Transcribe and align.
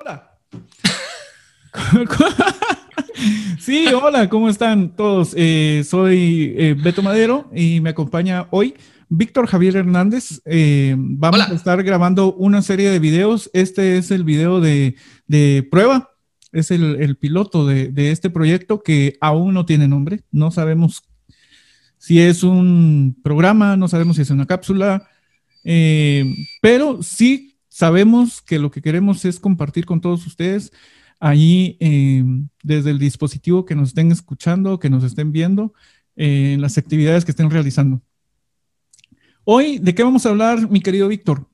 Hola. 0.00 0.38
sí, 3.58 3.86
hola, 3.88 4.28
¿cómo 4.28 4.48
están 4.48 4.94
todos? 4.94 5.34
Eh, 5.36 5.82
soy 5.84 6.54
eh, 6.56 6.76
Beto 6.80 7.02
Madero 7.02 7.50
y 7.52 7.80
me 7.80 7.90
acompaña 7.90 8.46
hoy 8.50 8.74
Víctor 9.08 9.48
Javier 9.48 9.74
Hernández. 9.74 10.40
Eh, 10.44 10.94
vamos 10.96 11.40
a 11.40 11.52
estar 11.52 11.82
grabando 11.82 12.32
una 12.34 12.62
serie 12.62 12.90
de 12.90 13.00
videos. 13.00 13.50
Este 13.52 13.98
es 13.98 14.12
el 14.12 14.22
video 14.22 14.60
de, 14.60 14.94
prueba, 15.68 16.10
es 16.52 16.70
el, 16.70 17.16
piloto 17.16 17.66
de, 17.66 18.12
este 18.12 18.30
proyecto 18.30 18.84
que 18.84 19.16
aún 19.20 19.52
no 19.52 19.66
tiene 19.66 19.88
nombre. 19.88 20.20
No 20.30 20.52
sabemos 20.52 21.02
si 21.96 22.20
es 22.20 22.44
un 22.44 23.18
programa, 23.24 23.76
no 23.76 23.88
sabemos 23.88 24.14
si 24.14 24.22
es 24.22 24.30
una 24.30 24.46
cápsula, 24.46 25.08
pero 26.62 27.02
sí 27.02 27.47
sabemos 27.78 28.42
que 28.42 28.58
lo 28.58 28.72
que 28.72 28.82
queremos 28.82 29.24
es 29.24 29.38
compartir 29.38 29.86
con 29.86 30.00
todos 30.00 30.26
ustedes 30.26 30.72
ahí 31.20 31.76
eh, 31.78 32.24
desde 32.64 32.90
el 32.90 32.98
dispositivo 32.98 33.64
que 33.64 33.76
nos 33.76 33.90
estén 33.90 34.10
escuchando, 34.10 34.80
que 34.80 34.90
nos 34.90 35.04
estén 35.04 35.30
viendo, 35.30 35.74
en 36.16 36.26
eh, 36.26 36.56
las 36.58 36.76
actividades 36.76 37.24
que 37.24 37.30
estén 37.30 37.48
realizando. 37.48 38.02
Hoy, 39.44 39.78
¿de 39.78 39.94
qué 39.94 40.02
vamos 40.02 40.26
a 40.26 40.30
hablar, 40.30 40.68
mi 40.68 40.80
querido 40.80 41.06
Víctor? 41.06 41.46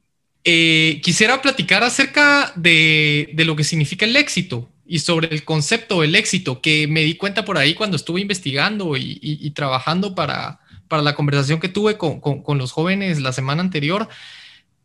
Eh, 0.44 1.02
quisiera 1.02 1.42
platicar 1.42 1.84
acerca 1.84 2.54
de, 2.56 3.34
lo 3.44 3.54
que 3.54 3.64
significa 3.64 4.06
el 4.06 4.16
éxito 4.16 4.70
y 4.86 5.00
sobre 5.00 5.28
el 5.28 5.44
concepto 5.44 6.00
del 6.00 6.14
éxito, 6.14 6.62
que 6.62 6.88
me 6.88 7.02
di 7.02 7.16
cuenta 7.16 7.44
por 7.44 7.58
ahí 7.58 7.74
cuando 7.74 7.96
estuve 7.96 8.22
investigando 8.22 8.96
y, 8.96 9.50
trabajando 9.50 10.14
para, 10.14 10.60
para, 10.88 11.02
la 11.02 11.14
conversación 11.14 11.60
que 11.60 11.68
tuve 11.68 11.98
con 11.98 12.56
los 12.56 12.72
jóvenes 12.72 13.20
la 13.20 13.34
semana 13.34 13.60
anterior. 13.60 14.08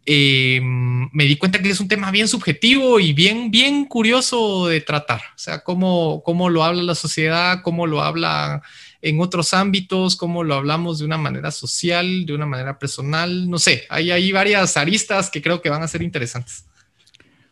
Eh, 0.05 0.59
me 0.62 1.26
di 1.26 1.35
cuenta 1.35 1.62
que 1.62 1.70
es 1.70 1.80
un 1.80 1.88
tema 1.88 2.09
bien 2.09 2.27
subjetivo 2.27 2.99
y 2.99 3.13
bien, 3.13 3.52
bien 3.52 3.85
curioso 3.85 4.67
de 4.67 4.81
tratar. 4.81 5.22
O 5.35 5.38
sea, 5.38 5.63
cómo, 5.63 6.23
cómo 6.23 6.49
lo 6.49 6.63
habla 6.63 6.81
la 6.84 6.95
sociedad, 6.95 7.61
cómo 7.64 7.86
lo 7.86 8.02
habla 8.02 8.61
en 9.02 9.22
otros 9.22 9.53
ámbitos, 9.53 10.16
cómo 10.16 10.44
lo 10.44 10.55
hablamos 10.55 11.00
de 11.00 11.05
una 11.05 11.17
manera 11.17 11.52
social, 11.52 12.25
de 12.25 12.33
una 12.33 12.45
manera 12.45 12.80
personal. 12.80 13.50
No 13.50 13.59
sé, 13.59 13.83
hay, 13.89 14.11
hay 14.11 14.31
varias 14.31 14.77
aristas 14.77 15.30
que 15.30 15.42
creo 15.42 15.61
que 15.61 15.70
van 15.70 15.83
a 15.83 15.88
ser 15.88 16.02
interesantes. 16.02 16.66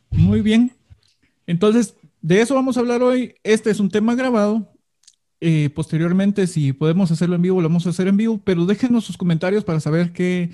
Muy 0.09 0.42
bien. 0.42 0.75
Entonces, 1.45 1.95
de 2.22 2.42
eso 2.42 2.56
vamos 2.56 2.78
a 2.78 2.80
hablar 2.80 3.02
hoy. 3.02 3.36
Este 3.44 3.70
es 3.70 3.80
un 3.80 3.90
tema 3.90 4.16
grabado. 4.16 4.73
Eh, 5.40 5.70
posteriormente, 5.73 6.48
si 6.48 6.73
podemos 6.73 7.12
hacerlo 7.12 7.36
en 7.36 7.44
vivo, 7.44 7.62
lo 7.62 7.70
vamos 7.70 7.86
a 7.86 7.92
hacer 7.92 8.08
en 8.08 8.18
vivo, 8.18 8.42
pero 8.44 8.66
déjenos 8.66 9.06
sus 9.06 9.18
comentarios 9.18 9.64
para 9.64 9.80
saber 9.80 10.12
qué 10.12 10.50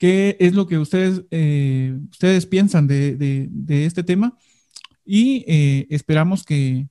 qué 0.00 0.38
es 0.40 0.54
lo 0.54 0.66
que 0.66 0.78
ustedes, 0.78 1.22
eh, 1.30 1.94
ustedes 2.10 2.46
piensan 2.46 2.86
de, 2.86 3.50
este 3.68 4.02
tema 4.02 4.36
y 5.04 5.44
eh, 5.46 5.86
esperamos 5.90 6.42
que, 6.42 6.88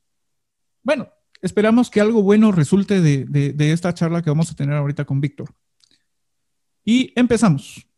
bueno, 0.84 1.10
esperamos 1.42 1.90
que 1.90 2.02
algo 2.02 2.22
bueno 2.22 2.52
resulte 2.52 3.02
de 3.02 3.72
esta 3.74 3.94
charla 3.96 4.22
que 4.22 4.30
vamos 4.30 4.52
a 4.52 4.56
tener 4.56 4.76
ahorita 4.76 5.06
con 5.06 5.20
Víctor. 5.20 5.50
Y 6.86 7.12
empezamos. 7.16 7.89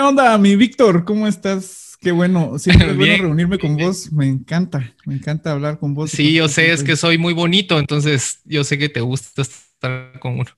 ¿Qué 0.00 0.04
onda, 0.04 0.38
mi 0.38 0.56
Víctor? 0.56 1.04
¿Cómo 1.04 1.28
estás? 1.28 1.98
Qué 2.00 2.10
bueno, 2.10 2.58
siempre 2.58 2.92
es 2.92 2.96
bueno 2.96 3.16
reunirme 3.18 3.58
con 3.58 3.76
vos. 3.76 4.10
Me 4.10 4.26
encanta, 4.26 4.94
me 5.04 5.12
encanta 5.12 5.52
hablar 5.52 5.78
con 5.78 5.92
vos. 5.92 6.10
Sí, 6.10 6.32
yo 6.32 6.48
sé, 6.48 6.72
es 6.72 6.82
que 6.82 6.96
soy 6.96 7.18
muy 7.18 7.34
bonito, 7.34 7.78
entonces 7.78 8.40
yo 8.46 8.64
sé 8.64 8.78
que 8.78 8.88
te 8.88 9.02
gusta 9.02 9.42
estar 9.42 10.18
con 10.18 10.40
uno. 10.40 10.50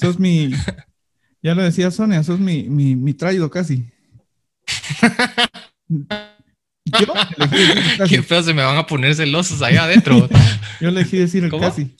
Sos 0.00 0.18
mi, 0.18 0.50
ya 1.42 1.54
lo 1.54 1.62
decía 1.62 1.90
Sonia, 1.90 2.22
sos 2.22 2.40
mi, 2.40 2.70
mi, 2.70 2.96
mi 2.96 3.12
traído 3.12 3.50
casi. 3.50 3.84
Yo 6.86 7.12
Qué 8.08 8.22
feo, 8.22 8.42
se 8.42 8.54
me 8.54 8.62
van 8.62 8.78
a 8.78 8.86
poner 8.86 9.14
celosos 9.14 9.60
allá 9.60 9.84
adentro. 9.84 10.26
yo 10.80 10.90
le 10.90 11.02
elegí 11.02 11.18
decir 11.18 11.44
el 11.44 11.50
casi. 11.50 11.94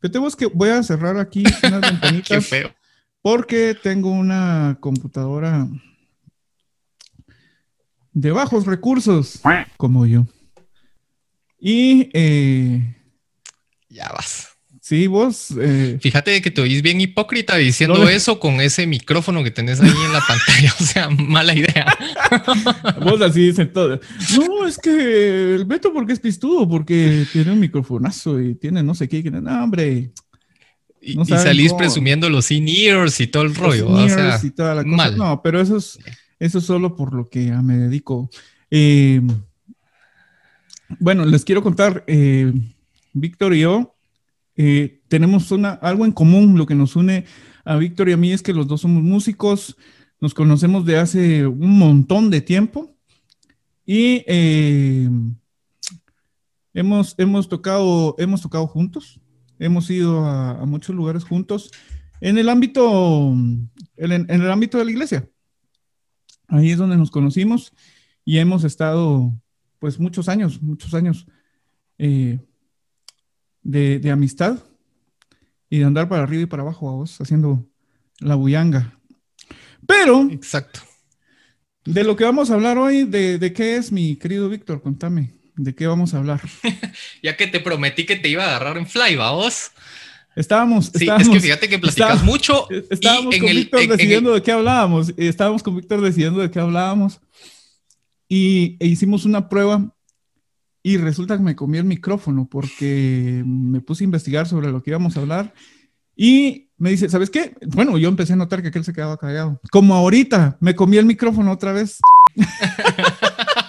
Pero 0.00 0.12
tengo 0.12 0.30
que 0.32 0.44
voy 0.44 0.68
a 0.68 0.82
cerrar 0.82 1.18
aquí 1.18 1.44
unas 1.62 1.80
ventanitas. 1.80 2.28
Qué 2.28 2.40
feo. 2.42 2.77
Porque 3.30 3.76
tengo 3.82 4.10
una 4.10 4.78
computadora 4.80 5.68
de 8.10 8.30
bajos 8.30 8.64
recursos, 8.64 9.42
como 9.76 10.06
yo. 10.06 10.26
Y... 11.60 12.08
Eh, 12.14 12.96
ya 13.90 14.08
vas. 14.16 14.48
Sí, 14.80 15.08
vos. 15.08 15.48
Eh, 15.60 15.98
Fíjate 16.00 16.40
que 16.40 16.50
te 16.50 16.62
oís 16.62 16.80
bien 16.80 17.02
hipócrita 17.02 17.56
diciendo 17.58 18.08
eso 18.08 18.40
con 18.40 18.62
ese 18.62 18.86
micrófono 18.86 19.44
que 19.44 19.50
tenés 19.50 19.78
ahí 19.82 19.90
en 19.90 20.12
la 20.14 20.22
pantalla. 20.26 20.74
O 20.80 20.84
sea, 20.84 21.10
mala 21.10 21.54
idea. 21.54 21.84
vos 23.04 23.20
así 23.20 23.48
dicen 23.48 23.70
todo. 23.74 24.00
No, 24.38 24.66
es 24.66 24.78
que 24.78 25.54
el 25.54 25.66
Beto 25.66 25.92
porque 25.92 26.14
es 26.14 26.20
pistudo, 26.20 26.66
porque 26.66 27.26
tiene 27.30 27.52
un 27.52 27.60
microfonazo 27.60 28.40
y 28.40 28.54
tiene 28.54 28.82
no 28.82 28.94
sé 28.94 29.06
qué. 29.06 29.22
No, 29.22 29.64
hombre. 29.64 30.12
Y, 31.08 31.24
salís 31.24 31.72
presumiendo 31.72 32.28
los 32.28 32.50
in-ears 32.50 33.20
y 33.20 33.26
todo 33.26 33.44
el 33.44 33.54
rollo. 33.54 33.88
O 33.88 34.08
sea, 34.08 34.38
y 34.42 34.50
toda 34.50 34.74
la 34.74 34.84
cosa. 34.84 35.10
No, 35.12 35.40
pero 35.42 35.60
eso 35.60 35.78
es, 35.78 35.98
eso 36.38 36.60
solo 36.60 36.94
por 36.94 37.14
lo 37.14 37.28
que 37.28 37.50
me 37.50 37.76
dedico. 37.76 38.30
Eh, 38.70 39.20
bueno, 40.98 41.24
les 41.24 41.44
quiero 41.44 41.62
contar, 41.62 42.04
eh, 42.06 42.52
Víctor 43.12 43.54
y 43.54 43.60
yo 43.60 43.94
eh, 44.56 45.00
tenemos 45.08 45.50
una, 45.50 45.70
algo 45.70 46.04
en 46.04 46.12
común. 46.12 46.58
Lo 46.58 46.66
que 46.66 46.74
nos 46.74 46.96
une 46.96 47.24
a 47.64 47.76
Víctor 47.76 48.08
y 48.08 48.12
a 48.12 48.16
mí 48.16 48.32
es 48.32 48.42
que 48.42 48.52
los 48.52 48.66
dos 48.66 48.82
somos 48.82 49.02
músicos, 49.02 49.76
nos 50.20 50.34
conocemos 50.34 50.84
de 50.84 50.98
hace 50.98 51.46
un 51.46 51.78
montón 51.78 52.30
de 52.30 52.40
tiempo 52.40 52.94
y 53.86 54.24
hemos, 56.74 57.14
hemos, 57.18 57.48
tocado, 57.48 58.14
hemos 58.18 58.42
tocado 58.42 58.66
juntos. 58.66 59.20
Hemos 59.58 59.90
ido 59.90 60.24
a, 60.24 60.64
muchos 60.66 60.94
lugares 60.94 61.24
juntos 61.24 61.70
en 62.20 62.38
el 62.38 62.48
ámbito, 62.48 63.32
en, 63.96 64.26
el 64.28 64.50
ámbito 64.50 64.78
de 64.78 64.84
la 64.84 64.90
iglesia. 64.90 65.28
Ahí 66.48 66.70
es 66.70 66.78
donde 66.78 66.96
nos 66.96 67.10
conocimos 67.10 67.72
y 68.24 68.38
hemos 68.38 68.64
estado, 68.64 69.32
pues, 69.78 69.98
muchos 69.98 70.28
años, 70.28 70.62
muchos 70.62 70.94
años 70.94 71.26
eh, 71.98 72.38
de, 73.62 74.10
amistad 74.10 74.58
y 75.68 75.78
de 75.78 75.84
andar 75.84 76.08
para 76.08 76.22
arriba 76.22 76.42
y 76.42 76.46
para 76.46 76.62
abajo 76.62 76.88
a 76.88 76.92
vos, 76.92 77.20
haciendo 77.20 77.66
la 78.20 78.34
bullanga. 78.34 78.98
Pero. 79.86 80.28
Exacto. 80.30 80.80
De 81.84 82.04
lo 82.04 82.16
que 82.16 82.24
vamos 82.24 82.50
a 82.50 82.54
hablar 82.54 82.76
hoy, 82.78 83.04
de, 83.04 83.38
de 83.38 83.52
qué 83.52 83.76
es, 83.76 83.92
mi 83.92 84.16
querido 84.16 84.48
Víctor, 84.48 84.82
contame. 84.82 85.37
¿De 85.58 85.74
qué 85.74 85.88
vamos 85.88 86.14
a 86.14 86.18
hablar? 86.18 86.40
ya 87.22 87.36
que 87.36 87.48
te 87.48 87.58
prometí 87.58 88.06
que 88.06 88.16
te 88.16 88.28
iba 88.28 88.44
a 88.44 88.46
agarrar 88.46 88.78
en 88.78 88.86
fly, 88.86 89.16
vos. 89.16 89.72
Estábamos, 90.36 90.92
sí, 90.94 91.08
es 91.18 91.28
que 91.28 91.40
fíjate 91.40 91.68
que 91.68 91.80
platicas 91.80 92.22
mucho. 92.22 92.68
Estábamos 92.90 93.36
con 93.36 93.50
Víctor 93.50 93.88
decidiendo 93.88 94.32
de 94.32 94.40
qué 94.40 94.52
hablábamos. 94.52 95.12
Estábamos 95.16 95.64
con 95.64 95.76
Víctor 95.76 96.00
decidiendo 96.00 96.40
de 96.40 96.50
qué 96.50 96.60
hablábamos. 96.60 97.20
Y 98.28 98.76
e 98.78 98.86
hicimos 98.86 99.24
una 99.24 99.48
prueba 99.48 99.92
y 100.84 100.96
resulta 100.96 101.36
que 101.36 101.42
me 101.42 101.56
comí 101.56 101.78
el 101.78 101.84
micrófono 101.84 102.46
porque 102.48 103.42
me 103.44 103.80
puse 103.80 104.04
a 104.04 104.06
investigar 104.06 104.46
sobre 104.46 104.70
lo 104.70 104.80
que 104.80 104.90
íbamos 104.90 105.16
a 105.16 105.20
hablar. 105.20 105.52
Y 106.14 106.70
me 106.76 106.90
dice, 106.90 107.08
¿sabes 107.08 107.30
qué? 107.30 107.56
Bueno, 107.66 107.98
yo 107.98 108.08
empecé 108.08 108.34
a 108.34 108.36
notar 108.36 108.62
que 108.62 108.68
aquel 108.68 108.84
se 108.84 108.92
quedaba 108.92 109.16
callado. 109.16 109.60
Como 109.72 109.94
ahorita, 109.96 110.56
me 110.60 110.76
comí 110.76 110.98
el 110.98 111.06
micrófono 111.06 111.50
otra 111.50 111.72
vez. 111.72 111.98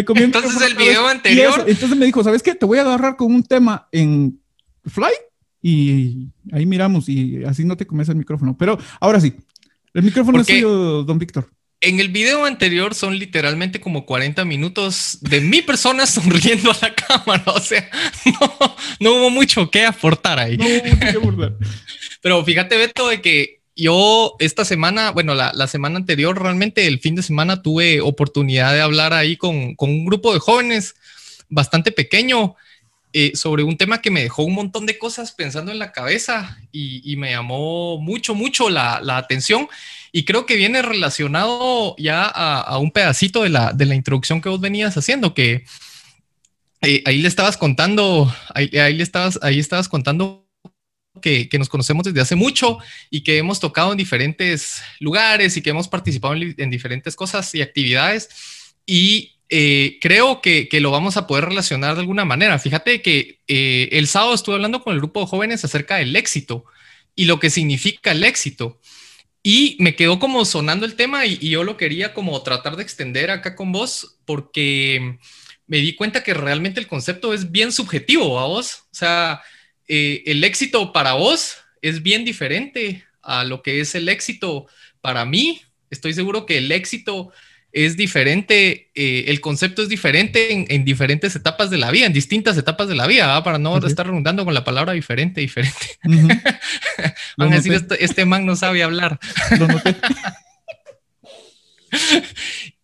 entonces 0.00 0.62
el 0.62 0.74
video 0.76 1.06
anterior. 1.06 1.64
entonces 1.66 1.96
me 1.96 2.06
dijo, 2.06 2.22
¿sabes 2.24 2.42
qué? 2.42 2.54
Te 2.54 2.66
voy 2.66 2.78
a 2.78 2.82
agarrar 2.82 3.16
con 3.16 3.34
un 3.34 3.42
tema 3.42 3.88
en 3.92 4.40
Fly 4.86 5.12
y 5.62 6.28
ahí 6.52 6.66
miramos 6.66 7.08
y 7.08 7.44
así 7.44 7.64
no 7.64 7.76
te 7.76 7.86
comes 7.86 8.08
el 8.08 8.16
micrófono. 8.16 8.56
Pero 8.56 8.78
ahora 9.00 9.20
sí, 9.20 9.34
el 9.94 10.02
micrófono 10.02 10.40
es 10.40 10.46
suyo, 10.46 11.02
don 11.02 11.18
Víctor. 11.18 11.50
En 11.82 11.98
el 11.98 12.10
video 12.10 12.44
anterior 12.44 12.94
son 12.94 13.18
literalmente 13.18 13.80
como 13.80 14.04
40 14.04 14.44
minutos 14.44 15.18
de 15.22 15.40
mi 15.40 15.62
persona 15.62 16.06
sonriendo 16.06 16.70
a 16.70 16.76
la 16.82 16.94
cámara. 16.94 17.44
O 17.46 17.60
sea, 17.60 17.88
no, 19.00 19.12
hubo 19.14 19.30
mucho 19.30 19.70
que 19.70 19.86
aportar 19.86 20.38
ahí. 20.38 20.56
No 20.56 20.66
hubo 20.66 20.84
mucho 20.84 21.00
que 21.00 21.08
aportar. 21.08 21.56
Pero 22.20 22.44
fíjate, 22.44 22.76
Beto, 22.76 23.08
de 23.08 23.22
que 23.22 23.59
yo 23.80 24.36
esta 24.38 24.64
semana, 24.64 25.10
bueno, 25.10 25.34
la, 25.34 25.66
semana 25.66 25.96
anterior, 25.96 26.40
realmente 26.40 26.86
el 26.86 27.00
fin 27.00 27.14
de 27.14 27.22
semana 27.22 27.62
tuve 27.62 28.00
oportunidad 28.00 28.72
de 28.74 28.80
hablar 28.80 29.12
ahí 29.12 29.36
con, 29.36 29.74
un 29.78 30.04
grupo 30.04 30.32
de 30.34 30.40
jóvenes 30.40 30.94
bastante 31.48 31.90
pequeño 31.90 32.54
eh, 33.12 33.32
sobre 33.34 33.64
un 33.64 33.76
tema 33.76 34.00
que 34.00 34.10
me 34.10 34.22
dejó 34.22 34.44
un 34.44 34.54
montón 34.54 34.86
de 34.86 34.98
cosas 34.98 35.32
pensando 35.32 35.72
en 35.72 35.78
la 35.78 35.92
cabeza 35.92 36.58
y, 36.70 37.16
me 37.16 37.30
llamó 37.30 37.98
mucho, 37.98 38.34
mucho 38.34 38.70
la, 38.70 39.00
atención. 39.16 39.68
Y 40.12 40.24
creo 40.24 40.46
que 40.46 40.56
viene 40.56 40.82
relacionado 40.82 41.96
ya 41.98 42.24
a, 42.24 42.78
un 42.78 42.90
pedacito 42.90 43.42
de 43.42 43.48
la, 43.48 43.72
de 43.72 43.86
la, 43.86 43.94
introducción 43.94 44.40
que 44.40 44.48
vos 44.48 44.60
venías 44.60 44.96
haciendo, 44.96 45.34
que 45.34 45.64
eh, 46.82 47.02
ahí 47.04 47.20
le 47.20 47.28
estabas 47.28 47.56
contando, 47.56 48.34
ahí, 48.54 48.68
le 48.70 49.02
estabas, 49.02 49.38
ahí 49.42 49.58
estabas 49.58 49.88
contando 49.88 50.39
que, 51.20 51.48
que, 51.48 51.58
nos 51.58 51.68
conocemos 51.68 52.04
desde 52.04 52.20
hace 52.20 52.34
mucho 52.34 52.78
y 53.10 53.22
que 53.22 53.38
hemos 53.38 53.60
tocado 53.60 53.92
en 53.92 53.98
diferentes 53.98 54.82
lugares 54.98 55.56
y 55.56 55.62
que 55.62 55.70
hemos 55.70 55.88
participado 55.88 56.34
en, 56.34 56.70
diferentes 56.70 57.16
cosas 57.16 57.54
y 57.54 57.62
actividades. 57.62 58.28
Y 58.86 59.36
eh, 59.48 59.98
creo 60.00 60.40
que, 60.40 60.68
que, 60.68 60.80
lo 60.80 60.90
vamos 60.90 61.16
a 61.16 61.26
poder 61.26 61.46
relacionar 61.46 61.94
de 61.94 62.00
alguna 62.00 62.24
manera. 62.24 62.58
Fíjate 62.58 63.02
que 63.02 63.40
eh, 63.48 63.88
el 63.92 64.06
sábado 64.06 64.34
estuve 64.34 64.54
hablando 64.54 64.82
con 64.82 64.94
el 64.94 65.00
grupo 65.00 65.20
de 65.20 65.26
jóvenes 65.26 65.64
acerca 65.64 65.96
del 65.96 66.14
éxito 66.16 66.64
y 67.14 67.24
lo 67.24 67.38
que 67.38 67.50
significa 67.50 68.12
el 68.12 68.24
éxito. 68.24 68.80
Y 69.42 69.76
me 69.78 69.96
quedó 69.96 70.18
como 70.18 70.44
sonando 70.44 70.84
el 70.84 70.96
tema 70.96 71.24
y, 71.26 71.36
yo 71.38 71.64
lo 71.64 71.76
quería 71.76 72.12
como 72.12 72.42
tratar 72.42 72.76
de 72.76 72.82
extender 72.82 73.30
acá 73.30 73.56
con 73.56 73.72
vos 73.72 74.18
porque 74.26 75.18
me 75.66 75.78
di 75.78 75.94
cuenta 75.94 76.22
que 76.22 76.34
realmente 76.34 76.80
el 76.80 76.86
concepto 76.86 77.32
es 77.32 77.50
bien 77.50 77.72
subjetivo 77.72 78.38
a 78.38 78.46
vos. 78.46 78.84
O 78.84 78.94
sea, 78.94 79.42
eh, 79.92 80.22
el 80.26 80.44
éxito 80.44 80.92
para 80.92 81.14
vos 81.14 81.56
es 81.82 82.04
bien 82.04 82.24
diferente 82.24 83.04
a 83.22 83.42
lo 83.42 83.60
que 83.60 83.80
es 83.80 83.96
el 83.96 84.08
éxito 84.08 84.68
para 85.00 85.24
mí. 85.24 85.62
Estoy 85.90 86.14
seguro 86.14 86.46
que 86.46 86.58
el 86.58 86.70
éxito 86.70 87.32
es 87.72 87.96
diferente, 87.96 88.92
eh, 88.94 89.24
el 89.26 89.40
concepto 89.40 89.82
es 89.82 89.88
diferente 89.88 90.72
en, 90.72 90.84
diferentes 90.84 91.34
etapas 91.34 91.70
de 91.70 91.78
la 91.78 91.90
vida, 91.90 92.06
en 92.06 92.12
distintas 92.12 92.56
etapas 92.56 92.86
de 92.86 92.94
la 92.94 93.08
vida, 93.08 93.42
para 93.42 93.58
no 93.58 93.84
estar 93.84 94.06
redundando 94.06 94.44
con 94.44 94.54
la 94.54 94.62
palabra 94.62 94.92
diferente, 94.92 95.40
diferente. 95.40 95.98
Van 97.36 97.52
a 97.52 97.56
decir, 97.56 97.72
este, 97.72 98.04
este, 98.04 98.24
man 98.24 98.46
no 98.46 98.54
sabe 98.54 98.84
hablar. 98.84 99.18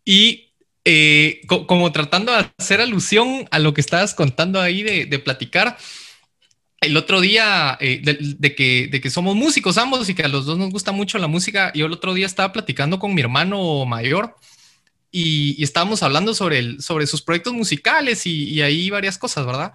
y 0.04 0.46
eh, 0.88 1.40
como 1.48 1.90
tratando 1.90 2.30
de 2.30 2.48
hacer 2.58 2.80
alusión 2.80 3.48
a 3.50 3.58
lo 3.58 3.74
que 3.74 3.80
estabas 3.80 4.14
contando 4.14 4.60
ahí 4.60 4.84
de, 4.84 5.18
platicar, 5.18 5.76
el 6.80 6.96
otro 6.96 7.20
día 7.20 7.76
eh, 7.80 8.00
de, 8.02 8.54
que, 8.54 9.10
somos 9.10 9.34
músicos 9.34 9.78
ambos 9.78 10.08
y 10.08 10.14
que 10.14 10.22
a 10.22 10.28
los 10.28 10.44
dos 10.44 10.58
nos 10.58 10.70
gusta 10.70 10.92
mucho 10.92 11.18
la 11.18 11.26
música, 11.26 11.72
yo 11.74 11.86
el 11.86 11.92
otro 11.92 12.14
día 12.14 12.26
estaba 12.26 12.52
platicando 12.52 12.98
con 12.98 13.14
mi 13.14 13.20
hermano 13.20 13.84
mayor 13.86 14.36
y, 15.10 15.62
estábamos 15.62 16.02
hablando 16.02 16.34
sobre, 16.34 16.58
el, 16.58 16.82
sobre 16.82 17.06
sus 17.06 17.22
proyectos 17.22 17.54
musicales 17.54 18.26
y, 18.26 18.60
ahí 18.60 18.90
varias 18.90 19.16
cosas, 19.18 19.46
¿verdad? 19.46 19.74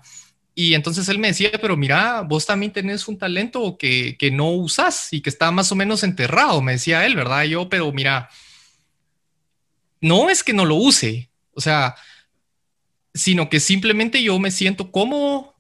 Y 0.53 0.73
entonces 0.73 1.07
él 1.09 1.17
me 1.17 1.29
decía, 1.29 1.51
pero 1.59 1.75
mira, 1.75 2.21
vos 2.21 2.45
también 2.45 2.71
tenés 2.71 3.07
un 3.07 3.17
talento 3.17 3.77
que, 3.77 4.17
no 4.33 4.51
usas 4.51 5.11
y 5.11 5.21
que 5.21 5.29
está 5.29 5.49
más 5.51 5.71
o 5.71 5.75
menos 5.75 6.03
enterrado, 6.03 6.61
me 6.61 6.73
decía 6.73 7.05
él, 7.05 7.15
¿verdad? 7.15 7.43
Yo, 7.45 7.67
pero 7.69 7.91
mira, 7.91 8.29
no 9.99 10.29
es 10.29 10.43
que 10.43 10.53
no 10.53 10.65
lo 10.65 10.75
use, 10.75 11.29
o 11.53 11.61
sea, 11.61 11.95
sino 13.13 13.49
que 13.49 13.59
simplemente 13.59 14.21
yo 14.21 14.37
me 14.39 14.51
siento 14.51 14.91
cómodo 14.91 15.50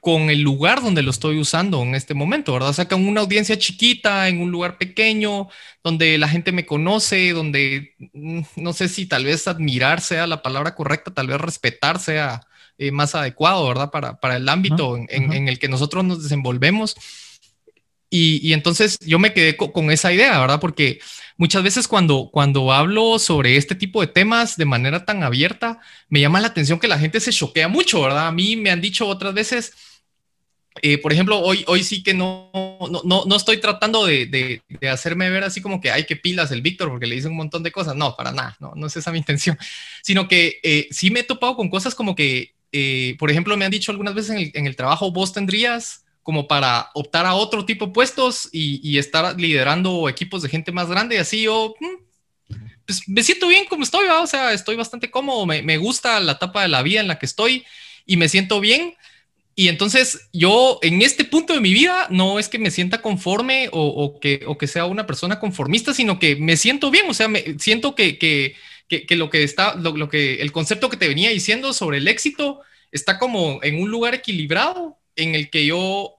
con 0.00 0.30
el 0.30 0.42
lugar 0.42 0.82
donde 0.82 1.02
lo 1.02 1.10
estoy 1.10 1.38
usando 1.38 1.82
en 1.82 1.94
este 1.94 2.14
momento, 2.14 2.52
¿verdad? 2.52 2.70
O 2.70 2.72
sea, 2.72 2.88
con 2.88 3.06
una 3.06 3.20
audiencia 3.20 3.58
chiquita, 3.58 4.28
en 4.28 4.40
un 4.40 4.50
lugar 4.50 4.78
pequeño, 4.78 5.48
donde 5.82 6.18
la 6.18 6.28
gente 6.28 6.52
me 6.52 6.66
conoce, 6.66 7.32
donde 7.32 7.94
mm, 8.12 8.40
no 8.56 8.72
sé 8.72 8.88
si 8.88 9.06
tal 9.06 9.24
vez 9.24 9.48
admirar 9.48 10.00
sea 10.00 10.26
la 10.26 10.42
palabra 10.42 10.74
correcta, 10.74 11.12
tal 11.12 11.26
vez 11.26 11.40
respetar 11.40 11.98
sea 11.98 12.42
eh, 12.78 12.92
más 12.92 13.14
adecuado, 13.16 13.66
¿verdad? 13.66 13.90
Para, 13.90 14.20
para 14.20 14.36
el 14.36 14.48
ámbito 14.48 14.96
en, 14.96 15.48
el 15.48 15.58
que 15.58 15.68
nosotros 15.68 16.04
nos 16.04 16.22
desenvolvemos. 16.22 16.94
Y, 18.10 18.52
entonces 18.54 18.98
yo 19.00 19.18
me 19.18 19.34
quedé 19.34 19.56
con, 19.56 19.90
esa 19.90 20.12
idea, 20.12 20.38
¿verdad? 20.40 20.60
Porque 20.60 21.00
muchas 21.36 21.62
veces 21.62 21.88
cuando, 21.88 22.30
cuando 22.32 22.72
hablo 22.72 23.18
sobre 23.18 23.56
este 23.56 23.74
tipo 23.74 24.00
de 24.00 24.06
temas 24.06 24.56
de 24.56 24.64
manera 24.64 25.04
tan 25.04 25.22
abierta, 25.24 25.80
me 26.08 26.20
llama 26.20 26.40
la 26.40 26.48
atención 26.48 26.78
que 26.78 26.88
la 26.88 26.98
gente 26.98 27.20
se 27.20 27.32
choquea 27.32 27.68
mucho, 27.68 28.00
¿verdad? 28.00 28.28
A 28.28 28.32
mí 28.32 28.56
me 28.56 28.70
han 28.70 28.80
dicho 28.80 29.06
otras 29.06 29.34
veces, 29.34 29.74
eh, 30.82 30.98
por 30.98 31.12
ejemplo, 31.12 31.38
hoy, 31.40 31.64
hoy 31.66 31.82
sí 31.82 32.02
que 32.02 32.14
no, 32.14 32.50
no, 33.04 33.24
no, 33.24 33.36
estoy 33.36 33.58
tratando 33.58 34.06
de, 34.06 34.26
de, 34.26 34.88
hacerme 34.88 35.30
ver 35.30 35.44
así 35.44 35.60
como 35.60 35.80
que 35.80 35.90
hay 35.90 36.04
que 36.04 36.16
pilas 36.16 36.50
el 36.50 36.62
Víctor 36.62 36.90
porque 36.90 37.06
le 37.06 37.14
dice 37.14 37.28
un 37.28 37.36
montón 37.36 37.62
de 37.62 37.72
cosas. 37.72 37.96
No, 37.96 38.16
para 38.16 38.32
nada, 38.32 38.56
no, 38.60 38.72
no 38.74 38.86
es 38.86 38.96
esa 38.96 39.12
mi 39.12 39.18
intención, 39.18 39.58
sino 40.02 40.28
que 40.28 40.60
eh, 40.62 40.88
sí 40.90 41.10
me 41.10 41.20
he 41.20 41.24
topado 41.24 41.56
con 41.56 41.68
cosas 41.68 41.94
como 41.94 42.14
que, 42.14 42.54
eh, 42.72 43.16
por 43.18 43.30
ejemplo, 43.30 43.56
me 43.56 43.64
han 43.64 43.70
dicho 43.70 43.92
algunas 43.92 44.14
veces 44.14 44.30
en 44.30 44.38
el, 44.38 44.50
en 44.54 44.66
el, 44.66 44.76
trabajo, 44.76 45.10
vos 45.10 45.32
tendrías 45.32 46.04
como 46.22 46.46
para 46.46 46.90
optar 46.94 47.24
a 47.24 47.34
otro 47.34 47.64
tipo 47.64 47.86
de 47.86 47.92
puestos 47.92 48.48
y, 48.52 48.80
y 48.88 48.98
estar 48.98 49.38
liderando 49.40 50.08
equipos 50.08 50.42
de 50.42 50.48
gente 50.48 50.72
más 50.72 50.88
grande. 50.88 51.16
Y 51.16 51.18
así 51.18 51.42
yo, 51.42 51.74
mm, 51.80 52.54
pues 52.88 53.08
me 53.08 53.22
siento 53.22 53.48
bien 53.48 53.66
como 53.66 53.82
estoy, 53.82 54.06
o 54.08 54.26
sea, 54.26 54.52
estoy 54.52 54.76
bastante 54.76 55.10
cómodo, 55.10 55.44
me, 55.44 55.62
me 55.62 55.76
gusta 55.76 56.20
la 56.20 56.32
etapa 56.32 56.62
de 56.62 56.68
la 56.68 56.82
vida 56.82 57.00
en 57.00 57.08
la 57.08 57.18
que 57.18 57.26
estoy 57.26 57.64
y 58.06 58.16
me 58.16 58.28
siento 58.28 58.60
bien 58.60 58.94
y 59.58 59.66
entonces 59.66 60.28
yo 60.32 60.78
en 60.82 61.02
este 61.02 61.24
punto 61.24 61.52
de 61.52 61.60
mi 61.60 61.72
vida 61.72 62.06
no 62.10 62.38
es 62.38 62.48
que 62.48 62.60
me 62.60 62.70
sienta 62.70 63.02
conforme 63.02 63.68
o, 63.72 64.20
que, 64.20 64.44
o 64.46 64.56
que 64.56 64.68
sea 64.68 64.84
una 64.84 65.04
persona 65.04 65.40
conformista, 65.40 65.92
sino 65.92 66.20
que 66.20 66.36
me 66.36 66.56
siento 66.56 66.92
bien, 66.92 67.06
o 67.10 67.12
sea, 67.12 67.26
me 67.26 67.58
siento 67.58 67.96
que, 67.96 68.18
que, 68.18 68.54
que, 68.86 69.16
lo 69.16 69.30
que 69.30 69.42
está, 69.42 69.74
lo, 69.74 70.08
que 70.08 70.42
el 70.42 70.52
concepto 70.52 70.88
que 70.88 70.96
te 70.96 71.08
venía 71.08 71.30
diciendo 71.30 71.72
sobre 71.72 71.98
el 71.98 72.06
éxito 72.06 72.60
está 72.92 73.18
como 73.18 73.58
en 73.64 73.82
un 73.82 73.90
lugar 73.90 74.14
equilibrado 74.14 74.96
en 75.16 75.34
el 75.34 75.50
que 75.50 75.66
yo 75.66 76.14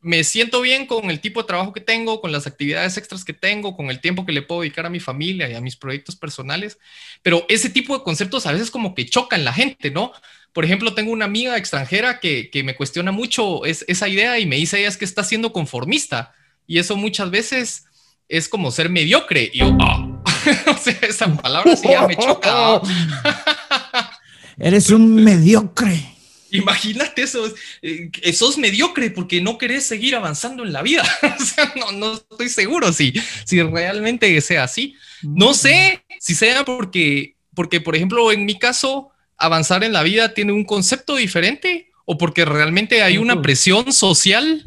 me 0.00 0.24
siento 0.24 0.62
bien 0.62 0.86
con 0.86 1.10
el 1.10 1.20
tipo 1.20 1.42
de 1.42 1.46
trabajo 1.46 1.74
que 1.74 1.82
tengo, 1.82 2.22
con 2.22 2.32
las 2.32 2.46
actividades 2.46 2.96
extras 2.96 3.22
que 3.22 3.34
tengo, 3.34 3.76
con 3.76 3.90
el 3.90 4.00
tiempo 4.00 4.24
que 4.24 4.32
le 4.32 4.40
puedo 4.40 4.62
dedicar 4.62 4.86
a 4.86 4.90
mi 4.90 5.00
familia 5.00 5.50
y 5.50 5.54
a 5.54 5.60
mis 5.60 5.76
proyectos 5.76 6.16
personales, 6.16 6.78
pero 7.20 7.44
ese 7.50 7.68
tipo 7.68 7.98
de 7.98 8.02
conceptos 8.02 8.46
a 8.46 8.52
veces 8.52 8.70
como 8.70 8.94
que 8.94 9.04
chocan 9.04 9.44
la 9.44 9.52
gente, 9.52 9.90
¿no? 9.90 10.12
Por 10.52 10.64
ejemplo, 10.64 10.94
tengo 10.94 11.12
una 11.12 11.26
amiga 11.26 11.56
extranjera 11.56 12.20
que, 12.20 12.50
me 12.64 12.74
cuestiona 12.74 13.12
mucho 13.12 13.64
esa 13.64 14.08
idea 14.08 14.38
y 14.38 14.46
me 14.46 14.56
dice 14.56 14.78
ella 14.78 14.88
es 14.88 14.96
que 14.96 15.04
está 15.04 15.22
siendo 15.24 15.52
conformista 15.52 16.34
y 16.66 16.78
eso 16.78 16.96
muchas 16.96 17.30
veces 17.30 17.84
es 18.28 18.48
como 18.48 18.70
ser 18.70 18.90
mediocre. 18.90 19.50
Y 19.52 19.58
yo, 19.58 19.76
ah". 19.80 20.22
o 20.66 20.76
sea, 20.76 20.98
esa 21.02 21.34
palabra 21.36 21.76
sí 21.76 21.88
ya 21.88 22.06
me 22.06 22.16
choca. 22.18 22.80
Eres 24.58 24.90
un 24.90 25.14
mediocre. 25.14 26.14
Imagínate 26.50 27.22
eso, 27.22 27.44
eh, 27.82 28.10
sos 28.32 28.56
mediocre 28.56 29.10
porque 29.10 29.40
no 29.40 29.58
querés 29.58 29.84
seguir 29.84 30.16
avanzando 30.16 30.64
en 30.64 30.72
la 30.72 30.82
vida. 30.82 31.04
o 31.22 31.44
sea, 31.44 31.72
no, 31.76 31.92
no, 31.92 32.14
estoy 32.14 32.48
seguro 32.48 32.92
si, 32.92 33.12
si 33.44 33.62
realmente 33.62 34.40
sea 34.40 34.64
así. 34.64 34.94
No 35.22 35.54
sé 35.54 36.04
si 36.20 36.34
sea 36.34 36.64
porque, 36.64 37.36
porque, 37.54 37.80
por 37.80 37.96
ejemplo, 37.96 38.32
en 38.32 38.46
mi 38.46 38.58
caso, 38.58 39.10
avanzar 39.38 39.84
en 39.84 39.92
la 39.92 40.02
vida 40.02 40.34
tiene 40.34 40.52
un 40.52 40.64
concepto 40.64 41.16
diferente 41.16 41.90
o 42.04 42.18
porque 42.18 42.44
realmente 42.44 43.02
hay 43.02 43.18
una 43.18 43.40
presión 43.40 43.92
social 43.92 44.64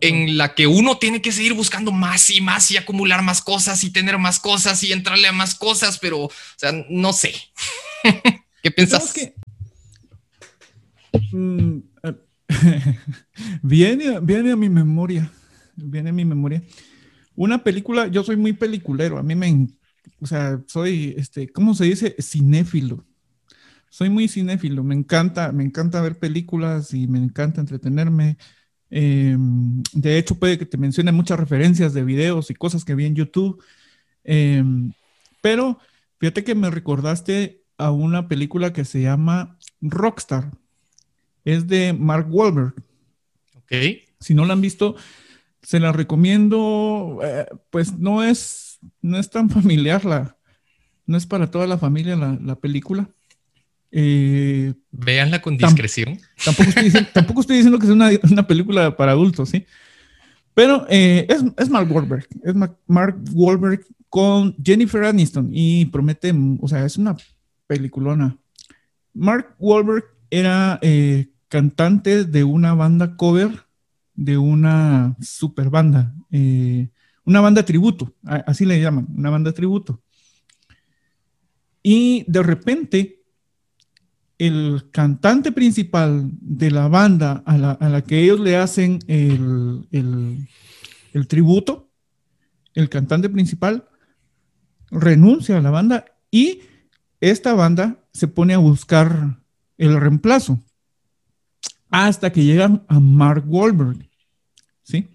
en 0.00 0.36
la 0.36 0.54
que 0.54 0.68
uno 0.68 0.98
tiene 0.98 1.20
que 1.20 1.32
seguir 1.32 1.54
buscando 1.54 1.90
más 1.90 2.30
y 2.30 2.40
más 2.40 2.70
y 2.70 2.76
acumular 2.76 3.22
más 3.22 3.42
cosas 3.42 3.82
y 3.82 3.90
tener 3.90 4.18
más 4.18 4.38
cosas 4.38 4.82
y 4.84 4.92
entrarle 4.92 5.26
a 5.26 5.32
más 5.32 5.56
cosas, 5.56 5.98
pero, 5.98 6.24
o 6.24 6.30
sea, 6.56 6.72
no 6.88 7.12
sé. 7.12 7.34
¿Qué 8.62 8.70
piensas? 8.70 9.12
Mm, 11.32 11.78
eh, 12.04 12.14
viene, 13.62 14.20
viene 14.20 14.52
a 14.52 14.56
mi 14.56 14.68
memoria, 14.68 15.32
viene 15.74 16.10
a 16.10 16.12
mi 16.12 16.24
memoria. 16.24 16.62
Una 17.34 17.64
película, 17.64 18.06
yo 18.06 18.22
soy 18.22 18.36
muy 18.36 18.52
peliculero, 18.52 19.18
a 19.18 19.22
mí 19.22 19.34
me, 19.34 19.66
o 20.20 20.26
sea, 20.26 20.60
soy, 20.66 21.14
este, 21.16 21.48
¿cómo 21.48 21.74
se 21.74 21.86
dice? 21.86 22.14
Cinéfilo 22.20 23.04
soy 23.92 24.08
muy 24.08 24.26
cinéfilo, 24.26 24.82
me 24.82 24.94
encanta, 24.94 25.52
me 25.52 25.62
encanta 25.62 26.00
ver 26.00 26.18
películas 26.18 26.94
y 26.94 27.06
me 27.08 27.18
encanta 27.18 27.60
entretenerme. 27.60 28.38
Em, 28.88 29.82
de 29.92 30.16
hecho, 30.16 30.36
puede 30.38 30.56
que 30.56 30.64
te 30.64 30.78
mencione 30.78 31.12
muchas 31.12 31.38
referencias 31.38 31.92
de 31.92 32.02
videos 32.02 32.50
y 32.50 32.54
cosas 32.54 32.86
que 32.86 32.94
vi 32.94 33.04
en 33.04 33.14
YouTube. 33.14 33.62
Em, 34.24 34.94
pero 35.42 35.78
fíjate 36.18 36.42
que 36.42 36.54
me 36.54 36.70
recordaste 36.70 37.64
a 37.76 37.90
una 37.90 38.28
película 38.28 38.72
que 38.72 38.86
se 38.86 39.02
llama 39.02 39.58
Rockstar. 39.82 40.50
Es 41.44 41.66
de 41.66 41.92
Mark 41.92 42.28
Wahlberg. 42.30 42.74
Ok. 43.56 43.72
Si 44.20 44.32
no 44.32 44.46
la 44.46 44.54
han 44.54 44.62
visto, 44.62 44.96
se 45.60 45.80
la 45.80 45.92
recomiendo. 45.92 47.20
Eh, 47.22 47.44
pues 47.68 47.98
no 47.98 48.24
es, 48.24 48.78
no 49.02 49.18
es 49.18 49.28
tan 49.28 49.50
familiar 49.50 50.06
la, 50.06 50.38
no 51.04 51.18
es 51.18 51.26
para 51.26 51.50
toda 51.50 51.66
la 51.66 51.76
familia 51.76 52.16
la, 52.16 52.38
la 52.40 52.56
película. 52.56 53.10
Eh, 53.94 54.72
Veanla 54.90 55.42
con 55.42 55.58
discreción. 55.58 56.18
Tampoco 56.42 56.70
estoy, 56.70 56.84
diciendo, 56.84 57.10
tampoco 57.14 57.40
estoy 57.42 57.56
diciendo 57.56 57.78
que 57.78 57.84
es 57.84 57.92
una, 57.92 58.10
una, 58.30 58.46
película 58.46 58.96
para 58.96 59.12
adultos, 59.12 59.50
¿sí? 59.50 59.66
Pero 60.54 60.86
eh, 60.88 61.26
es, 61.28 61.42
es, 61.58 61.68
Mark 61.68 61.90
Wahlberg, 61.92 62.26
es 62.42 62.54
Mark 62.86 63.18
Wahlberg 63.32 63.86
con 64.08 64.56
Jennifer 64.62 65.04
Aniston 65.04 65.50
y 65.52 65.84
promete, 65.86 66.32
o 66.60 66.68
sea, 66.68 66.84
es 66.86 66.96
una 66.96 67.16
peliculona. 67.66 68.36
Mark 69.12 69.54
Wahlberg 69.58 70.04
era 70.30 70.78
eh, 70.80 71.28
cantante 71.48 72.24
de 72.24 72.44
una 72.44 72.72
banda 72.74 73.16
cover 73.16 73.50
de 74.14 74.38
una 74.38 75.16
super 75.20 75.68
banda, 75.68 76.14
una 77.24 77.40
banda 77.40 77.64
tributo, 77.64 78.14
así 78.24 78.64
le 78.64 78.80
llaman, 78.80 79.06
una 79.14 79.30
banda 79.30 79.52
tributo. 79.52 80.02
Y 81.82 82.24
de 82.28 82.42
repente, 82.42 83.21
el 84.46 84.88
cantante 84.90 85.52
principal 85.52 86.30
de 86.40 86.70
la 86.70 86.88
banda 86.88 87.42
a 87.46 87.56
la, 87.56 88.02
que 88.02 88.22
ellos 88.22 88.40
le 88.40 88.56
hacen 88.56 88.98
el, 89.06 89.86
el 91.12 91.26
tributo, 91.28 91.90
el 92.74 92.88
cantante 92.88 93.28
principal, 93.28 93.88
renuncia 94.90 95.58
a 95.58 95.62
la 95.62 95.70
banda 95.70 96.04
y 96.30 96.60
esta 97.20 97.54
banda 97.54 97.98
se 98.12 98.28
pone 98.28 98.54
a 98.54 98.58
buscar 98.58 99.38
el 99.78 99.98
reemplazo 100.00 100.60
hasta 101.90 102.32
que 102.32 102.44
llegan 102.44 102.84
a 102.88 102.98
Mark 102.98 103.44
Wahlberg. 103.46 104.08
¿Sí? 104.82 105.08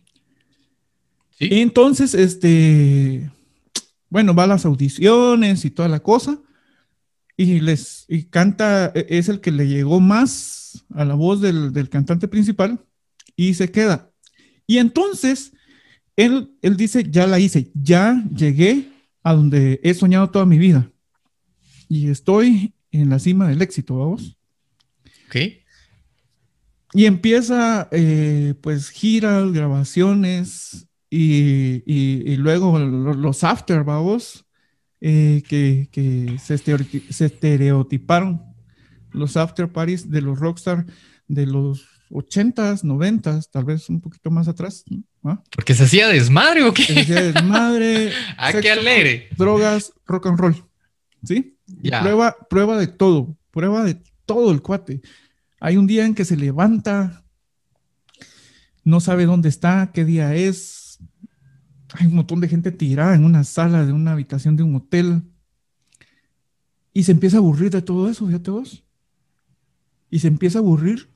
¿Sí? 1.31 1.49
Entonces, 1.51 2.13
este, 2.13 3.31
bueno, 4.09 4.33
va 4.33 4.43
a 4.43 4.47
las 4.47 4.65
audiciones 4.65 5.65
y 5.65 5.71
toda 5.71 5.89
la 5.89 5.99
cosa 5.99 6.39
y 7.37 7.59
les 7.61 8.05
y 8.09 8.23
canta, 8.23 8.91
e, 8.93 9.05
es 9.09 9.29
el 9.29 9.39
que 9.39 9.51
le 9.51 9.67
llegó 9.67 9.99
más 9.99 10.85
a 10.93 11.05
la 11.05 11.13
voz 11.13 11.39
del, 11.39 11.71
del 11.71 11.89
cantante 11.89 12.27
principal 12.27 12.83
y 13.35 13.53
se 13.53 13.71
queda. 13.71 14.11
Y 14.65 14.79
entonces, 14.79 15.53
él, 16.17 16.51
él 16.61 16.75
dice, 16.75 17.05
ya 17.09 17.27
la 17.27 17.39
hice, 17.39 17.71
ya 17.73 18.21
llegué 18.35 18.91
a 19.23 19.33
donde 19.33 19.79
he 19.83 19.93
soñado 19.93 20.29
toda 20.29 20.45
mi 20.45 20.57
vida. 20.57 20.91
Y 21.87 22.09
estoy 22.09 22.73
en 22.91 23.09
la 23.09 23.19
cima 23.19 23.47
del 23.47 23.61
éxito, 23.61 23.97
vamos. 23.97 24.37
Ok. 25.27 25.35
Y 26.93 27.05
empieza, 27.05 27.87
eh, 27.91 28.55
pues, 28.61 28.89
giras, 28.89 29.51
grabaciones 29.51 30.87
y, 31.09 31.83
y, 31.85 32.35
luego 32.37 32.79
los 32.79 33.43
after, 33.43 33.83
vamos, 33.83 34.46
eh, 35.01 35.43
que, 35.47 35.89
que 35.91 36.37
se, 36.39 36.57
se, 36.57 37.25
estereotiparon 37.25 38.41
los 39.11 39.37
after 39.37 39.71
parties 39.71 40.09
de 40.09 40.21
los 40.21 40.39
rockstar 40.39 40.85
de 41.27 41.45
los 41.45 41.85
80s, 42.09 42.83
90s, 42.83 43.49
tal 43.51 43.65
vez 43.65 43.89
un 43.89 44.01
poquito 44.01 44.31
más 44.31 44.47
atrás. 44.47 44.83
¿Ah? 45.23 45.41
¿Porque 45.51 45.73
se 45.73 45.83
hacía 45.83 46.07
desmadre 46.07 46.63
o 46.63 46.73
qué? 46.73 46.83
Se 46.83 46.99
hacía 47.01 47.23
desmadre. 47.31 48.11
¿A 48.37 48.47
ah, 48.47 48.53
qué 48.53 48.71
alegre? 48.71 49.29
Drogas, 49.37 49.93
rock 50.05 50.27
and 50.27 50.39
roll. 50.39 50.65
¿Sí? 51.23 51.57
Prueba, 52.01 52.37
prueba 52.49 52.77
de 52.77 52.87
todo, 52.87 53.37
prueba 53.51 53.83
de 53.83 54.01
todo 54.25 54.51
el 54.51 54.61
cuate. 54.61 55.01
Hay 55.59 55.77
un 55.77 55.87
día 55.87 56.05
en 56.05 56.15
que 56.15 56.25
se 56.25 56.37
levanta, 56.37 57.23
no 58.83 58.99
sabe 58.99 59.25
dónde 59.25 59.49
está, 59.49 59.91
qué 59.93 60.05
día 60.05 60.33
es. 60.35 60.86
Hay 61.93 62.07
un 62.07 62.15
montón 62.15 62.41
de 62.41 62.47
gente 62.47 62.71
tirada 62.71 63.15
en 63.15 63.23
una 63.23 63.43
sala 63.43 63.85
de 63.85 63.93
una 63.93 64.13
habitación 64.13 64.55
de 64.55 64.63
un 64.63 64.75
hotel. 64.75 65.23
Y 66.93 67.03
se 67.03 67.11
empieza 67.11 67.37
a 67.37 67.39
aburrir 67.39 67.71
de 67.71 67.81
todo 67.81 68.09
eso, 68.09 68.25
fíjate 68.25 68.51
vos. 68.51 68.83
Y 70.09 70.19
se 70.19 70.27
empieza 70.27 70.59
a 70.59 70.61
aburrir 70.61 71.09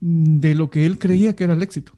de 0.00 0.54
lo 0.54 0.70
que 0.70 0.86
él 0.86 0.98
creía 0.98 1.34
que 1.34 1.44
era 1.44 1.54
el 1.54 1.62
éxito. 1.62 1.92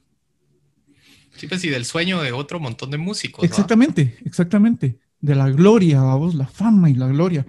Sí, 1.35 1.47
pues 1.47 1.63
y 1.63 1.69
del 1.69 1.85
sueño 1.85 2.21
de 2.21 2.31
otro 2.31 2.59
montón 2.59 2.89
de 2.89 2.97
músicos. 2.97 3.45
Exactamente, 3.45 4.17
exactamente. 4.25 4.99
De 5.19 5.35
la 5.35 5.49
gloria, 5.49 6.01
vamos, 6.01 6.35
la 6.35 6.47
fama 6.47 6.89
y 6.89 6.95
la 6.95 7.07
gloria. 7.07 7.45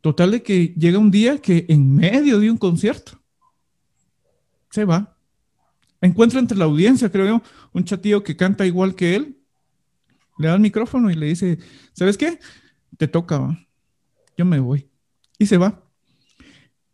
Total 0.00 0.32
de 0.32 0.42
que 0.42 0.74
llega 0.76 0.98
un 0.98 1.10
día 1.10 1.38
que 1.38 1.66
en 1.68 1.94
medio 1.94 2.38
de 2.40 2.50
un 2.50 2.58
concierto 2.58 3.20
se 4.70 4.84
va. 4.84 5.13
Encuentra 6.04 6.38
entre 6.38 6.58
la 6.58 6.66
audiencia, 6.66 7.10
creo 7.10 7.26
yo, 7.26 7.42
un 7.72 7.82
chatillo 7.82 8.22
que 8.22 8.36
canta 8.36 8.66
igual 8.66 8.94
que 8.94 9.16
él. 9.16 9.38
Le 10.36 10.48
da 10.48 10.54
el 10.54 10.60
micrófono 10.60 11.10
y 11.10 11.14
le 11.14 11.26
dice, 11.28 11.58
¿sabes 11.94 12.18
qué? 12.18 12.38
Te 12.98 13.08
toca, 13.08 13.38
¿va? 13.38 13.58
yo 14.36 14.44
me 14.44 14.58
voy. 14.58 14.90
Y 15.38 15.46
se 15.46 15.56
va. 15.56 15.82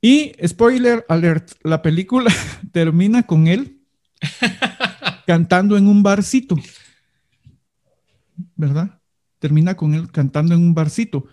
Y 0.01 0.31
spoiler 0.47 1.05
alert, 1.09 1.51
la 1.65 1.83
película 1.83 2.33
termina 2.73 3.25
con 3.25 3.49
él 3.49 3.81
cantando 5.27 5.77
en 5.77 5.89
un 5.89 6.05
barcito. 6.05 6.55
¿Verdad? 8.55 9.01
Termina 9.41 9.77
con 9.77 9.93
él 9.95 10.13
cantando 10.13 10.55
en 10.55 10.61
un 10.61 10.73
barcito. 10.73 11.27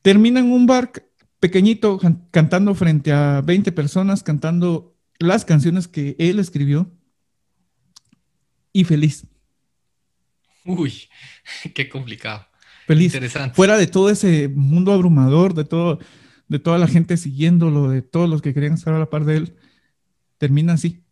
Termina 0.00 0.38
en 0.38 0.52
un 0.52 0.64
bar 0.64 0.92
pequeñito 1.40 1.98
cantando 2.30 2.72
frente 2.76 3.10
a 3.10 3.40
20 3.40 3.72
personas, 3.72 4.22
cantando 4.22 4.95
las 5.18 5.44
canciones 5.44 5.88
que 5.88 6.16
él 6.18 6.38
escribió 6.38 6.90
y 8.72 8.84
feliz. 8.84 9.26
Uy, 10.64 11.08
qué 11.74 11.88
complicado. 11.88 12.46
Feliz. 12.86 13.14
Interesante. 13.14 13.54
Fuera 13.54 13.76
de 13.76 13.86
todo 13.86 14.10
ese 14.10 14.48
mundo 14.48 14.92
abrumador, 14.92 15.54
de 15.54 15.64
todo 15.64 15.98
de 16.48 16.58
toda 16.58 16.78
la 16.78 16.86
gente 16.86 17.16
siguiéndolo, 17.16 17.88
de 17.88 18.02
todos 18.02 18.28
los 18.28 18.42
que 18.42 18.54
querían 18.54 18.74
estar 18.74 18.94
a 18.94 18.98
la 18.98 19.10
par 19.10 19.24
de 19.24 19.36
él, 19.36 19.56
termina 20.38 20.74
así. 20.74 21.02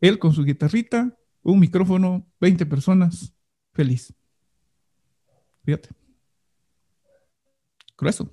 Él 0.00 0.18
con 0.18 0.32
su 0.32 0.44
guitarrita, 0.44 1.16
un 1.42 1.60
micrófono, 1.60 2.26
20 2.40 2.66
personas, 2.66 3.34
feliz. 3.72 4.14
Fíjate. 5.64 5.90
Grueso. 7.98 8.32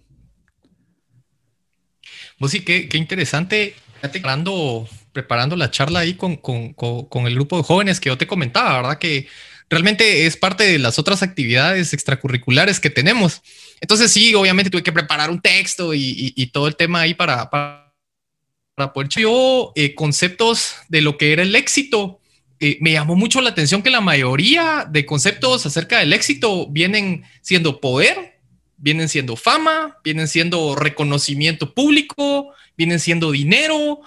Pues 2.39 2.51
sí, 2.51 2.61
qué, 2.61 2.87
qué 2.87 2.97
interesante. 2.97 3.75
Preparando, 4.01 4.87
preparando 5.11 5.55
la 5.55 5.71
charla 5.71 5.99
ahí 5.99 6.13
con, 6.13 6.35
con, 6.35 6.73
con, 6.73 7.27
el 7.27 7.35
grupo 7.35 7.57
de 7.57 7.63
jóvenes 7.63 7.99
que 7.99 8.09
yo 8.09 8.17
te 8.17 8.27
comentaba, 8.27 8.77
¿verdad? 8.77 8.99
Que 8.99 9.27
realmente 9.69 10.25
es 10.25 10.37
parte 10.37 10.63
de 10.63 10.79
las 10.79 10.99
otras 10.99 11.23
actividades 11.23 11.93
extracurriculares 11.93 12.79
que 12.79 12.89
tenemos. 12.89 13.41
Entonces 13.81 14.11
sí, 14.11 14.33
obviamente 14.35 14.69
tuve 14.69 14.83
que 14.83 14.91
preparar 14.91 15.29
un 15.29 15.41
texto 15.41 15.93
y, 15.93 16.49
todo 16.53 16.67
el 16.67 16.75
tema 16.75 17.01
ahí 17.01 17.13
para, 17.13 17.49
para, 17.49 18.93
poder... 18.93 19.09
Yo 19.09 19.73
eh, 19.75 19.95
conceptos 19.95 20.75
de 20.89 21.01
lo 21.01 21.17
que 21.17 21.33
era 21.33 21.41
el 21.41 21.55
éxito. 21.55 22.19
Eh, 22.59 22.77
me 22.81 22.91
llamó 22.91 23.15
mucho 23.15 23.41
la 23.41 23.49
atención 23.49 23.83
que 23.83 23.89
la 23.89 24.01
mayoría 24.01 24.87
de 24.89 25.05
conceptos 25.05 25.65
acerca 25.65 25.99
del 25.99 26.13
éxito 26.13 26.67
vienen 26.69 27.23
siendo 27.41 27.79
poder, 27.79 28.39
vienen 28.77 29.09
siendo 29.09 29.35
fama, 29.35 29.97
vienen 30.03 30.27
siendo 30.27 30.75
reconocimiento 30.75 31.73
público, 31.73 32.53
vienen 32.77 32.99
siendo 32.99 33.31
dinero. 33.31 34.01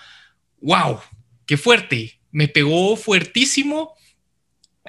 ¡Wow! 0.61 1.01
¡Qué 1.47 1.57
fuerte! 1.57 2.21
Me 2.31 2.49
pegó 2.49 2.97
fuertísimo 2.97 3.95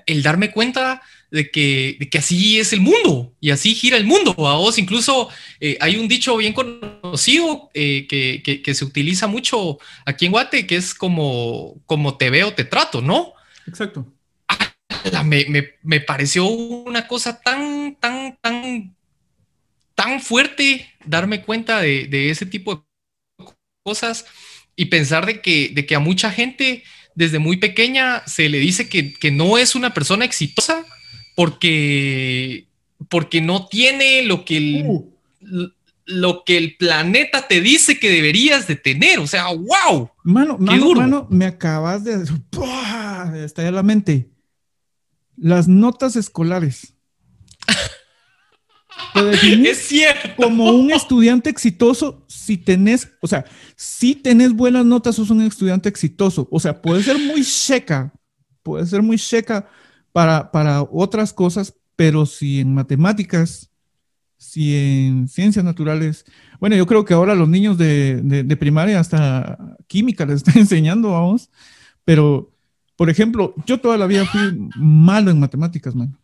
el 0.05 0.23
darme 0.23 0.51
cuenta 0.51 1.01
de 1.31 1.49
que, 1.49 1.97
que, 2.11 2.17
así 2.17 2.59
es 2.59 2.73
el 2.73 2.81
mundo 2.81 3.33
y 3.39 3.51
así 3.51 3.73
gira 3.73 3.97
el 3.97 4.05
mundo. 4.05 4.31
A 4.47 4.57
vos 4.57 4.77
incluso 4.77 5.29
eh, 5.59 5.77
hay 5.79 5.95
un 5.95 6.07
dicho 6.07 6.35
bien 6.37 6.53
conocido 6.53 7.69
eh, 7.73 8.05
que, 8.07 8.61
que, 8.63 8.73
se 8.75 8.85
utiliza 8.85 9.27
mucho 9.27 9.79
aquí 10.05 10.25
en 10.25 10.33
Guate, 10.33 10.67
que 10.67 10.75
es 10.75 10.93
como, 10.93 11.81
como 11.85 12.17
te 12.17 12.29
veo, 12.29 12.53
te 12.53 12.65
trato, 12.65 13.01
¿no? 13.01 13.33
Exacto. 13.65 14.05
me, 15.23 15.45
me, 15.45 15.69
me, 15.81 16.01
pareció 16.01 16.45
una 16.45 17.07
cosa 17.07 17.41
tan, 17.41 17.95
tan, 17.95 18.37
tan, 18.41 18.93
tan 19.95 20.19
fuerte 20.19 20.85
darme 21.05 21.43
cuenta 21.43 21.79
de, 21.79 22.07
de 22.07 22.29
ese 22.29 22.45
tipo 22.45 22.75
de 22.75 22.81
cosas 23.83 24.25
y 24.75 24.85
pensar 24.85 25.25
de 25.25 25.41
que, 25.41 25.71
de 25.73 25.85
que 25.85 25.95
a 25.95 25.99
mucha 25.99 26.31
gente 26.31 26.83
desde 27.15 27.39
muy 27.39 27.57
pequeña 27.57 28.23
se 28.25 28.49
le 28.49 28.59
dice 28.59 28.87
que, 28.87 29.13
que 29.13 29.31
no 29.31 29.57
es 29.57 29.75
una 29.75 29.93
persona 29.93 30.25
exitosa 30.25 30.85
porque, 31.35 32.67
porque 33.09 33.41
no 33.41 33.67
tiene 33.67 34.23
lo 34.23 34.45
que, 34.45 34.57
el, 34.57 34.85
uh. 34.85 35.11
lo 36.05 36.43
que 36.45 36.57
el 36.57 36.77
planeta 36.77 37.47
te 37.47 37.61
dice 37.61 37.99
que 37.99 38.09
deberías 38.09 38.67
de 38.67 38.75
tener. 38.75 39.19
O 39.19 39.27
sea, 39.27 39.47
wow. 39.47 40.09
Mano, 40.23 40.57
mano, 40.57 41.27
me 41.29 41.45
acabas 41.45 42.03
de, 42.03 42.17
de 42.19 43.45
estallar 43.45 43.73
la 43.73 43.83
mente. 43.83 44.29
Las 45.35 45.67
notas 45.67 46.15
escolares. 46.15 46.93
es 49.15 49.77
cierto. 49.87 50.29
Como 50.35 50.71
un 50.71 50.91
estudiante 50.91 51.49
exitoso, 51.49 52.25
si 52.27 52.57
tenés, 52.57 53.11
o 53.21 53.27
sea, 53.27 53.45
si 53.75 54.15
tenés 54.15 54.53
buenas 54.53 54.85
notas, 54.85 55.15
sos 55.15 55.29
un 55.29 55.41
estudiante 55.41 55.89
exitoso. 55.89 56.47
O 56.51 56.59
sea, 56.59 56.81
puede 56.81 57.03
ser 57.03 57.17
muy 57.17 57.43
seca, 57.43 58.13
puede 58.63 58.85
ser 58.85 59.01
muy 59.01 59.17
seca 59.17 59.67
para, 60.11 60.51
para 60.51 60.81
otras 60.81 61.33
cosas, 61.33 61.73
pero 61.95 62.25
si 62.25 62.59
en 62.59 62.73
matemáticas, 62.73 63.69
si 64.37 64.75
en 64.75 65.27
ciencias 65.27 65.63
naturales, 65.63 66.25
bueno, 66.59 66.75
yo 66.75 66.87
creo 66.87 67.05
que 67.05 67.13
ahora 67.13 67.35
los 67.35 67.47
niños 67.47 67.77
de, 67.77 68.21
de, 68.21 68.57
primaria 68.57 68.99
hasta 68.99 69.57
química 69.87 70.25
les 70.25 70.37
están 70.37 70.57
enseñando, 70.57 71.11
vamos, 71.11 71.49
pero, 72.03 72.51
por 72.95 73.09
ejemplo, 73.09 73.53
yo 73.65 73.79
toda 73.79 73.97
la 73.97 74.07
vida 74.07 74.25
fui 74.25 74.69
malo 74.75 75.29
en 75.31 75.39
matemáticas, 75.39 75.95
man. 75.95 76.17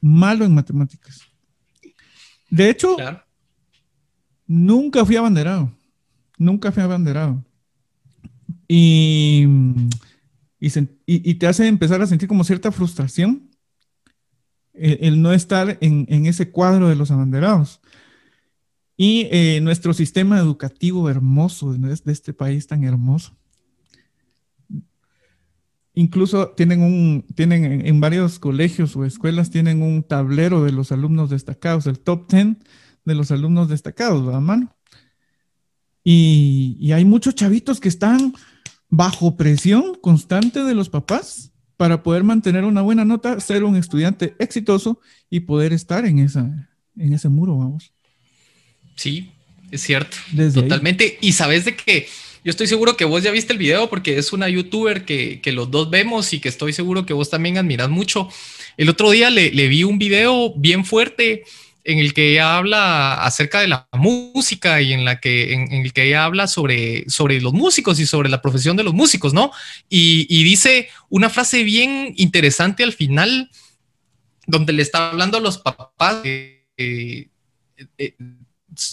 Malo 0.00 0.44
en 0.44 0.54
matemáticas. 0.54 1.27
De 2.50 2.70
hecho, 2.70 2.96
nunca 4.46 5.04
fui 5.04 5.16
abanderado. 5.16 5.72
Nunca 6.38 6.72
fui 6.72 6.82
abanderado. 6.82 7.44
Y, 8.66 9.46
y, 10.60 11.34
te 11.34 11.46
hace 11.46 11.66
empezar 11.66 12.02
a 12.02 12.06
sentir 12.06 12.28
como 12.28 12.44
cierta 12.44 12.70
frustración 12.70 13.48
el, 14.74 15.22
no 15.22 15.32
estar 15.32 15.78
en, 15.80 16.26
ese 16.26 16.50
cuadro 16.50 16.88
de 16.88 16.96
los 16.96 17.10
abanderados. 17.10 17.80
Y 18.96 19.28
eh, 19.30 19.60
nuestro 19.62 19.94
sistema 19.94 20.38
educativo 20.38 21.08
hermoso 21.08 21.72
de 21.72 22.12
este 22.12 22.34
país 22.34 22.66
tan 22.66 22.84
hermoso. 22.84 23.37
Incluso 25.98 26.50
tienen 26.50 26.80
un, 26.82 27.24
tienen 27.34 27.84
en, 27.84 28.00
varios 28.00 28.38
colegios 28.38 28.94
o 28.94 29.04
escuelas 29.04 29.50
tienen 29.50 29.82
un 29.82 30.04
tablero 30.04 30.62
de 30.62 30.70
los 30.70 30.92
alumnos 30.92 31.28
destacados, 31.28 31.88
el 31.88 31.98
top 31.98 32.30
10 32.30 32.56
de 33.04 33.14
los 33.16 33.32
alumnos 33.32 33.68
destacados, 33.68 34.32
a 34.32 34.38
mano? 34.38 34.76
Y, 36.04 36.76
y 36.78 36.92
hay 36.92 37.04
muchos 37.04 37.34
chavitos 37.34 37.80
que 37.80 37.88
están 37.88 38.32
bajo 38.88 39.36
presión 39.36 39.96
constante 40.00 40.62
de 40.62 40.76
los 40.76 40.88
papás 40.88 41.50
para 41.76 42.04
poder 42.04 42.22
mantener 42.22 42.62
una 42.62 42.82
buena 42.82 43.04
nota, 43.04 43.40
ser 43.40 43.64
un 43.64 43.74
estudiante 43.74 44.36
exitoso 44.38 45.00
y 45.28 45.40
poder 45.40 45.72
estar 45.72 46.06
en, 46.06 46.20
esa, 46.20 46.70
en 46.96 47.12
ese 47.12 47.28
muro, 47.28 47.58
vamos. 47.58 47.92
Sí, 48.94 49.32
es 49.72 49.80
cierto. 49.80 50.16
Totalmente. 50.54 51.18
Y 51.20 51.32
sabes 51.32 51.64
de 51.64 51.74
que 51.74 52.06
yo 52.44 52.50
estoy 52.50 52.66
seguro 52.66 52.96
que 52.96 53.04
vos 53.04 53.22
ya 53.22 53.30
viste 53.30 53.52
el 53.52 53.58
video 53.58 53.88
porque 53.88 54.18
es 54.18 54.32
una 54.32 54.48
youtuber 54.48 55.04
que, 55.04 55.40
los 55.46 55.70
dos 55.70 55.90
vemos 55.90 56.32
y 56.32 56.40
que 56.40 56.48
estoy 56.48 56.72
seguro 56.72 57.06
que 57.06 57.14
vos 57.14 57.30
también 57.30 57.58
admiras 57.58 57.88
mucho. 57.88 58.28
El 58.76 58.88
otro 58.88 59.10
día 59.10 59.30
le, 59.30 59.50
le 59.50 59.68
vi 59.68 59.84
un 59.84 59.98
video 59.98 60.52
bien 60.54 60.84
fuerte 60.84 61.44
en 61.88 61.98
el 61.98 62.12
que 62.12 62.32
ella 62.32 62.58
habla 62.58 63.14
acerca 63.24 63.60
de 63.60 63.68
la 63.68 63.88
música 63.92 64.82
y 64.82 64.92
en 64.92 65.06
la 65.06 65.20
que 65.20 65.54
en, 65.54 65.72
el 65.72 65.94
que 65.94 66.08
ella 66.08 66.24
habla 66.24 66.46
sobre, 66.46 67.08
sobre 67.08 67.40
los 67.40 67.54
músicos 67.54 67.98
y 67.98 68.04
sobre 68.04 68.28
la 68.28 68.42
profesión 68.42 68.76
de 68.76 68.82
los 68.82 68.92
músicos, 68.92 69.32
¿no? 69.32 69.52
Y, 69.88 70.26
dice 70.44 70.90
una 71.08 71.30
frase 71.30 71.62
bien 71.62 72.12
interesante 72.16 72.84
al 72.84 72.92
final, 72.92 73.50
donde 74.46 74.74
le 74.74 74.82
está 74.82 75.08
hablando 75.08 75.38
a 75.38 75.40
los 75.40 75.56
papás, 75.56 76.20
eh, 76.24 76.66
eh, 76.76 78.16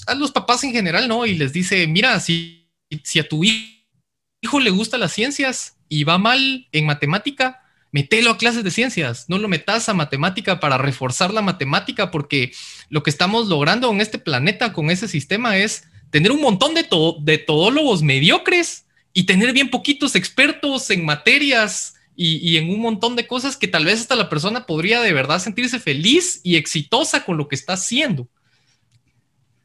a 0.08 0.16
los 0.16 0.32
papás 0.32 0.64
en 0.64 0.72
general, 0.72 1.10
¿no? 1.10 1.25
Y 1.25 1.36
les 1.36 1.52
dice, 1.52 1.86
mira, 1.88 2.18
si, 2.22 2.64
si 3.04 3.20
a 3.20 3.27
tu 3.27 3.44
hijo 3.44 4.60
le 4.60 4.70
gustan 4.70 5.00
las 5.00 5.13
ciencias 5.13 5.77
y 5.89 6.04
va 6.04 6.18
mal 6.18 6.68
en 6.72 6.86
matemática, 6.86 7.62
metelo 7.92 8.32
a 8.32 8.38
clases 8.38 8.63
de 8.63 8.72
ciencias, 8.72 9.25
no 9.30 9.38
lo 9.38 9.48
metas 9.48 9.88
a 9.88 9.94
matemática 9.94 10.60
para 10.60 10.77
reforzar 10.77 11.34
la 11.34 11.42
matemática, 11.42 12.12
porque 12.12 12.51
lo 12.89 13.04
que 13.04 13.10
estamos 13.10 13.48
logrando 13.48 13.92
en 13.92 14.01
este 14.01 14.20
planeta 14.20 14.74
con 14.74 14.89
ese 14.89 15.08
sistema 15.08 15.58
es 15.58 15.88
tener 16.10 16.32
un 16.32 16.42
montón 16.42 16.74
de, 16.74 16.88
de 17.22 17.38
todólogos 17.38 18.04
mediocres 18.04 18.86
y 19.13 19.24
tener 19.24 19.54
bien 19.54 19.70
poquitos 19.70 20.15
expertos 20.15 20.89
en 20.89 21.06
materias 21.06 21.96
y, 22.15 22.58
en 22.58 22.70
un 22.70 22.80
montón 22.80 23.15
de 23.15 23.27
cosas 23.27 23.58
que 23.58 23.68
tal 23.68 23.86
vez 23.86 24.01
hasta 24.01 24.15
la 24.15 24.30
persona 24.30 24.65
podría 24.65 25.01
de 25.01 25.13
verdad 25.13 25.39
sentirse 25.39 25.80
feliz 25.80 26.39
y 26.44 26.56
exitosa 26.56 27.25
con 27.25 27.38
lo 27.38 27.48
que 27.48 27.56
está 27.56 27.74
haciendo. 27.74 28.27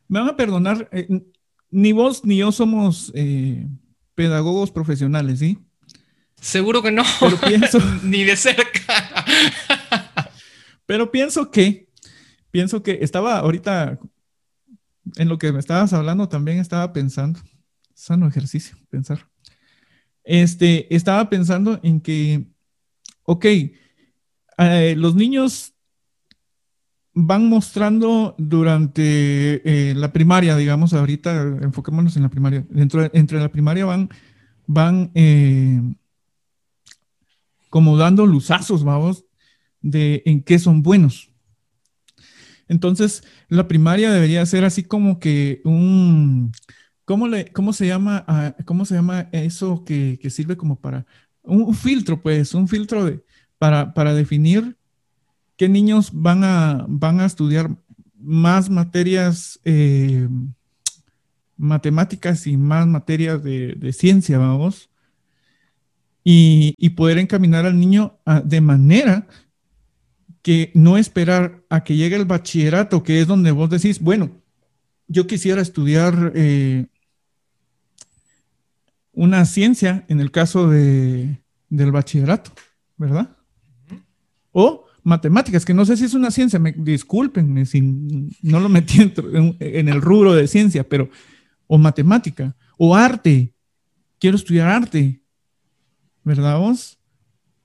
Me 0.09 0.21
van 0.21 0.31
a 0.31 0.37
perdonar, 0.37 0.89
eh, 0.93 1.07
ni 1.71 1.93
vos 1.93 2.25
ni 2.25 2.39
yo 2.39 2.53
somos 2.53 3.12
eh, 3.15 3.67
pedagogos 4.15 4.71
profesionales, 4.71 5.39
¿sí? 5.39 5.59
Seguro 6.41 6.83
que 6.83 6.91
no. 6.91 7.05
Pero 7.21 7.39
pienso. 7.39 7.79
Ni 8.03 8.25
de 8.25 8.37
cerca. 8.37 9.25
pero 10.87 11.11
pienso 11.11 11.50
que, 11.50 11.89
pienso 12.50 12.83
que 12.83 12.99
estaba 13.03 13.39
ahorita, 13.39 13.99
en 15.17 15.29
lo 15.29 15.39
que 15.39 15.53
me 15.53 15.59
estabas 15.59 15.93
hablando, 15.93 16.29
también 16.29 16.59
estaba 16.59 16.93
pensando. 16.93 17.41
Sano 17.95 18.27
ejercicio, 18.27 18.77
pensar. 18.89 19.29
Este, 20.25 20.95
estaba 20.95 21.29
pensando 21.29 21.79
en 21.83 22.00
que, 22.00 22.47
ok, 23.25 23.45
eh, 24.59 24.95
los 24.97 25.15
niños 25.15 25.75
van 27.14 27.49
mostrando 27.49 28.35
durante 28.38 29.62
eh, 29.64 29.95
la 29.95 30.12
primaria, 30.12 30.57
digamos, 30.57 30.93
ahorita 30.93 31.59
enfoquémonos 31.62 32.17
en 32.17 32.23
la 32.23 32.29
primaria. 32.29 32.64
Dentro, 32.71 33.08
entre 33.13 33.41
la 33.41 33.50
primaria 33.50 33.85
van, 33.85 34.11
van 34.67 35.11
eh, 35.15 35.80
como 37.69 37.97
dando 37.97 38.26
luzazos, 38.26 38.85
vamos, 38.85 39.25
de 39.80 40.23
en 40.26 40.43
qué 40.43 40.58
son 40.58 40.82
buenos. 40.82 41.30
Entonces, 42.69 43.25
la 43.49 43.67
primaria 43.67 44.13
debería 44.13 44.47
ser 44.47 44.65
así 44.65 44.85
como 44.85 45.19
que 45.19 45.61
un, 45.65 46.52
¿cómo, 47.04 47.26
le, 47.26 47.50
cómo, 47.52 47.73
se, 47.73 47.89
llama, 47.89 48.25
cómo 48.65 48.85
se 48.85 48.95
llama 48.95 49.28
eso 49.32 49.85
que, 49.85 50.19
sirve 50.30 50.56
como 50.56 50.78
para, 50.78 51.04
un, 51.43 51.75
filtro, 51.75 52.23
pues, 52.23 52.54
un 52.54 52.69
filtro 52.69 53.04
de, 53.04 53.25
para, 53.58 53.93
para 53.93 54.15
definir 54.15 54.76
qué 55.61 55.69
niños 55.69 56.09
van 56.15 56.43
a, 56.43 56.87
van 56.89 57.21
a 57.21 57.27
estudiar 57.27 57.69
más 58.17 58.71
materias 58.71 59.61
eh, 59.67 60.27
matemáticas 61.59 62.47
y 62.47 62.57
más 62.57 62.87
materias 62.87 63.45
de, 63.45 63.75
de 63.75 63.93
ciencia, 63.93 64.39
vamos, 64.39 64.89
y, 66.25 66.89
poder 66.97 67.19
encaminar 67.19 67.67
al 67.67 67.79
niño 67.79 68.19
de 68.43 68.63
manera 68.63 69.27
que 70.41 70.73
no 70.75 70.97
esperar 70.97 71.63
a 71.69 71.85
que 71.85 71.95
llegue 71.95 72.17
el 72.17 72.25
bachillerato, 72.25 73.03
que 73.03 73.21
es 73.21 73.27
donde 73.27 73.51
vos 73.51 73.69
decís, 73.69 74.01
bueno, 74.01 74.31
yo 75.09 75.27
quisiera 75.27 75.61
estudiar 75.61 76.33
eh, 76.37 76.87
una 79.13 79.45
ciencia 79.45 80.07
en 80.09 80.21
el 80.21 80.31
caso 80.31 80.71
de, 80.71 81.43
del 81.69 81.93
bachillerato, 81.93 82.51
¿verdad? 82.97 83.37
O 84.53 84.87
matemáticas, 85.11 85.65
que 85.65 85.75
no 85.75 85.85
sé 85.85 85.97
si 85.97 86.05
es 86.05 86.15
una 86.15 86.31
ciencia, 86.31 86.59
me 86.59 86.73
disculpen 86.73 87.67
si 87.67 87.81
no 88.43 88.61
lo 88.61 88.69
metí 88.69 89.01
en, 89.03 89.57
en 89.59 89.89
el 89.89 90.01
rubro 90.01 90.35
de 90.35 90.47
ciencia, 90.47 90.89
pero, 90.89 91.11
o 91.67 91.79
matemática, 91.79 92.57
o 92.79 92.95
arte, 92.95 93.53
quiero 94.21 94.37
estudiar 94.37 94.69
arte, 94.69 95.21
¿verdad 96.23 96.59
vos? 96.59 96.99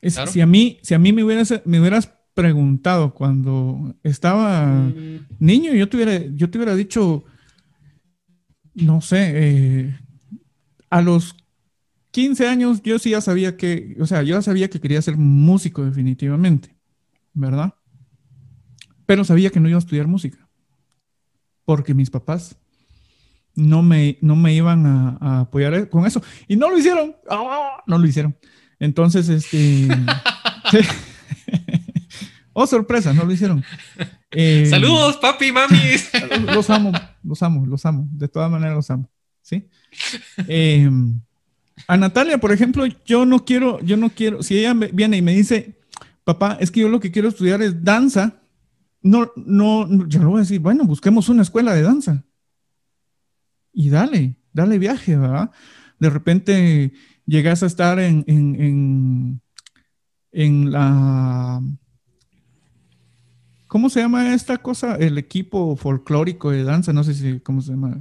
si, 0.02 0.42
a 0.42 0.46
mí, 0.46 0.80
si 0.82 0.94
a 0.94 1.00
mí 1.00 1.14
me 1.14 1.24
hubieras, 1.24 1.54
me 1.66 1.80
hubieras 1.80 2.12
preguntado 2.34 3.14
cuando 3.14 3.96
estaba 4.04 4.66
mm. 4.66 5.28
niño, 5.40 5.74
yo 5.74 5.88
te, 5.88 5.98
hubiera, 5.98 6.26
yo 6.36 6.50
te 6.50 6.58
hubiera 6.58 6.76
dicho, 6.76 7.24
no 8.74 9.02
sé, 9.02 9.32
eh, 9.36 10.00
a 10.90 11.02
los 11.02 11.36
15 12.12 12.48
años 12.48 12.82
yo 12.84 13.00
sí 13.00 13.12
ya 13.12 13.22
sabía 13.22 13.58
que, 13.58 13.98
o 14.00 14.06
sea, 14.06 14.24
yo 14.24 14.36
ya 14.36 14.42
sabía 14.42 14.70
que 14.70 14.80
quería 14.80 15.02
ser 15.02 15.18
músico 15.18 15.84
definitivamente, 15.84 16.75
¿verdad? 17.36 17.76
Pero 19.06 19.24
sabía 19.24 19.52
que 19.52 19.60
no 19.60 19.69
iba 19.69 19.78
a 19.78 19.80
estudiar 19.80 20.08
música, 20.08 20.50
porque 21.63 21.93
mis 21.93 22.10
papás 22.10 22.58
no 23.54 23.84
me, 23.84 24.17
no 24.21 24.36
me 24.36 24.54
iban 24.54 24.86
a, 24.86 25.41
apoyar 25.41 25.89
con 25.89 26.06
eso. 26.06 26.21
Y 26.48 26.56
no 26.56 26.69
lo 26.69 26.78
hicieron. 26.78 27.15
¡Ah! 27.30 27.84
no 27.86 27.98
lo 27.98 28.08
hicieron. 28.08 28.36
Entonces, 28.80 29.30
este... 29.30 29.88
oh, 32.54 32.67
sorpresa, 32.67 33.13
no 33.13 33.26
lo 33.26 33.32
hicieron. 33.32 33.63
Eh, 34.32 34.65
Saludos, 34.69 35.17
papi, 35.17 35.52
mami. 35.52 35.78
Los 36.54 36.69
amo, 36.69 36.91
los 37.24 37.41
amo, 37.41 37.65
los 37.65 37.86
amo. 37.86 38.08
De 38.12 38.28
todas 38.28 38.52
maneras 38.52 38.76
los 38.76 38.89
amo. 38.89 39.10
¿Sí? 39.41 39.67
Eh, 40.48 40.89
a 41.88 41.98
Natalia, 41.98 42.39
por 42.39 42.52
ejemplo, 42.52 42.86
yo 43.06 43.26
no 43.26 43.45
quiero, 43.45 43.80
yo 43.82 43.95
no 43.95 44.10
quiero, 44.10 44.41
si 44.41 44.58
ella 44.58 44.74
viene 44.74 45.17
y 45.17 45.21
me 45.21 45.34
dice, 45.34 45.78
papá, 46.26 46.58
es 46.60 46.72
que 46.72 46.82
yo 46.82 46.90
lo 46.90 47.00
que 47.00 47.12
quiero 47.12 47.30
estudiar 47.30 47.62
es 47.62 47.82
danza, 47.84 48.42
no, 49.02 49.32
no, 49.38 49.88
yo 50.08 50.20
le 50.20 50.26
voy 50.26 50.38
a 50.38 50.40
decir, 50.42 50.60
bueno, 50.60 50.84
busquemos 50.84 51.30
una 51.30 51.44
escuela 51.44 51.74
de 51.74 51.84
danza 51.84 52.26
y 53.72 53.90
dale, 53.90 54.36
dale 54.52 54.80
viaje, 54.80 55.16
¿verdad? 55.16 55.52
De 56.00 56.10
repente 56.10 56.92
llegas 57.26 57.62
a 57.62 57.68
estar 57.68 58.00
en, 58.00 58.26
en, 58.28 59.42
en, 60.32 60.72
la... 60.72 61.62
¿Cómo 63.68 63.90
se 63.90 64.00
llama 64.00 64.34
esta 64.34 64.58
cosa? 64.58 64.96
El 64.96 65.18
equipo 65.18 65.76
folclórico 65.76 66.50
de 66.50 66.64
danza, 66.64 66.92
no 66.92 67.04
sé 67.04 67.14
si, 67.14 67.40
¿cómo 67.42 67.62
se 67.62 67.72
llama? 67.72 67.98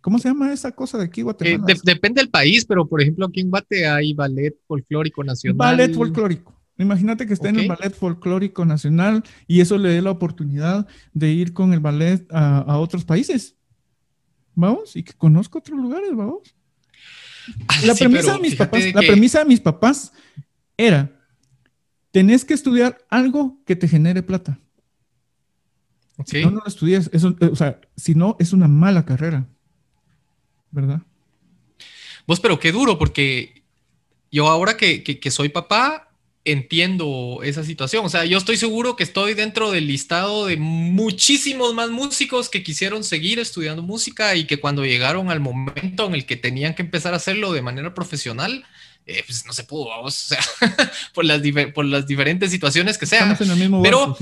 ¿Cómo 0.00 0.18
se 0.18 0.28
llama 0.28 0.52
esa 0.52 0.72
cosa 0.72 0.98
de 0.98 1.04
aquí, 1.04 1.22
Guatemala? 1.22 1.64
Eh, 1.68 1.80
depende 1.84 2.20
del 2.20 2.30
país, 2.30 2.64
pero 2.64 2.86
por 2.86 3.00
ejemplo 3.00 3.26
aquí 3.26 3.40
en 3.40 3.50
Guate 3.50 3.86
hay 3.86 4.12
ballet 4.12 4.54
folclórico 4.66 5.22
nacional. 5.22 5.56
Ballet 5.56 5.94
folclórico. 5.94 6.53
Imagínate 6.76 7.26
que 7.26 7.34
esté 7.34 7.48
en 7.48 7.60
el 7.60 7.68
ballet 7.68 7.94
folclórico 7.94 8.64
nacional 8.64 9.22
y 9.46 9.60
eso 9.60 9.78
le 9.78 9.90
dé 9.90 10.02
la 10.02 10.10
oportunidad 10.10 10.88
de 11.12 11.30
ir 11.30 11.52
con 11.52 11.72
el 11.72 11.80
ballet 11.80 12.26
a, 12.32 12.58
a 12.58 12.78
otros 12.78 13.04
países 13.04 13.56
vamos, 14.54 14.96
y 14.96 15.02
que 15.02 15.12
conozco 15.12 15.58
otros 15.58 15.78
lugares, 15.78 16.10
vamos. 16.14 16.54
Ah, 17.68 17.80
la, 17.84 17.94
premisa 17.94 18.34
de 18.34 18.40
mis 18.40 18.54
papás, 18.54 18.94
la 18.94 19.00
premisa 19.02 19.38
de 19.40 19.44
mis 19.44 19.60
papás 19.60 20.12
era, 20.76 21.10
tenés 22.10 22.44
que 22.44 22.54
estudiar 22.54 23.04
algo 23.10 23.58
que 23.66 23.76
te 23.76 23.88
genere 23.88 24.22
plata. 24.22 24.58
Si 26.24 26.42
no, 26.42 26.52
no 26.52 26.60
lo 26.60 26.66
estudias, 26.66 27.10
eso, 27.12 27.36
o 27.40 27.56
sea, 27.56 27.80
si 27.96 28.14
no, 28.14 28.36
es 28.38 28.52
una 28.52 28.68
mala 28.68 29.04
carrera, 29.04 29.46
¿verdad? 30.70 31.02
Vos, 32.26 32.40
pero 32.40 32.58
qué 32.58 32.72
duro, 32.72 32.98
porque 32.98 33.64
yo 34.30 34.48
ahora 34.48 34.76
que, 34.76 35.30
soy 35.30 35.48
papá, 35.48 36.13
entiendo 36.44 37.40
esa 37.42 37.64
situación. 37.64 38.04
O 38.04 38.08
sea, 38.08 38.24
yo 38.24 38.36
estoy 38.36 38.56
seguro 38.56 38.96
que 38.96 39.02
estoy 39.02 39.34
dentro 39.34 39.70
del 39.70 39.86
listado 39.86 40.46
de 40.46 40.56
muchísimos 40.56 41.74
más 41.74 41.90
músicos 41.90 42.48
que 42.48 42.62
quisieron 42.62 43.02
seguir 43.02 43.38
estudiando 43.38 43.82
música 43.82 44.34
y 44.36 44.44
que 44.46 44.58
cuando 44.58 44.84
llegaron 44.84 45.30
al 45.30 45.40
momento 45.40 46.06
en 46.06 46.14
el 46.14 46.26
que 46.26 46.36
tenían 46.36 46.74
que 46.74 46.82
empezar 46.82 47.14
a 47.14 47.16
hacerlo 47.16 47.52
de 47.52 47.62
manera 47.62 47.94
profesional, 47.94 48.64
eh, 49.06 49.22
pues 49.26 49.46
no 49.46 49.52
se 49.52 49.64
pudo, 49.64 49.88
o 50.00 50.10
sea, 50.10 50.40
por, 51.14 51.24
las 51.24 51.40
por 51.74 51.84
las 51.86 52.06
diferentes 52.06 52.50
situaciones 52.50 52.98
que 52.98 53.06
sean. 53.06 53.36
pero, 53.82 54.16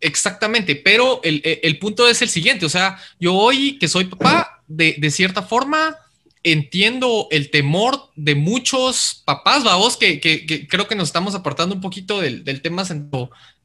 Exactamente, 0.00 0.76
pero 0.76 1.20
el, 1.24 1.40
el, 1.44 1.78
punto 1.80 2.08
es 2.08 2.22
el 2.22 2.28
siguiente, 2.28 2.64
o 2.64 2.68
sea, 2.68 3.00
yo 3.18 3.34
hoy 3.34 3.78
que 3.78 3.88
soy 3.88 4.04
papá, 4.04 4.62
de, 4.68 4.94
de 4.96 5.10
cierta 5.10 5.42
forma, 5.42 5.96
entiendo 6.42 7.28
el 7.30 7.50
temor 7.50 8.10
de 8.16 8.34
muchos 8.34 9.22
papás, 9.24 9.64
vamos, 9.64 9.96
que, 9.96 10.20
que, 10.20 10.66
creo 10.68 10.86
que 10.88 10.94
nos 10.94 11.08
estamos 11.08 11.34
apartando 11.34 11.74
un 11.74 11.80
poquito 11.80 12.20
del, 12.20 12.44
del 12.44 12.62
tema 12.62 12.84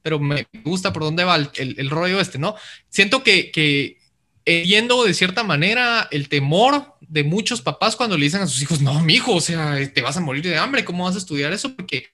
pero 0.02 0.20
me 0.20 0.48
gusta 0.64 0.92
por 0.92 1.04
dónde 1.04 1.24
va 1.24 1.36
el, 1.36 1.50
el, 1.56 1.90
rollo 1.90 2.20
este, 2.20 2.38
¿no? 2.38 2.56
Siento 2.90 3.24
que, 3.24 3.52
que 3.52 3.98
entiendo 4.46 5.04
de 5.06 5.14
cierta 5.14 5.44
manera 5.44 6.08
el 6.12 6.28
temor 6.28 6.96
de 7.02 7.24
muchos 7.24 7.62
papás 7.62 7.96
cuando 7.96 8.18
le 8.18 8.26
dicen 8.26 8.42
a 8.42 8.48
sus 8.48 8.62
hijos, 8.62 8.82
no, 8.82 9.00
mi 9.02 9.14
hijo, 9.14 9.36
o 9.36 9.42
sea, 9.42 9.78
te 9.94 10.02
vas 10.02 10.18
a 10.18 10.22
morir 10.22 10.44
de 10.44 10.58
hambre, 10.58 10.84
¿cómo 10.84 11.06
vas 11.06 11.16
a 11.16 11.20
estudiar 11.20 11.54
eso? 11.54 11.76
Porque 11.76 12.08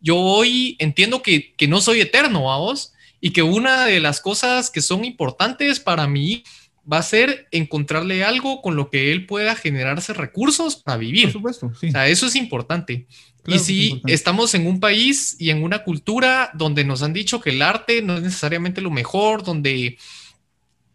yo 0.00 0.16
hoy 0.16 0.76
entiendo 0.78 1.20
que, 1.22 1.54
que 1.54 1.68
no 1.68 1.80
soy 1.80 2.00
eterno, 2.00 2.44
vamos, 2.44 2.92
y 3.20 3.30
que 3.30 3.42
una 3.42 3.84
de 3.84 4.00
las 4.00 4.20
cosas 4.20 4.70
que 4.70 4.80
son 4.80 5.04
importantes 5.04 5.80
para 5.80 6.06
mí 6.06 6.44
va 6.90 6.98
a 6.98 7.02
ser 7.02 7.48
encontrarle 7.50 8.24
algo 8.24 8.62
con 8.62 8.76
lo 8.76 8.90
que 8.90 9.12
él 9.12 9.26
pueda 9.26 9.54
generarse 9.54 10.12
recursos 10.12 10.76
para 10.76 10.98
vivir. 10.98 11.24
Por 11.24 11.32
supuesto, 11.32 11.72
sí. 11.78 11.88
O 11.88 11.92
sea, 11.92 12.08
eso 12.08 12.26
es 12.26 12.36
importante. 12.36 13.06
y 13.46 13.58
si 13.58 14.02
estamos 14.06 14.54
en 14.54 14.66
un 14.66 14.80
país 14.80 15.36
y 15.38 15.50
en 15.50 15.62
una 15.62 15.84
cultura 15.84 16.50
donde 16.54 16.84
nos 16.84 17.02
han 17.02 17.12
dicho 17.12 17.40
que 17.40 17.50
el 17.50 17.62
arte 17.62 18.02
no 18.02 18.16
es 18.16 18.22
necesariamente 18.22 18.80
lo 18.80 18.90
mejor, 18.90 19.44
donde 19.44 19.98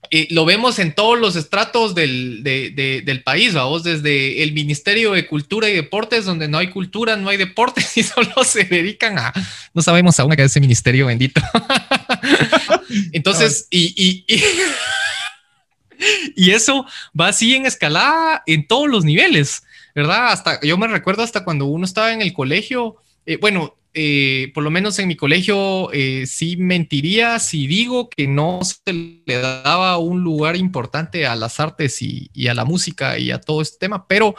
eh, 0.10 0.27
lo 0.32 0.43
vemos 0.43 0.80
en 0.80 0.93
todos 0.93 1.17
los 1.17 1.36
estratos 1.36 1.95
del, 1.95 2.43
del 2.43 3.23
país, 3.23 3.54
vamos, 3.54 3.84
desde 3.84 4.43
el 4.43 4.51
Ministerio 4.51 5.13
de 5.13 5.27
Cultura 5.27 5.69
y 5.69 5.73
Deportes, 5.73 6.25
donde 6.25 6.49
no 6.49 6.58
hay 6.58 6.69
cultura, 6.69 7.15
no 7.15 7.30
hay 7.30 7.38
deportes 7.38 7.95
y 7.97 8.04
solo 8.04 8.43
se 8.43 8.65
dedican 8.65 9.17
a, 9.17 9.32
no 9.73 9.82
sabemos 9.82 10.19
aún 10.19 10.36
qué 10.36 10.43
es 10.43 10.51
ese 10.51 10.60
ministerio 10.60 11.06
bendito. 11.06 11.41
Entonces, 13.13 13.67
y, 13.69 13.93
y 13.95 14.25
y 14.27 14.43
eso 16.35 16.85
va 17.19 17.29
así 17.29 17.55
en 17.55 17.65
escalada 17.65 18.43
en 18.45 18.67
todos 18.67 18.89
los 18.89 19.05
niveles, 19.05 19.63
¿verdad? 19.95 20.31
Hasta 20.31 20.59
yo 20.61 20.77
me 20.77 20.87
recuerdo 20.87 21.23
hasta 21.23 21.43
cuando 21.43 21.65
uno 21.65 21.85
estaba 21.85 22.13
en 22.13 22.21
el 22.21 22.33
colegio, 22.33 22.97
eh, 23.25 23.37
bueno, 23.37 23.75
eh, 23.93 24.51
por 24.53 24.63
lo 24.63 24.71
menos 24.71 24.97
en 24.99 25.09
mi 25.09 25.17
colegio 25.17 25.91
eh, 25.91 26.25
sí 26.25 26.55
mentiría 26.55 27.39
si 27.39 27.67
digo 27.67 28.09
que 28.09 28.25
no 28.25 28.61
se 28.63 28.93
le 28.93 29.37
daba 29.37 29.97
un 29.97 30.23
lugar 30.23 30.55
importante 30.55 31.27
a 31.27 31.35
las 31.35 31.59
artes 31.59 32.01
y, 32.01 32.29
y 32.33 32.47
a 32.47 32.53
la 32.53 32.63
música 32.63 33.19
y 33.19 33.31
a 33.31 33.41
todo 33.41 33.61
este 33.61 33.79
tema, 33.79 34.07
pero 34.07 34.35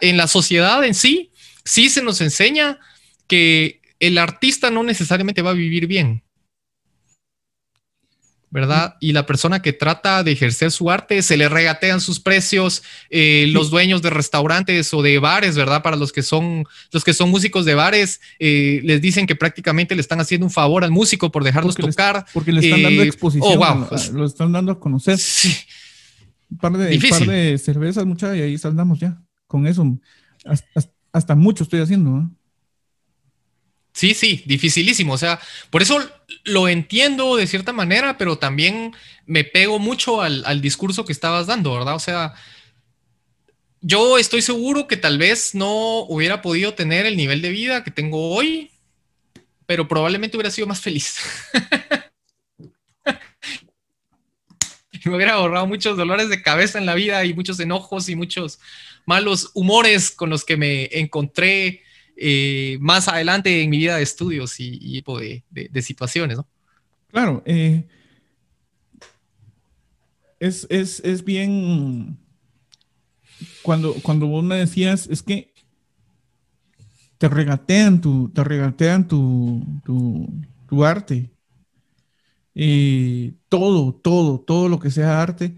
en 0.00 0.16
la 0.16 0.26
sociedad 0.26 0.84
en 0.84 0.94
sí, 0.94 1.30
sí 1.64 1.88
se 1.88 2.02
nos 2.02 2.20
enseña 2.20 2.78
que 3.28 3.80
el 4.00 4.18
artista 4.18 4.70
no 4.70 4.82
necesariamente 4.82 5.42
va 5.42 5.50
a 5.50 5.54
vivir 5.54 5.86
bien, 5.86 6.24
¿verdad? 8.50 8.96
Y 8.98 9.12
la 9.12 9.26
persona 9.26 9.62
que 9.62 9.72
trata 9.72 10.24
de 10.24 10.32
ejercer 10.32 10.72
su 10.72 10.90
arte, 10.90 11.22
se 11.22 11.36
le 11.36 11.48
regatean 11.48 12.00
sus 12.00 12.18
precios, 12.18 12.82
eh, 13.08 13.46
los 13.50 13.70
dueños 13.70 14.02
de 14.02 14.10
restaurantes 14.10 14.92
o 14.92 15.02
de 15.02 15.18
bares, 15.20 15.56
¿verdad? 15.56 15.82
Para 15.82 15.96
los 15.96 16.12
que 16.12 16.22
son, 16.22 16.64
los 16.90 17.04
que 17.04 17.14
son 17.14 17.30
músicos 17.30 17.64
de 17.64 17.74
bares, 17.74 18.20
eh, 18.40 18.80
les 18.82 19.00
dicen 19.00 19.26
que 19.26 19.36
prácticamente 19.36 19.94
le 19.94 20.00
están 20.00 20.20
haciendo 20.20 20.46
un 20.46 20.50
favor 20.50 20.82
al 20.82 20.90
músico 20.90 21.30
por 21.30 21.44
dejarlos 21.44 21.76
tocar. 21.76 22.26
porque 22.34 22.52
le 22.52 22.60
están 22.60 22.82
dando 22.82 23.02
eh, 23.02 23.06
exposición, 23.06 23.62
oh, 23.62 23.86
pues 23.88 24.10
lo 24.10 24.26
están 24.26 24.52
dando 24.52 24.72
a 24.72 24.80
conocer. 24.80 25.16
Sí. 25.18 25.56
Un 26.50 26.58
par 26.58 26.72
de, 26.72 26.98
par 27.08 27.26
de 27.26 27.58
cervezas, 27.58 28.04
muchachos, 28.04 28.36
y 28.36 28.40
ahí 28.40 28.56
andamos 28.64 28.98
ya. 28.98 29.22
Con 29.46 29.68
eso, 29.68 29.96
hasta, 30.44 30.90
hasta 31.12 31.34
mucho 31.36 31.62
estoy 31.62 31.80
haciendo, 31.80 32.10
¿no? 32.10 32.39
Sí, 33.92 34.14
sí, 34.14 34.42
dificilísimo. 34.46 35.14
O 35.14 35.18
sea, 35.18 35.40
por 35.70 35.82
eso 35.82 36.00
lo 36.44 36.68
entiendo 36.68 37.36
de 37.36 37.46
cierta 37.46 37.72
manera, 37.72 38.18
pero 38.18 38.38
también 38.38 38.94
me 39.26 39.44
pego 39.44 39.78
mucho 39.78 40.22
al, 40.22 40.60
discurso 40.60 41.04
que 41.04 41.12
estabas 41.12 41.46
dando, 41.46 41.74
¿verdad? 41.74 41.94
O 41.94 42.00
sea, 42.00 42.34
yo 43.80 44.18
estoy 44.18 44.42
seguro 44.42 44.86
que 44.86 44.96
tal 44.96 45.18
vez 45.18 45.54
no 45.54 46.00
hubiera 46.00 46.42
podido 46.42 46.74
tener 46.74 47.06
el 47.06 47.16
nivel 47.16 47.42
de 47.42 47.50
vida 47.50 47.84
que 47.84 47.90
tengo 47.90 48.30
hoy, 48.30 48.70
pero 49.66 49.88
probablemente 49.88 50.36
hubiera 50.36 50.50
sido 50.50 50.66
más 50.66 50.80
feliz. 50.80 51.16
me 55.04 55.16
hubiera 55.16 55.32
ahorrado 55.32 55.66
muchos 55.66 55.96
dolores 55.96 56.28
de 56.28 56.42
cabeza 56.42 56.78
en 56.78 56.86
la 56.86 56.94
vida 56.94 57.24
y 57.24 57.34
muchos 57.34 57.58
enojos 57.60 58.08
y 58.08 58.16
muchos 58.16 58.58
malos 59.06 59.50
humores 59.54 60.10
con 60.10 60.30
los 60.30 60.44
que 60.44 60.56
me 60.56 60.88
encontré 60.92 61.82
eh, 62.22 62.76
más 62.82 63.08
adelante 63.08 63.62
en 63.62 63.70
mi 63.70 63.78
vida 63.78 63.96
de 63.96 64.02
estudios 64.02 64.60
y, 64.60 64.78
tipo 64.78 65.18
de, 65.18 65.42
situaciones, 65.80 66.36
¿no? 66.36 66.46
Claro, 67.08 67.42
eh, 67.46 67.88
es, 70.38 71.24
bien, 71.24 72.18
cuando, 73.62 73.94
cuando 74.02 74.26
vos 74.26 74.44
me 74.44 74.56
decías, 74.56 75.06
es 75.06 75.22
que 75.22 75.54
te 77.16 77.26
regatean 77.26 78.02
tu, 78.02 78.28
te 78.28 78.44
regatean 78.44 79.08
tu, 79.08 79.64
tu, 80.68 80.84
arte. 80.84 81.30
todo, 83.48 83.94
todo, 83.94 84.40
todo 84.40 84.68
lo 84.68 84.78
que 84.78 84.90
sea 84.90 85.22
arte 85.22 85.56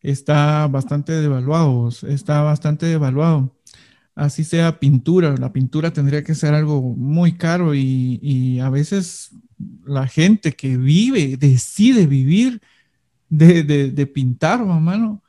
está 0.00 0.66
bastante 0.66 1.12
devaluado, 1.12 1.90
está 2.08 2.40
bastante 2.40 2.86
devaluado 2.86 3.54
así 4.14 4.44
sea 4.44 4.78
pintura, 4.78 5.34
la 5.36 5.52
pintura 5.52 5.92
tendría 5.92 6.22
que 6.22 6.34
ser 6.34 6.54
algo 6.54 6.82
muy 6.82 7.32
caro 7.32 7.74
y, 7.74 8.58
a 8.60 8.70
veces 8.70 9.30
la 9.84 10.06
gente 10.06 10.52
que 10.52 10.76
vive, 10.76 11.36
decide 11.36 12.06
vivir 12.06 12.60
de, 13.28 14.10
pintar, 14.12 14.64
mamá, 14.64 15.20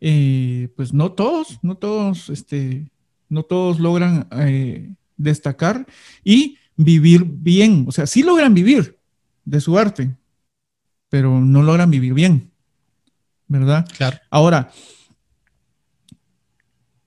eh, 0.00 0.68
pues 0.76 0.92
no 0.92 1.12
todos, 1.12 1.58
no 1.62 1.76
todos, 1.76 2.28
este, 2.30 2.90
no 3.28 3.42
todos 3.42 3.80
logran 3.80 4.26
eh, 4.32 4.94
destacar 5.16 5.86
y 6.22 6.58
vivir 6.76 7.24
bien, 7.24 7.84
o 7.88 7.92
sea, 7.92 8.06
sí 8.06 8.22
logran 8.22 8.54
vivir 8.54 8.98
de 9.44 9.60
su 9.60 9.78
arte, 9.78 10.14
pero 11.08 11.40
no 11.40 11.62
logran 11.62 11.90
vivir 11.90 12.14
bien, 12.14 12.50
¿verdad? 13.46 13.86
Claro. 13.96 14.18
Ahora, 14.30 14.70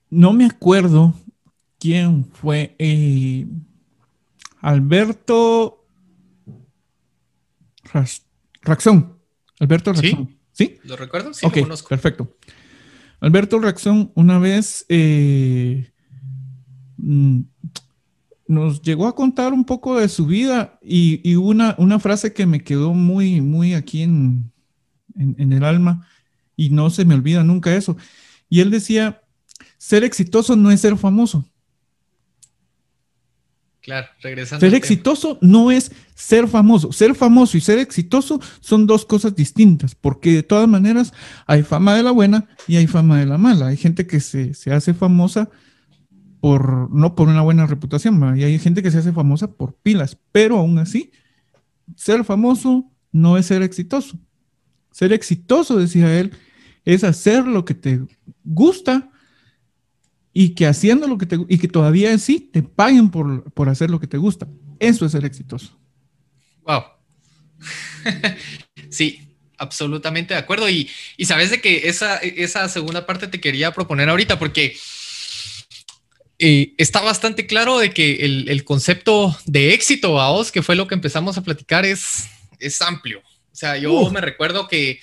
no 0.09 0.33
me 0.33 0.45
acuerdo 0.45 1.13
quién 1.79 2.25
fue 2.25 2.75
eh, 2.79 3.47
Alberto 4.61 5.85
Raxón. 8.63 9.17
Alberto 9.59 9.93
Raxón. 9.93 10.37
¿Sí? 10.51 10.77
¿Lo 10.83 10.95
recuerdo? 10.95 11.33
Sí, 11.33 11.45
lo 11.45 11.51
conozco. 11.51 11.89
Perfecto. 11.89 12.35
Alberto 13.19 13.59
Raxón 13.59 14.11
una 14.15 14.39
vez 14.39 14.85
eh, 14.89 15.91
mm, 16.97 17.41
nos 18.47 18.81
llegó 18.81 19.07
a 19.07 19.15
contar 19.15 19.53
un 19.53 19.65
poco 19.65 19.99
de 19.99 20.09
su 20.09 20.25
vida 20.25 20.79
y, 20.81 21.35
una, 21.35 21.75
una, 21.77 21.99
frase 21.99 22.33
que 22.33 22.45
me 22.45 22.63
quedó 22.63 22.93
muy, 22.93 23.41
muy 23.41 23.73
aquí 23.73 24.03
en, 24.03 24.51
en 25.15 25.53
el 25.53 25.63
alma 25.63 26.07
y 26.55 26.69
no 26.69 26.89
se 26.89 27.05
me 27.05 27.15
olvida 27.15 27.43
nunca 27.43 27.75
eso. 27.75 27.97
Y 28.49 28.61
él 28.61 28.71
decía, 28.71 29.21
ser 29.87 30.03
exitoso 30.03 30.57
no 30.57 30.69
es 30.69 30.81
ser 30.81 30.97
famoso. 30.97 31.45
Claro, 33.79 34.07
regresando. 34.21 34.59
Ser 34.65 34.75
exitoso 34.75 35.37
no 35.39 35.71
es 35.71 35.93
ser 36.13 36.49
famoso. 36.49 36.91
Ser 36.91 37.15
famoso 37.15 37.55
y 37.55 37.61
ser 37.61 37.79
exitoso 37.79 38.41
son 38.59 38.85
dos 38.85 39.05
cosas 39.05 39.33
distintas, 39.33 39.95
porque 39.95 40.33
de 40.33 40.43
todas 40.43 40.67
maneras 40.67 41.13
hay 41.45 41.63
fama 41.63 41.95
de 41.95 42.03
la 42.03 42.11
buena 42.11 42.49
y 42.67 42.75
hay 42.75 42.85
fama 42.85 43.17
de 43.17 43.27
la 43.27 43.37
mala. 43.37 43.67
Hay 43.67 43.77
gente 43.77 44.05
que 44.05 44.19
se, 44.19 44.51
hace 44.73 44.93
famosa 44.93 45.49
por, 46.41 46.91
no 46.93 47.15
por 47.15 47.29
una 47.29 47.41
buena 47.41 47.65
reputación, 47.65 48.37
y 48.37 48.43
hay 48.43 48.59
gente 48.59 48.83
que 48.83 48.91
se 48.91 48.97
hace 48.97 49.13
famosa 49.13 49.53
por 49.53 49.73
pilas, 49.75 50.17
pero 50.33 50.57
aún 50.57 50.79
así, 50.79 51.11
ser 51.95 52.25
famoso 52.25 52.91
no 53.13 53.37
es 53.37 53.45
ser 53.45 53.61
exitoso. 53.61 54.19
Ser 54.91 55.13
exitoso, 55.13 55.77
decía 55.77 56.19
él, 56.19 56.33
es 56.83 57.05
hacer 57.05 57.47
lo 57.47 57.63
que 57.63 57.73
te 57.73 58.01
gusta 58.43 59.11
y 60.39 60.49
que 60.49 60.67
haciendo 60.67 61.07
lo 61.07 61.17
que 61.17 61.25
te 61.25 61.39
y 61.49 61.57
que 61.57 61.67
todavía 61.67 62.15
sí 62.19 62.39
te 62.39 62.61
paguen 62.61 63.09
por, 63.09 63.51
por 63.53 63.69
hacer 63.69 63.89
lo 63.89 63.99
que 63.99 64.05
te 64.05 64.17
gusta. 64.17 64.47
Eso 64.77 65.03
es 65.03 65.11
ser 65.11 65.25
exitoso. 65.25 65.75
Wow. 66.61 66.83
sí, 68.91 69.35
absolutamente 69.57 70.35
de 70.35 70.39
acuerdo. 70.39 70.69
Y, 70.69 70.91
sabes 71.25 71.49
de 71.49 71.59
que 71.59 71.89
esa, 71.89 72.17
esa 72.17 72.69
segunda 72.69 73.07
parte 73.07 73.27
te 73.27 73.41
quería 73.41 73.71
proponer 73.71 74.09
ahorita 74.09 74.37
porque 74.37 74.77
eh, 76.37 76.75
está 76.77 77.01
bastante 77.01 77.47
claro 77.47 77.79
de 77.79 77.89
que 77.89 78.17
el, 78.17 78.63
concepto 78.63 79.35
de 79.47 79.73
éxito, 79.73 80.21
a 80.21 80.29
vos, 80.29 80.51
que 80.51 80.61
fue 80.61 80.75
lo 80.75 80.85
que 80.85 80.93
empezamos 80.93 81.39
a 81.39 81.43
platicar, 81.43 81.83
es, 81.83 82.29
es 82.59 82.79
amplio. 82.83 83.21
O 83.51 83.55
sea, 83.55 83.75
yo 83.75 84.11
me 84.11 84.21
recuerdo 84.21 84.67
que 84.67 85.01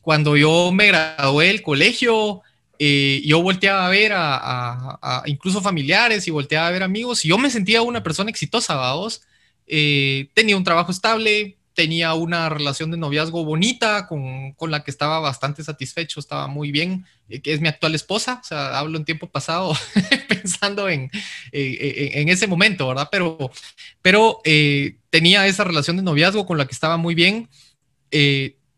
cuando 0.00 0.36
yo 0.36 0.70
me 0.70 0.86
gradué 0.86 1.48
del 1.48 1.62
colegio, 1.62 2.44
eh, 2.78 3.22
yo 3.24 3.42
volteaba 3.42 3.86
a 3.86 3.90
ver 3.90 4.12
a, 4.14 5.22
incluso 5.26 5.60
familiares 5.60 6.26
y 6.26 6.30
volteaba 6.30 6.68
a 6.68 6.70
ver 6.70 6.82
amigos 6.82 7.24
y 7.24 7.28
yo 7.28 7.38
me 7.38 7.50
sentía 7.50 7.82
una 7.82 8.02
persona 8.02 8.30
exitosa, 8.30 8.92
vos. 8.94 9.22
Eh, 9.66 10.28
tenía 10.34 10.56
un 10.56 10.64
trabajo 10.64 10.92
estable, 10.92 11.56
tenía 11.74 12.14
una 12.14 12.48
relación 12.48 12.90
de 12.90 12.96
noviazgo 12.96 13.44
bonita 13.44 14.06
con, 14.06 14.52
con, 14.52 14.70
la 14.70 14.84
que 14.84 14.90
estaba 14.90 15.18
bastante 15.18 15.64
satisfecho, 15.64 16.20
estaba 16.20 16.46
muy 16.46 16.70
bien, 16.70 17.04
eh, 17.28 17.40
que 17.40 17.52
es 17.52 17.60
mi 17.60 17.68
actual 17.68 17.94
esposa, 17.94 18.40
o 18.42 18.46
sea, 18.46 18.78
hablo 18.78 18.96
en 18.96 19.04
tiempo 19.04 19.28
pasado 19.28 19.74
pensando 20.28 20.88
en, 20.88 21.10
en, 21.52 22.28
ese 22.28 22.46
momento, 22.46 22.88
¿verdad? 22.88 23.08
Pero, 23.10 23.50
pero 24.02 24.40
tenía 25.10 25.46
esa 25.46 25.64
relación 25.64 25.96
de 25.96 26.02
noviazgo 26.02 26.46
con 26.46 26.58
la 26.58 26.66
que 26.66 26.74
estaba 26.74 26.96
muy 26.96 27.14
bien 27.14 27.48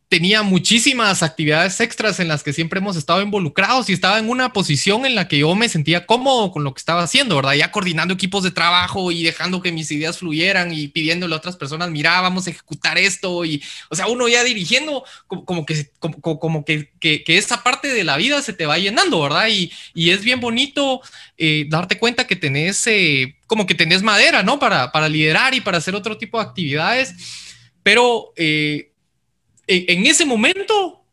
tenía 0.08 0.42
muchísimas 0.42 1.22
actividades 1.22 1.80
extras 1.80 2.18
en 2.18 2.28
las 2.28 2.42
que 2.42 2.54
siempre 2.54 2.78
hemos 2.78 2.96
estado 2.96 3.20
involucrados 3.20 3.90
y 3.90 3.92
estaba 3.92 4.18
en 4.18 4.30
una 4.30 4.54
posición 4.54 5.04
en 5.04 5.14
la 5.14 5.28
que 5.28 5.38
yo 5.38 5.54
me 5.54 5.68
sentía 5.68 6.06
cómodo 6.06 6.50
con 6.50 6.64
lo 6.64 6.72
que 6.72 6.78
estaba 6.78 7.02
haciendo, 7.02 7.36
¿verdad? 7.36 7.52
Ya 7.52 7.70
coordinando 7.70 8.14
equipos 8.14 8.42
de 8.42 8.50
trabajo 8.50 9.12
y 9.12 9.22
dejando 9.22 9.60
que 9.60 9.70
mis 9.70 9.90
ideas 9.90 10.18
fluyeran 10.18 10.72
y 10.72 10.88
pidiéndole 10.88 11.34
a 11.34 11.38
otras 11.38 11.56
personas, 11.56 11.90
mira, 11.90 12.22
vamos 12.22 12.46
a 12.46 12.50
ejecutar 12.50 12.96
esto 12.96 13.44
y, 13.44 13.62
o 13.90 13.96
sea, 13.96 14.06
uno 14.06 14.28
ya 14.28 14.42
dirigiendo 14.44 15.04
como, 15.26 15.66
que, 15.66 15.90
como, 16.00 16.64
que, 16.64 16.90
que, 16.98 17.24
esa 17.26 17.62
parte 17.62 17.88
de 17.88 18.02
la 18.02 18.16
vida 18.16 18.40
se 18.40 18.54
te 18.54 18.64
va 18.64 18.78
llenando, 18.78 19.20
¿verdad? 19.20 19.48
Y, 19.48 19.70
y 19.92 20.10
es 20.10 20.24
bien 20.24 20.40
bonito 20.40 21.02
eh, 21.36 21.66
darte 21.68 21.98
cuenta 21.98 22.26
que 22.26 22.36
tenés, 22.36 22.86
eh, 22.86 23.36
como 23.46 23.66
que 23.66 23.74
tenés 23.74 24.02
madera, 24.02 24.42
¿no? 24.42 24.58
Para, 24.58 24.90
para 24.90 25.08
liderar 25.10 25.54
y 25.54 25.60
para 25.60 25.78
hacer 25.78 25.94
otro 25.94 26.16
tipo 26.16 26.38
de 26.38 26.44
actividades, 26.44 27.12
pero... 27.82 28.32
Eh, 28.36 28.87
en, 29.68 30.06
ese 30.06 30.24
momento 30.24 31.04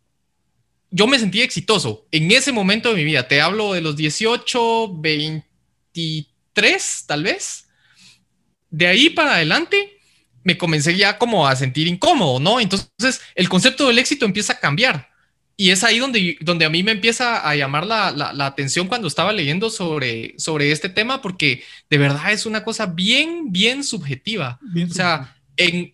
yo 0.90 1.08
me 1.08 1.20
sentí 1.20 1.42
exitoso. 1.42 2.08
En 2.12 2.32
ese 2.32 2.52
momento 2.52 2.90
de 2.90 2.96
mi 2.96 3.04
vida, 3.04 3.28
te 3.28 3.42
hablo 3.42 3.74
de 3.74 3.82
los 3.82 3.98
18, 3.98 4.98
23 4.98 7.04
tal 7.06 7.24
vez. 7.24 7.68
De 8.70 8.88
ahí 8.88 9.10
para 9.10 9.36
adelante 9.36 10.00
me 10.44 10.58
comencé 10.58 10.96
ya 10.96 11.18
como 11.18 11.48
a 11.48 11.56
sentir 11.56 11.88
incómodo, 11.88 12.40
¿no? 12.40 12.60
Entonces 12.60 13.22
el 13.36 13.50
concepto 13.50 13.88
del 13.88 14.00
éxito 14.00 14.26
empieza 14.26 14.54
a 14.54 14.60
cambiar. 14.60 15.10
Y 15.58 15.70
es 15.70 15.84
ahí 15.84 16.00
donde, 16.00 16.38
donde 16.42 16.66
a 16.66 16.70
mí 16.70 16.84
me 16.84 16.92
empieza 16.92 17.48
a 17.48 17.56
llamar 17.56 17.86
la, 17.86 18.12
la, 18.12 18.46
atención 18.46 18.88
cuando 18.88 19.08
estaba 19.08 19.32
leyendo 19.32 19.70
sobre, 19.70 20.38
sobre 20.38 20.72
este 20.72 20.90
tema, 20.90 21.22
porque 21.22 21.64
de 21.90 21.98
verdad 21.98 22.34
es 22.34 22.46
una 22.46 22.64
cosa 22.64 22.88
bien, 22.88 23.54
bien 23.54 23.84
subjetiva. 23.84 24.60
o 24.90 24.94
sea, 24.94 25.38
en, 25.56 25.92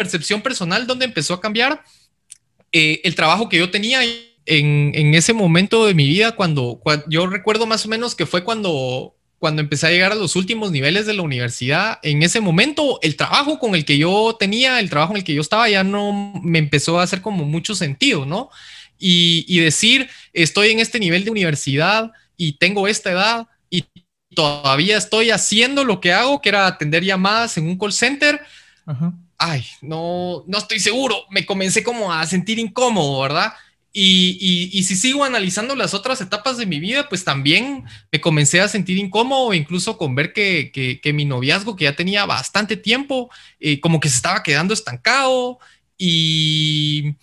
percepción 0.00 0.40
personal, 0.40 0.86
donde 0.86 1.04
empezó 1.04 1.34
a 1.34 1.42
cambiar 1.42 1.84
eh, 2.72 3.02
el 3.04 3.14
trabajo 3.14 3.50
que 3.50 3.58
yo 3.58 3.70
tenía 3.70 4.00
en, 4.46 5.14
ese 5.14 5.34
momento 5.34 5.84
de 5.84 5.92
mi 5.92 6.08
vida, 6.08 6.32
cuando, 6.32 6.80
yo 7.06 7.26
recuerdo 7.26 7.66
más 7.66 7.84
o 7.84 7.90
menos 7.90 8.14
que 8.14 8.24
fue 8.24 8.42
cuando, 8.42 9.14
cuando 9.38 9.60
empecé 9.60 9.88
a 9.88 9.90
llegar 9.90 10.12
a 10.12 10.14
los 10.14 10.36
últimos 10.36 10.72
niveles 10.72 11.04
de 11.04 11.12
la 11.12 11.20
universidad, 11.20 11.98
en 12.02 12.22
ese 12.22 12.40
momento 12.40 12.98
el 13.02 13.14
trabajo 13.14 13.58
con 13.58 13.74
el 13.74 13.84
que 13.84 13.98
yo 13.98 14.34
tenía, 14.40 14.80
el 14.80 14.88
trabajo 14.88 15.12
en 15.12 15.18
el 15.18 15.24
que 15.24 15.34
yo 15.34 15.42
estaba, 15.42 15.68
ya 15.68 15.84
no 15.84 16.40
me 16.42 16.58
empezó 16.58 16.98
a 16.98 17.02
hacer 17.02 17.20
como 17.20 17.44
mucho 17.44 17.74
sentido, 17.74 18.24
¿no? 18.24 18.48
Y, 18.98 19.44
y 19.46 19.60
decir, 19.60 20.08
estoy 20.32 20.70
en 20.70 20.80
este 20.80 20.98
nivel 20.98 21.24
de 21.24 21.30
universidad 21.30 22.10
y 22.38 22.54
tengo 22.54 22.88
esta 22.88 23.12
edad 23.12 23.46
y 23.68 23.84
todavía 24.34 24.96
estoy 24.96 25.30
haciendo 25.30 25.84
lo 25.84 26.00
que 26.00 26.14
hago, 26.14 26.40
que 26.40 26.48
era 26.48 26.66
atender 26.66 27.04
llamadas 27.04 27.58
en 27.58 27.66
un 27.66 27.78
call 27.78 27.92
center. 27.92 28.40
Ay, 29.40 29.64
no, 29.80 30.44
no 30.46 30.58
estoy 30.58 30.78
seguro, 30.78 31.24
me 31.30 31.46
comencé 31.46 31.82
como 31.82 32.12
a 32.12 32.24
sentir 32.26 32.58
incómodo, 32.58 33.22
¿verdad? 33.22 33.54
Y, 33.92 34.68
y, 34.72 34.84
si 34.84 34.94
sigo 34.94 35.24
analizando 35.24 35.74
las 35.74 35.94
otras 35.94 36.20
etapas 36.20 36.56
de 36.56 36.66
mi 36.66 36.78
vida, 36.78 37.08
pues 37.08 37.24
también 37.24 37.82
me 38.12 38.20
comencé 38.20 38.60
a 38.60 38.68
sentir 38.68 38.98
incómodo, 38.98 39.52
incluso 39.52 39.98
con 39.98 40.14
ver 40.14 40.32
que, 40.32 40.70
que, 40.70 41.12
mi 41.12 41.24
noviazgo, 41.24 41.74
que 41.74 41.84
ya 41.84 41.96
tenía 41.96 42.24
bastante 42.24 42.76
tiempo, 42.76 43.30
eh, 43.58 43.80
como 43.80 43.98
que 43.98 44.08
se 44.08 44.14
estaba 44.16 44.44
quedando 44.44 44.74
estancado 44.74 45.58
y, 45.98 47.16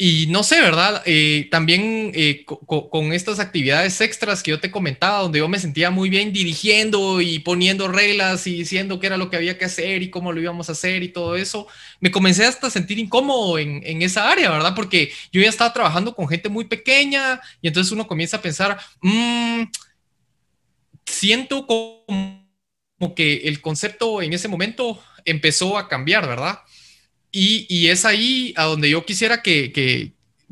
y 0.00 0.28
no 0.28 0.44
sé, 0.44 0.60
¿verdad? 0.60 1.02
Eh, 1.06 1.48
también 1.50 2.12
eh, 2.14 2.44
con 2.44 3.12
estas 3.12 3.40
actividades 3.40 4.00
extras 4.00 4.44
que 4.44 4.52
yo 4.52 4.60
te 4.60 4.70
comentaba, 4.70 5.22
donde 5.22 5.40
yo 5.40 5.48
me 5.48 5.58
sentía 5.58 5.90
muy 5.90 6.08
bien 6.08 6.32
dirigiendo 6.32 7.20
y 7.20 7.40
poniendo 7.40 7.88
reglas 7.88 8.46
y 8.46 8.54
diciendo 8.58 9.00
qué 9.00 9.08
era 9.08 9.16
lo 9.16 9.28
que 9.28 9.36
había 9.36 9.58
que 9.58 9.64
hacer 9.64 10.04
y 10.04 10.10
cómo 10.10 10.30
lo 10.32 10.40
íbamos 10.40 10.68
a 10.68 10.72
hacer 10.72 11.02
y 11.02 11.08
todo 11.08 11.34
eso, 11.34 11.66
me 11.98 12.12
comencé 12.12 12.44
hasta 12.44 12.68
a 12.68 12.70
sentir 12.70 13.00
incómodo 13.00 13.58
en, 13.58 13.82
en 13.84 14.02
esa 14.02 14.30
área, 14.30 14.50
¿verdad? 14.50 14.72
Porque 14.76 15.10
yo 15.32 15.42
ya 15.42 15.48
estaba 15.48 15.72
trabajando 15.72 16.14
con 16.14 16.28
gente 16.28 16.48
muy 16.48 16.66
pequeña 16.66 17.40
y 17.60 17.66
entonces 17.66 17.92
uno 17.92 18.06
comienza 18.06 18.36
a 18.36 18.42
pensar, 18.42 18.78
mmm, 19.02 19.64
siento 21.06 21.66
como 21.66 23.14
que 23.16 23.48
el 23.48 23.60
concepto 23.60 24.22
en 24.22 24.32
ese 24.32 24.46
momento 24.46 25.02
empezó 25.24 25.76
a 25.76 25.88
cambiar, 25.88 26.28
¿verdad? 26.28 26.60
Y, 27.40 27.88
es 27.88 28.04
ahí 28.04 28.52
a 28.56 28.64
donde 28.64 28.90
yo 28.90 29.04
quisiera 29.04 29.42
que, 29.42 29.72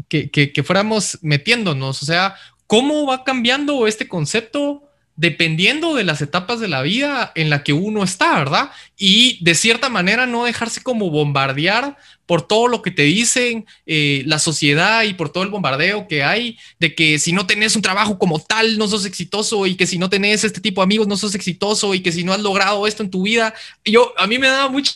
que, 0.09 0.63
fuéramos 0.65 1.19
metiéndonos. 1.23 2.03
O 2.03 2.07
sea, 2.07 2.37
¿cómo 2.67 3.07
va 3.07 3.25
cambiando 3.25 3.87
este 3.87 4.07
concepto 4.07 4.83
dependiendo 5.17 5.95
de 5.95 6.05
las 6.05 6.21
etapas 6.21 6.61
de 6.61 6.69
la 6.69 6.83
vida 6.83 7.33
en 7.35 7.49
la 7.49 7.65
que 7.65 7.73
uno 7.73 8.05
está, 8.05 8.39
¿verdad? 8.39 8.71
Y 8.99 9.43
de 9.43 9.55
cierta 9.55 9.89
manera 9.89 10.27
no 10.27 10.45
dejarse 10.45 10.83
como 10.83 11.11
bombardear 11.11 11.97
por 12.27 12.47
todo 12.47 12.69
lo 12.69 12.83
que 12.83 12.91
te 12.91 13.03
dicen 13.03 13.67
eh, 13.87 14.23
la 14.27 14.39
sociedad 14.39 15.05
y 15.05 15.15
por 15.15 15.31
todo 15.31 15.45
el 15.45 15.49
bombardeo 15.49 16.07
que 16.07 16.23
hay 16.23 16.59
de 16.79 16.95
que 16.95 17.19
si 17.19 17.33
no 17.33 17.47
tenés 17.47 17.77
un 17.77 17.83
trabajo 17.83 18.19
como 18.19 18.41
tal 18.41 18.77
no 18.77 18.89
sos 18.89 19.07
exitoso 19.07 19.67
y 19.67 19.77
que 19.77 19.87
si 19.87 19.97
no 19.97 20.11
tenés 20.11 20.45
este 20.45 20.61
tipo 20.61 20.83
de 20.83 20.85
amigos 20.85 21.07
no 21.07 21.17
sos 21.17 21.35
exitoso 21.35 21.95
y 21.95 22.01
que 22.01 22.13
si 22.13 22.23
no 22.23 22.33
has 22.35 22.41
logrado 22.41 22.87
esto 22.87 23.03
en 23.03 23.11
tu 23.11 23.23
vida. 23.23 23.55
Yo, 23.85 24.13
a 24.19 24.27
mí 24.27 24.39
me 24.39 24.49
daba 24.49 24.69
mucha 24.69 24.93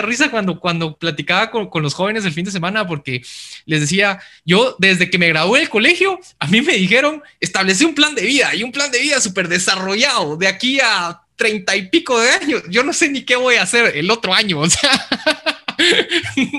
risa 0.00 0.30
cuando, 0.30 0.58
cuando 0.58 0.96
platicaba 0.96 1.50
con, 1.50 1.68
con 1.68 1.82
los 1.82 1.92
jóvenes 1.92 2.24
el 2.24 2.32
fin 2.32 2.44
de 2.44 2.50
semana 2.50 2.86
porque 2.86 3.22
les 3.66 3.80
decía, 3.80 4.20
yo 4.44 4.76
desde 4.78 5.10
que 5.10 5.18
me 5.18 5.28
gradué 5.28 5.60
del 5.60 5.68
colegio, 5.68 6.18
a 6.38 6.46
mí 6.46 6.62
me 6.62 6.74
dijeron, 6.74 7.22
establecí 7.40 7.84
un 7.84 7.94
plan 7.94 8.14
de 8.14 8.22
vida 8.22 8.54
y 8.54 8.62
un 8.62 8.72
plan 8.72 8.90
de 8.90 9.00
vida 9.00 9.20
súper 9.20 9.48
desarrollado 9.48 10.36
de 10.36 10.48
aquí 10.48 10.80
a 10.80 11.20
treinta 11.36 11.76
y 11.76 11.88
pico 11.88 12.18
de 12.18 12.30
años. 12.30 12.62
Yo 12.70 12.84
no 12.84 12.92
sé 12.92 13.10
ni 13.10 13.22
qué 13.22 13.36
voy 13.36 13.56
a 13.56 13.62
hacer 13.62 13.96
el 13.96 14.10
otro 14.10 14.32
año. 14.32 14.60
O 14.62 14.70
sea, 14.70 14.90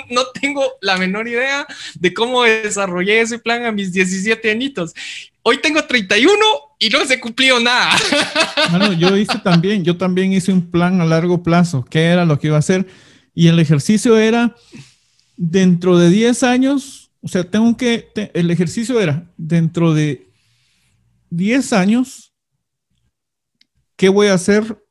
no 0.10 0.26
tengo 0.40 0.74
la 0.82 0.98
menor 0.98 1.28
idea 1.28 1.66
de 1.96 2.14
cómo 2.14 2.44
desarrollé 2.44 3.22
ese 3.22 3.40
plan 3.40 3.64
a 3.66 3.72
mis 3.72 3.94
17 3.94 4.52
añitos. 4.52 4.94
Hoy 5.44 5.60
tengo 5.60 5.84
31 5.84 6.36
y 6.80 6.90
no 6.90 7.06
se 7.06 7.20
cumplió 7.20 7.60
nada. 7.60 7.96
Bueno, 8.72 8.92
yo 8.94 9.16
hice 9.16 9.38
también, 9.40 9.86
yo 9.86 9.98
también 9.98 10.34
hice 10.34 10.52
un 10.52 10.70
plan 10.70 11.00
a 11.00 11.06
largo 11.06 11.44
plazo, 11.44 11.86
qué 11.90 12.06
era 12.06 12.26
lo 12.26 12.40
que 12.40 12.48
iba 12.48 12.58
a 12.58 12.60
hacer. 12.60 12.86
Y 13.34 13.48
el 13.48 13.60
ejercicio 13.60 14.18
era 14.18 14.56
dentro 15.36 15.98
de 15.98 16.10
10 16.10 16.44
años, 16.44 17.12
o 17.22 17.28
sea, 17.28 17.50
tengo 17.50 17.76
que, 17.78 18.10
el 18.34 18.52
ejercicio 18.52 19.00
era 19.00 19.32
dentro 19.38 19.94
de 19.94 20.30
10 21.30 21.74
años, 21.74 22.34
¿qué 23.96 24.10
voy 24.10 24.28
a 24.28 24.36
hacer 24.36 24.84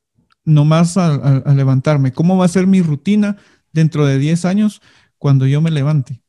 nomás 0.45 0.97
a 0.97 1.55
levantarme? 1.55 2.13
¿Cómo 2.13 2.37
va 2.37 2.47
a 2.47 2.49
ser 2.49 2.67
mi 2.67 2.83
rutina? 2.83 3.39
dentro 3.73 4.07
de 4.07 4.19
10 4.19 4.45
años 4.45 4.83
cuando 5.19 5.47
yo 5.47 5.61
me 5.61 5.71
levante? 5.71 6.23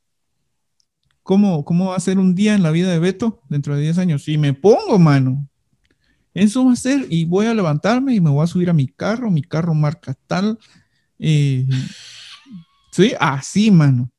¿Cómo, 1.22 1.64
¿Cómo 1.64 1.88
va 1.88 1.96
a 1.96 2.02
ser 2.02 2.20
un 2.20 2.36
día 2.36 2.54
en 2.54 2.64
la 2.64 2.72
vida 2.72 2.92
de 2.92 3.00
Beto 3.00 3.42
dentro 3.50 3.76
de 3.76 3.82
10 3.82 3.98
años? 3.98 4.28
Y 4.28 4.38
me 4.38 4.54
pongo, 4.54 5.00
mano. 5.00 5.48
Eso 6.34 6.66
va 6.66 6.74
a 6.74 6.78
ser 6.78 7.06
y 7.10 7.26
voy 7.26 7.46
a 7.46 7.54
levantarme 7.54 8.16
y 8.16 8.22
me 8.22 8.30
voy 8.30 8.44
a 8.44 8.48
subir 8.48 8.70
a 8.70 8.74
mi 8.74 8.88
carro, 8.88 9.30
mi 9.30 9.44
carro 9.44 9.74
marca 9.74 10.16
tal. 10.28 10.58
Eh, 11.20 11.66
sí, 12.92 13.14
así, 13.20 13.72
mano. 13.72 14.12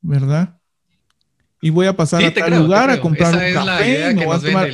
¿Verdad? 0.00 0.58
Y 1.60 1.70
voy 1.70 1.86
a 1.86 1.96
pasar 1.96 2.22
a 2.22 2.32
tal 2.32 2.56
lugar 2.56 2.90
a 2.90 3.00
comprar 3.00 3.34
un 3.34 3.52
café. 3.52 4.14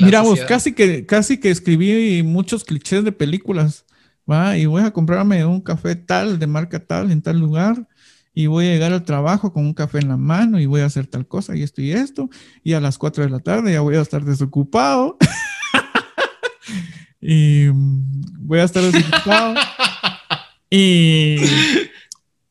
Mira, 0.00 0.20
vos, 0.20 0.40
casi 0.40 0.72
que, 0.72 1.06
casi 1.06 1.38
que 1.38 1.50
escribí 1.50 2.22
muchos 2.22 2.64
clichés 2.64 3.04
de 3.04 3.12
películas 3.12 3.86
va, 4.30 4.58
y 4.58 4.66
voy 4.66 4.82
a 4.82 4.90
comprarme 4.90 5.44
un 5.46 5.60
café 5.60 5.96
tal, 5.96 6.38
de 6.38 6.46
marca 6.46 6.80
tal, 6.80 7.10
en 7.10 7.22
tal 7.22 7.38
lugar, 7.38 7.88
y 8.34 8.46
voy 8.46 8.66
a 8.66 8.72
llegar 8.72 8.92
al 8.92 9.04
trabajo 9.04 9.52
con 9.52 9.64
un 9.64 9.74
café 9.74 9.98
en 9.98 10.08
la 10.08 10.16
mano 10.16 10.60
y 10.60 10.66
voy 10.66 10.82
a 10.82 10.86
hacer 10.86 11.06
tal 11.06 11.26
cosa 11.26 11.56
y 11.56 11.62
esto 11.62 11.80
y 11.80 11.92
esto, 11.92 12.28
y 12.62 12.74
a 12.74 12.80
las 12.80 12.98
4 12.98 13.24
de 13.24 13.30
la 13.30 13.38
tarde 13.38 13.72
ya 13.72 13.80
voy 13.80 13.96
a 13.96 14.02
estar 14.02 14.24
desocupado. 14.24 15.16
y 17.20 17.68
mm, 17.72 18.22
voy 18.40 18.58
a 18.58 18.64
estar 18.64 18.82
desocupado. 18.82 19.54
y, 20.76 21.36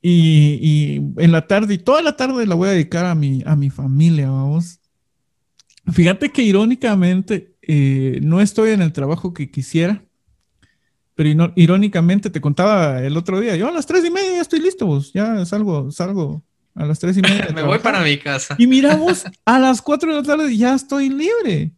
y, 0.02 0.96
en 1.18 1.32
la 1.32 1.48
tarde, 1.48 1.74
y 1.74 1.78
toda 1.78 2.02
la 2.02 2.16
tarde 2.16 2.46
la 2.46 2.56
voy 2.56 2.70
a 2.70 2.74
dedicar 2.74 3.06
a 3.06 3.16
mi, 3.16 3.44
a 3.46 3.56
mi 3.56 3.70
familia, 3.70 4.30
vamos. 4.30 4.80
Fíjate 5.92 6.32
que 6.32 6.42
irónicamente, 6.42 7.56
eh, 7.62 8.20
no 8.22 8.40
estoy 8.40 8.72
en 8.72 8.82
el 8.82 8.94
trabajo 8.94 9.34
que 9.34 9.52
quisiera, 9.52 10.04
pero 11.16 11.52
irónicamente 11.56 12.30
te 12.30 12.42
contaba 12.42 13.02
el 13.02 13.18
otro 13.18 13.40
día, 13.40 13.56
yo 13.56 13.68
a 13.68 13.72
las 13.72 13.86
tres 13.86 14.06
y 14.06 14.10
media 14.10 14.32
ya 14.32 14.42
estoy 14.42 14.62
listo, 14.62 14.86
vos, 14.86 15.12
ya 15.14 15.46
salgo, 15.46 15.92
salgo 15.92 16.44
a 16.76 16.86
las 16.86 17.00
tres 17.00 17.18
y 17.18 17.22
media. 17.22 17.50
Me 17.54 17.64
voy 17.64 17.80
para 17.80 18.02
mi 18.02 18.18
casa. 18.18 18.56
Y 18.58 18.68
miramos, 18.68 19.26
a 19.46 19.60
las 19.60 19.82
cuatro 19.82 20.12
de 20.12 20.22
la 20.22 20.24
tarde 20.24 20.56
ya 20.56 20.74
estoy 20.74 21.10
libre. 21.10 21.72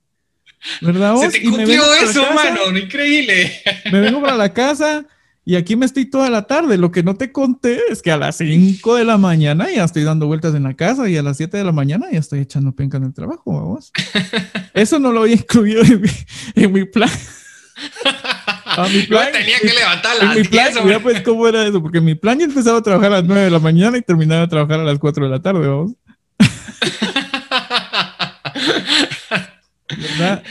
¿Verdad? 0.82 1.14
Vos? 1.14 1.32
Se 1.32 1.40
te 1.40 1.44
cumplió 1.44 1.84
eso, 1.96 2.24
mano, 2.34 2.78
increíble. 2.78 3.52
Me 3.92 4.00
vengo 4.00 4.22
para 4.22 4.38
la 4.38 4.54
casa 4.54 5.06
y 5.48 5.56
aquí 5.56 5.76
me 5.76 5.86
estoy 5.86 6.06
toda 6.06 6.32
la 6.32 6.48
tarde. 6.48 6.80
Lo 6.80 6.92
que 6.92 7.04
no 7.04 7.16
te 7.16 7.32
conté 7.32 7.80
es 7.92 8.02
que 8.02 8.12
a 8.12 8.18
las 8.18 8.38
5 8.38 8.96
de 8.96 9.06
la 9.06 9.20
mañana 9.20 9.68
ya 9.72 9.84
estoy 9.84 10.04
dando 10.04 10.26
vueltas 10.26 10.56
en 10.56 10.64
la 10.64 10.74
casa 10.74 11.08
y 11.08 11.18
a 11.18 11.22
las 11.22 11.38
7 11.38 11.56
de 11.56 11.64
la 11.64 11.72
mañana 11.72 12.08
ya 12.12 12.18
estoy 12.18 12.40
echando 12.40 12.72
penca 12.72 12.98
en 12.98 13.04
el 13.04 13.14
trabajo, 13.14 13.54
vamos. 13.54 13.92
Eso 14.74 14.98
no 14.98 15.12
lo 15.12 15.22
había 15.22 15.36
incluido 15.36 15.84
en 15.84 16.02
mi, 16.74 16.86
plan. 16.86 17.12
A 18.66 18.88
mi 18.90 19.04
plan, 19.04 19.32
tenía 19.32 19.60
que 19.60 19.74
levantar 19.74 20.18
la 20.20 20.34
mi 20.34 20.44
plan, 20.44 20.74
mira 20.84 21.00
pues 21.00 21.22
cómo 21.22 21.48
era 21.48 21.66
eso, 21.66 21.82
porque 21.82 22.02
mi 22.02 22.16
plan 22.16 22.40
ya 22.40 22.46
empezaba 22.46 22.80
a 22.80 22.82
trabajar 22.82 23.14
a 23.14 23.18
las 23.18 23.26
9 23.26 23.44
de 23.44 23.52
la 23.52 23.60
mañana 23.60 23.98
y 23.98 24.02
terminaba 24.02 24.42
a 24.42 24.50
trabajar 24.50 24.82
a 24.82 24.84
las 24.84 25.00
4 25.00 25.26
de 25.26 25.32
la 25.32 25.42
tarde, 25.42 25.66
vamos. 25.68 25.94
¿Verdad? 29.90 30.44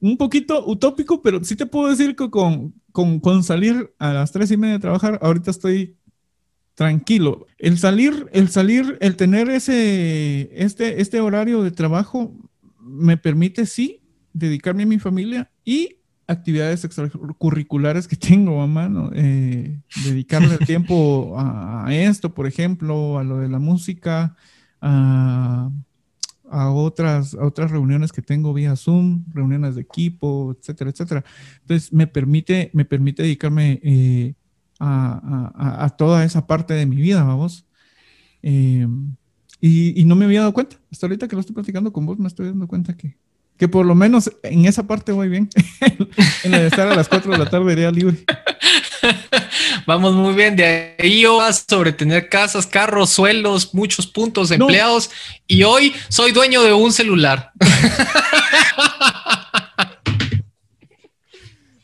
Un 0.00 0.16
poquito 0.16 0.64
utópico, 0.66 1.22
pero 1.22 1.42
sí 1.42 1.56
te 1.56 1.66
puedo 1.66 1.88
decir 1.88 2.14
que 2.16 2.30
con, 2.30 2.74
con, 2.92 3.42
salir 3.42 3.94
a 3.98 4.12
las 4.12 4.32
tres 4.32 4.50
y 4.50 4.56
media 4.56 4.74
de 4.74 4.80
trabajar, 4.80 5.18
ahorita 5.22 5.50
estoy 5.50 5.96
tranquilo. 6.74 7.46
El 7.58 7.78
salir, 7.78 8.28
el 8.32 8.48
salir, 8.48 8.98
el 9.00 9.16
tener 9.16 9.48
ese, 9.48 10.50
este, 10.52 11.00
este 11.00 11.20
horario 11.20 11.62
de 11.62 11.70
trabajo 11.70 12.34
me 12.80 13.16
permite, 13.16 13.66
sí, 13.66 14.02
dedicarme 14.32 14.82
a 14.82 14.86
mi 14.86 14.98
familia 14.98 15.50
y 15.64 15.96
actividades 16.26 16.84
extracurriculares 16.84 18.08
que 18.08 18.16
tengo 18.16 18.62
a 18.62 18.66
mano, 18.66 19.10
eh, 19.14 19.80
dedicarle 20.04 20.58
tiempo 20.58 21.34
a, 21.38 21.86
esto, 21.90 22.34
por 22.34 22.46
ejemplo, 22.46 23.18
a 23.18 23.24
lo 23.24 23.38
de 23.38 23.48
la 23.48 23.58
música, 23.58 24.36
a, 24.80 25.70
a 26.50 26.70
otras, 26.70 27.34
a 27.34 27.44
otras 27.44 27.70
reuniones 27.70 28.12
que 28.12 28.22
tengo 28.22 28.52
vía 28.52 28.76
Zoom, 28.76 29.24
reuniones 29.32 29.74
de 29.74 29.82
equipo, 29.82 30.56
etcétera, 30.58 30.90
etcétera. 30.90 31.24
Entonces, 31.62 31.92
me 31.92 32.06
permite, 32.06 32.70
me 32.72 32.84
permite 32.84 33.22
dedicarme 33.22 33.80
eh, 33.82 34.34
a, 34.78 35.94
toda 35.96 36.24
esa 36.24 36.46
parte 36.46 36.74
de 36.74 36.86
mi 36.86 36.96
vida, 36.96 37.22
vamos. 37.24 37.66
Eh, 38.42 38.86
y, 39.60 40.04
no 40.04 40.14
me 40.14 40.26
había 40.26 40.40
dado 40.40 40.52
cuenta. 40.52 40.76
Hasta 40.92 41.06
ahorita 41.06 41.28
que 41.28 41.36
lo 41.36 41.40
estoy 41.40 41.54
platicando 41.54 41.92
con 41.92 42.06
vos, 42.06 42.18
me 42.18 42.28
estoy 42.28 42.46
dando 42.46 42.68
cuenta 42.68 42.96
que, 42.96 43.16
que 43.56 43.68
por 43.68 43.86
lo 43.86 43.94
menos 43.94 44.30
en 44.42 44.66
esa 44.66 44.86
parte 44.86 45.12
voy 45.12 45.28
bien. 45.28 45.48
en 46.44 46.50
la 46.50 46.60
de 46.60 46.66
estar 46.68 46.86
a 46.86 46.94
las 46.94 47.08
4 47.08 47.32
de 47.32 47.38
la 47.38 47.50
tarde 47.50 47.72
iría 47.72 47.90
libre. 47.90 48.24
Vamos 49.86 50.14
muy 50.14 50.34
bien. 50.34 50.56
De 50.56 50.96
ahí 50.98 51.20
yo 51.22 51.40
sobre 51.52 51.92
tener 51.92 52.28
casas, 52.28 52.66
carros, 52.66 53.10
sueldos, 53.10 53.74
muchos 53.74 54.06
puntos, 54.06 54.50
empleados. 54.50 55.10
Y 55.46 55.62
hoy 55.62 55.94
soy 56.08 56.32
dueño 56.32 56.62
de 56.62 56.72
un 56.72 56.92
celular. 56.92 57.52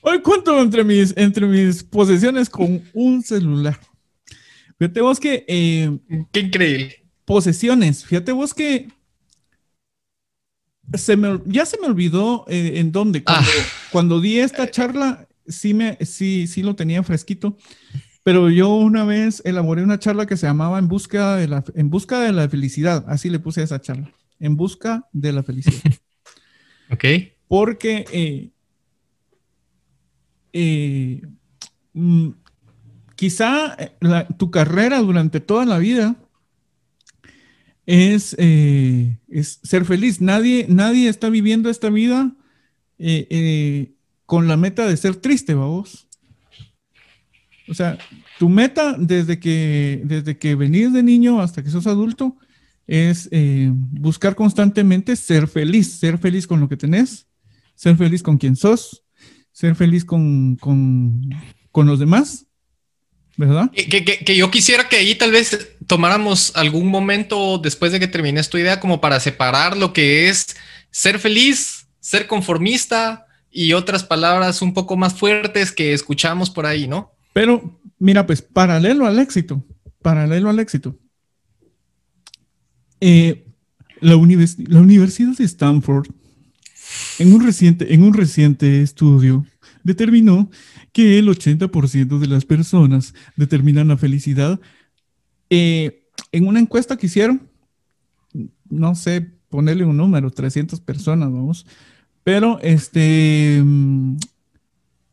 hoy 0.02 0.20
cuento 0.20 0.61
entre 0.61 0.85
mis, 0.85 1.14
entre 1.16 1.46
mis 1.46 1.82
posesiones 1.82 2.48
con 2.50 2.82
un 2.92 3.22
celular. 3.22 3.78
Fíjate 4.78 5.00
vos 5.00 5.20
que... 5.20 5.44
Eh, 5.46 5.98
Qué 6.32 6.40
increíble. 6.40 7.04
Posesiones. 7.24 8.04
Fíjate 8.04 8.32
vos 8.32 8.52
que... 8.54 8.88
Se 10.94 11.16
me, 11.16 11.40
ya 11.46 11.64
se 11.64 11.80
me 11.80 11.87
olvidó 11.87 12.44
eh, 12.48 12.72
en 12.76 12.92
dónde. 12.92 13.22
Cuando, 13.22 13.48
ah. 13.48 13.64
cuando 13.92 14.20
di 14.20 14.40
esta 14.40 14.70
charla, 14.70 15.26
sí, 15.53 15.75
me, 15.75 15.97
sí, 16.05 16.47
sí 16.47 16.62
lo 16.62 16.75
tenía 16.75 17.03
fresquito, 17.03 17.57
pero 18.25 18.51
yo 18.51 18.75
una 18.77 19.05
vez 19.05 19.43
elaboré 19.45 19.83
una 19.83 19.99
charla 19.99 20.27
que 20.27 20.37
se 20.37 20.47
llamaba 20.47 20.79
En 20.79 20.88
busca 20.88 21.37
de 21.37 21.49
la, 21.49 21.65
en 21.75 21.91
busca 21.91 22.21
de 22.21 22.33
la 22.33 22.49
felicidad, 22.49 23.05
así 23.09 23.31
le 23.31 23.38
puse 23.38 23.61
a 23.61 23.65
esa 23.65 23.81
charla, 23.81 24.12
En 24.38 24.57
busca 24.57 25.09
de 25.12 25.33
la 25.33 25.43
felicidad. 25.43 25.83
ok. 26.91 27.05
Porque 27.49 28.05
eh, 28.12 28.51
eh, 30.53 31.23
mm, 31.93 32.31
quizá 33.17 33.77
eh, 33.79 33.93
tu 34.38 34.51
carrera 34.51 35.01
durante 35.01 35.41
toda 35.41 35.67
la 35.67 35.79
vida 35.79 36.17
es, 37.85 38.35
es 38.38 39.61
ser 39.62 39.85
feliz. 39.85 40.21
Nadie, 40.21 40.67
nadie 40.69 41.09
está 41.09 41.29
viviendo 41.29 41.69
esta 41.69 41.91
vida 41.91 42.35
con 44.33 44.49
la 44.49 44.57
meta 44.57 44.87
de 44.87 44.97
ser 44.97 45.16
triste, 45.16 45.53
vamos. 45.53 46.09
O 47.68 47.75
sea, 47.75 47.99
tu 48.38 48.49
meta 48.49 48.97
desde 48.99 49.38
que, 49.38 50.01
desde 50.05 50.38
que 50.38 50.55
venís 50.55 50.90
de 50.95 51.03
niño 51.03 51.42
hasta 51.42 51.62
que 51.62 51.68
sos 51.68 51.87
adulto 51.87 52.38
es 52.87 53.29
eh, 53.31 53.68
buscar 53.75 54.35
constantemente 54.35 55.16
ser 55.16 55.49
feliz, 55.49 55.99
ser 55.99 56.16
feliz 56.16 56.47
con 56.47 56.61
lo 56.61 56.68
que 56.71 56.79
tenés, 56.79 57.27
ser 57.75 57.95
feliz 57.99 58.23
con 58.23 58.38
quien 58.38 58.57
sos, 58.57 59.03
ser 59.53 59.75
feliz 59.75 60.03
con, 60.03 60.57
con, 60.57 61.21
con 61.71 61.87
los 61.87 61.99
demás, 61.99 62.47
¿verdad? 63.37 63.71
Que, 63.71 63.87
que, 63.87 64.25
que, 64.25 64.35
yo 64.35 64.51
quisiera 64.51 64.88
que 64.88 64.97
ahí 64.97 65.14
tal 65.14 65.33
vez 65.33 65.77
tomáramos 65.87 66.57
algún 66.57 66.87
momento 66.87 67.59
después 67.59 67.92
de 67.92 68.01
que 68.01 68.09
termines 68.09 68.49
tu 68.49 68.57
idea 68.57 68.81
como 68.81 68.99
para 68.99 69.21
separar 69.21 69.77
lo 69.77 69.92
que 69.92 70.31
es 70.31 70.57
ser 70.90 71.18
feliz, 71.18 71.87
ser 72.01 72.27
conformista, 72.27 73.27
y 73.53 73.75
otras 73.75 74.03
palabras 74.03 74.62
un 74.62 74.73
poco 74.73 74.97
más 74.97 75.15
fuertes 75.15 75.71
que 75.71 75.93
escuchamos 75.93 76.51
por 76.51 76.65
ahí, 76.65 76.88
¿no? 76.88 77.12
Pero 77.35 77.79
mira, 77.99 78.27
pues 78.27 78.41
paralelo 78.41 79.07
al 79.07 79.19
éxito, 79.19 79.65
paralelo 80.01 80.49
al 80.49 80.59
éxito. 80.59 80.99
Eh, 83.01 83.47
la, 84.01 84.12
la, 84.12 84.81
Universidad 84.81 85.37
de 85.37 85.45
Stanford, 85.45 86.09
en 87.19 87.35
un, 87.35 87.45
reciente, 87.45 87.93
en 87.93 88.03
un 88.03 88.15
reciente 88.15 88.83
estudio, 88.83 89.45
determinó 89.85 90.51
que 90.93 91.19
el 91.19 91.29
80% 91.29 92.19
de 92.19 92.27
las 92.27 92.45
personas 92.45 93.15
determinan 93.37 93.88
la 93.88 93.97
felicidad. 93.97 94.61
Eh, 95.51 96.09
en 96.31 96.47
una 96.47 96.61
encuesta 96.61 96.97
que 96.97 97.07
hicieron, 97.07 97.49
no 98.69 98.95
sé, 98.95 99.33
ponerle 99.49 99.85
un 99.85 99.97
número, 99.97 100.31
300 100.31 100.81
personas, 100.81 101.31
vamos, 101.31 101.67
pero 102.24 102.58
este, 102.61 103.61
mm, 103.64 104.16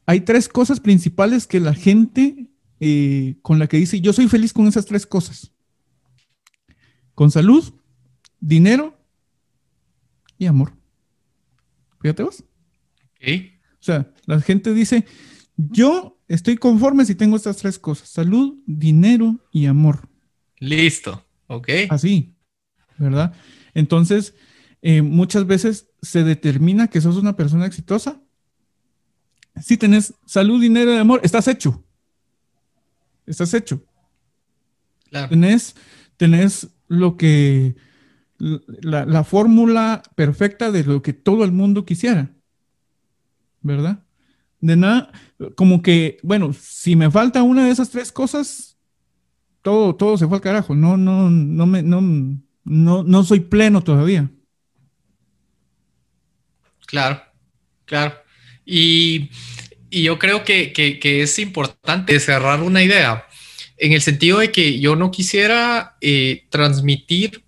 hay 0.05 0.21
tres 0.21 0.47
cosas 0.47 0.79
principales 0.79 1.47
que 1.47 1.59
la 1.59 1.73
gente 1.73 2.49
eh, 2.79 3.35
con 3.41 3.59
la 3.59 3.67
que 3.67 3.77
dice, 3.77 3.99
yo 3.99 4.13
soy 4.13 4.27
feliz 4.27 4.53
con 4.53 4.67
esas 4.67 4.85
tres 4.85 5.05
cosas. 5.05 5.51
Con 7.13 7.29
salud, 7.29 7.73
dinero 8.39 8.97
y 10.37 10.45
amor. 10.45 10.73
Fíjate 12.01 12.23
vos. 12.23 12.43
O 13.21 13.81
sea, 13.81 14.13
la 14.25 14.39
gente 14.39 14.73
dice, 14.73 15.05
yo 15.57 16.17
estoy 16.27 16.55
conforme 16.55 17.05
si 17.05 17.15
tengo 17.15 17.35
estas 17.35 17.57
tres 17.57 17.77
cosas, 17.77 18.07
salud, 18.07 18.57
dinero 18.65 19.39
y 19.51 19.65
amor. 19.65 20.07
Listo, 20.59 21.25
ok. 21.47 21.69
Así, 21.89 22.35
¿verdad? 22.97 23.33
Entonces, 23.73 24.33
eh, 24.81 25.01
muchas 25.01 25.45
veces 25.45 25.88
se 26.01 26.23
determina 26.23 26.87
que 26.87 27.01
sos 27.01 27.17
una 27.17 27.35
persona 27.35 27.65
exitosa. 27.65 28.21
Si 29.61 29.77
tenés 29.77 30.13
salud, 30.25 30.61
dinero 30.61 30.93
y 30.93 30.97
amor, 30.97 31.21
estás 31.23 31.47
hecho. 31.47 31.83
Estás 33.25 33.53
hecho. 33.53 33.83
Tenés, 35.29 35.75
tenés 36.17 36.69
lo 36.87 37.17
que, 37.17 37.75
la, 38.37 39.23
fórmula 39.23 40.03
perfecta 40.15 40.71
de 40.71 40.83
lo 40.83 41.01
que 41.01 41.13
todo 41.13 41.43
el 41.43 41.51
mundo 41.51 41.85
quisiera. 41.85 42.31
¿Verdad? 43.61 44.03
De 44.61 44.75
nada, 44.75 45.11
como 45.55 45.81
que, 45.81 46.17
bueno, 46.23 46.53
si 46.53 46.95
me 46.95 47.11
falta 47.11 47.43
una 47.43 47.65
de 47.65 47.71
esas 47.71 47.89
tres 47.89 48.11
cosas, 48.11 48.77
todo, 49.61 49.95
todo 49.95 50.17
se 50.17 50.27
fue 50.27 50.37
al 50.37 50.41
carajo. 50.41 50.75
No, 50.75 50.95
no, 50.95 51.29
no 51.29 51.65
me, 51.65 51.81
no, 51.81 52.01
no, 52.63 53.03
no 53.03 53.23
soy 53.23 53.41
pleno 53.41 53.81
todavía. 53.81 54.31
Claro, 56.89 57.21
claro. 57.85 58.15
Y, 58.65 59.29
yo 59.91 60.19
creo 60.19 60.43
que, 60.43 60.99
es 61.03 61.39
importante 61.39 62.19
cerrar 62.19 62.61
una 62.61 62.83
idea 62.83 63.27
en 63.77 63.93
el 63.93 64.01
sentido 64.01 64.39
de 64.39 64.51
que 64.51 64.79
yo 64.79 64.95
no 64.95 65.09
quisiera 65.09 65.97
eh, 66.01 66.45
transmitir 66.49 67.43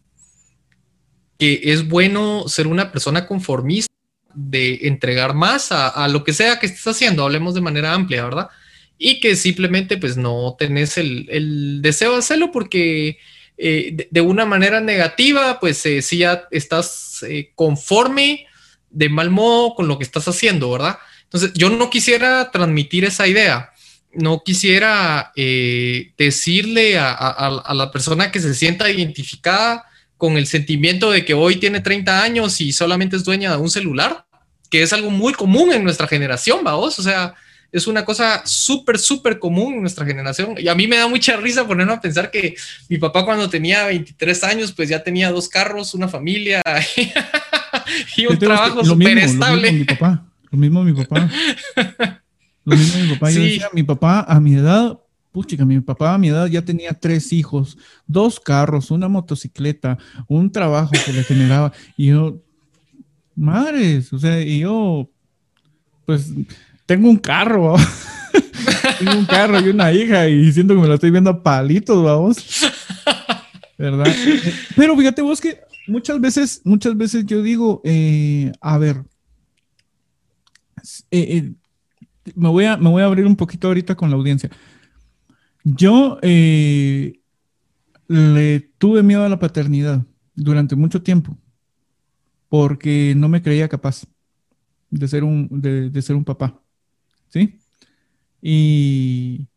que 1.37 1.59
es 1.65 1.87
bueno 1.87 2.47
ser 2.47 2.67
una 2.67 2.91
persona 2.91 3.27
conformista, 3.27 3.91
de 4.33 4.79
entregar 4.83 5.33
más 5.33 5.71
a, 5.71 6.07
lo 6.07 6.23
que 6.23 6.33
sea 6.33 6.59
que 6.59 6.67
estés 6.67 6.87
haciendo, 6.87 7.23
hablemos 7.23 7.53
de 7.53 7.61
manera 7.61 7.93
amplia, 7.93 8.23
¿verdad? 8.23 8.49
Y 8.97 9.19
que 9.19 9.35
simplemente 9.35 9.97
pues 9.97 10.17
no 10.17 10.55
tenés 10.57 10.97
el, 10.97 11.81
deseo 11.81 12.13
de 12.13 12.19
hacerlo 12.19 12.51
porque 12.51 13.17
eh, 13.57 14.07
de, 14.09 14.21
una 14.21 14.45
manera 14.45 14.79
negativa, 14.81 15.59
pues 15.59 15.85
eh, 15.85 16.01
si 16.01 16.19
ya 16.19 16.47
estás 16.51 17.25
conforme 17.55 18.47
de 18.91 19.09
mal 19.09 19.29
modo 19.29 19.75
con 19.75 19.87
lo 19.87 19.97
que 19.97 20.03
estás 20.03 20.27
haciendo, 20.27 20.71
¿verdad? 20.71 20.97
Entonces, 21.23 21.51
yo 21.53 21.69
no 21.69 21.89
quisiera 21.89 22.51
transmitir 22.51 23.05
esa 23.05 23.27
idea 23.27 23.71
no 24.13 24.43
quisiera 24.43 25.31
eh, 25.35 26.11
decirle 26.17 26.97
a, 26.99 27.73
la 27.73 27.91
persona 27.91 28.31
que 28.31 28.39
se 28.39 28.53
sienta 28.53 28.89
identificada 28.89 29.85
con 30.17 30.37
el 30.37 30.47
sentimiento 30.47 31.11
de 31.11 31.25
que 31.25 31.33
hoy 31.33 31.55
tiene 31.57 31.79
30 31.79 32.21
años 32.21 32.61
y 32.61 32.73
solamente 32.73 33.15
es 33.15 33.23
dueña 33.23 33.51
de 33.51 33.57
un 33.57 33.69
celular, 33.69 34.25
que 34.69 34.83
es 34.83 34.93
algo 34.93 35.09
muy 35.09 35.33
común 35.33 35.71
en 35.73 35.83
nuestra 35.83 36.07
generación, 36.07 36.63
vamos, 36.63 36.99
o 36.99 37.03
sea, 37.03 37.33
es 37.71 37.87
una 37.87 38.03
cosa 38.03 38.41
súper, 38.45 38.99
súper 38.99 39.39
común 39.39 39.75
en 39.75 39.81
nuestra 39.81 40.05
generación. 40.05 40.55
Y 40.57 40.67
a 40.67 40.75
mí 40.75 40.87
me 40.87 40.97
da 40.97 41.07
mucha 41.07 41.37
risa 41.37 41.65
ponerme 41.65 41.93
a 41.93 42.01
pensar 42.01 42.29
que 42.29 42.55
mi 42.89 42.97
papá 42.97 43.23
cuando 43.23 43.49
tenía 43.49 43.85
23 43.85 44.43
años, 44.43 44.73
pues 44.73 44.89
ya 44.89 45.01
tenía 45.01 45.31
dos 45.31 45.47
carros, 45.47 45.93
una 45.93 46.09
familia 46.09 46.61
y 48.17 48.25
un 48.27 48.37
trabajo 48.37 48.83
súper 48.83 49.17
estable. 49.19 49.71
Lo 49.71 49.71
mismo 49.71 49.79
mi 49.79 49.85
papá, 49.85 50.25
lo 50.51 50.57
mismo 50.57 50.83
mi 50.83 50.93
papá. 50.93 51.29
Lo 52.63 52.77
mismo 52.77 53.01
mi 53.01 53.13
papá. 53.13 53.31
Yo 53.31 53.41
decía, 53.41 53.69
mi 53.73 53.81
papá 53.81 54.23
a 54.27 54.39
mi 54.39 54.53
edad, 54.53 54.99
puchica, 55.31 55.65
mi 55.65 55.79
papá 55.79 56.13
a 56.13 56.17
mi 56.19 56.27
edad 56.27 56.45
ya 56.45 56.63
tenía 56.63 56.93
tres 56.93 57.33
hijos, 57.33 57.75
dos 58.05 58.39
carros, 58.39 58.91
una 58.91 59.07
motocicleta, 59.07 59.97
un 60.27 60.51
trabajo 60.51 60.91
que 61.03 61.11
le 61.11 61.23
generaba. 61.23 61.71
Y 61.97 62.07
yo, 62.09 62.39
madres, 63.35 64.13
o 64.13 64.19
sea, 64.19 64.39
y 64.41 64.59
yo, 64.59 65.09
pues, 66.05 66.31
tengo 66.85 67.09
un 67.09 67.17
carro, 67.17 67.75
tengo 68.99 69.17
un 69.17 69.25
carro 69.25 69.59
y 69.59 69.69
una 69.69 69.91
hija 69.91 70.27
y 70.27 70.51
siento 70.51 70.75
que 70.75 70.81
me 70.81 70.87
lo 70.87 70.93
estoy 70.93 71.09
viendo 71.09 71.31
a 71.31 71.41
palitos, 71.41 72.03
vamos. 72.03 72.37
¿Verdad? 73.77 74.13
Pero 74.75 74.95
fíjate 74.95 75.23
vos 75.23 75.41
que 75.41 75.59
muchas 75.87 76.19
veces, 76.19 76.61
muchas 76.63 76.97
veces 76.97 77.25
yo 77.25 77.41
digo, 77.41 77.81
eh, 77.83 78.51
a 78.61 78.77
ver, 78.77 79.03
eh, 81.11 81.37
eh, 81.37 81.53
me 82.35 82.49
voy, 82.49 82.65
a, 82.65 82.77
me 82.77 82.89
voy 82.89 83.01
a 83.01 83.05
abrir 83.05 83.25
un 83.25 83.35
poquito 83.35 83.67
ahorita 83.67 83.95
con 83.95 84.09
la 84.09 84.15
audiencia. 84.15 84.49
Yo 85.63 86.19
le 86.21 87.13
tuve 88.77 89.03
miedo 89.03 89.23
a 89.23 89.29
la 89.29 89.39
paternidad 89.39 90.05
durante 90.35 90.75
mucho 90.75 91.01
tiempo 91.01 91.37
porque 92.49 93.13
no 93.15 93.29
me 93.29 93.41
creía 93.41 93.69
capaz 93.69 94.05
de 94.89 95.07
ser 95.07 95.23
un, 95.23 95.47
de, 95.51 96.01
ser 96.01 96.15
un 96.15 96.25
papá. 96.25 96.61
¿Sí? 97.29 97.59
Y, 98.41 99.47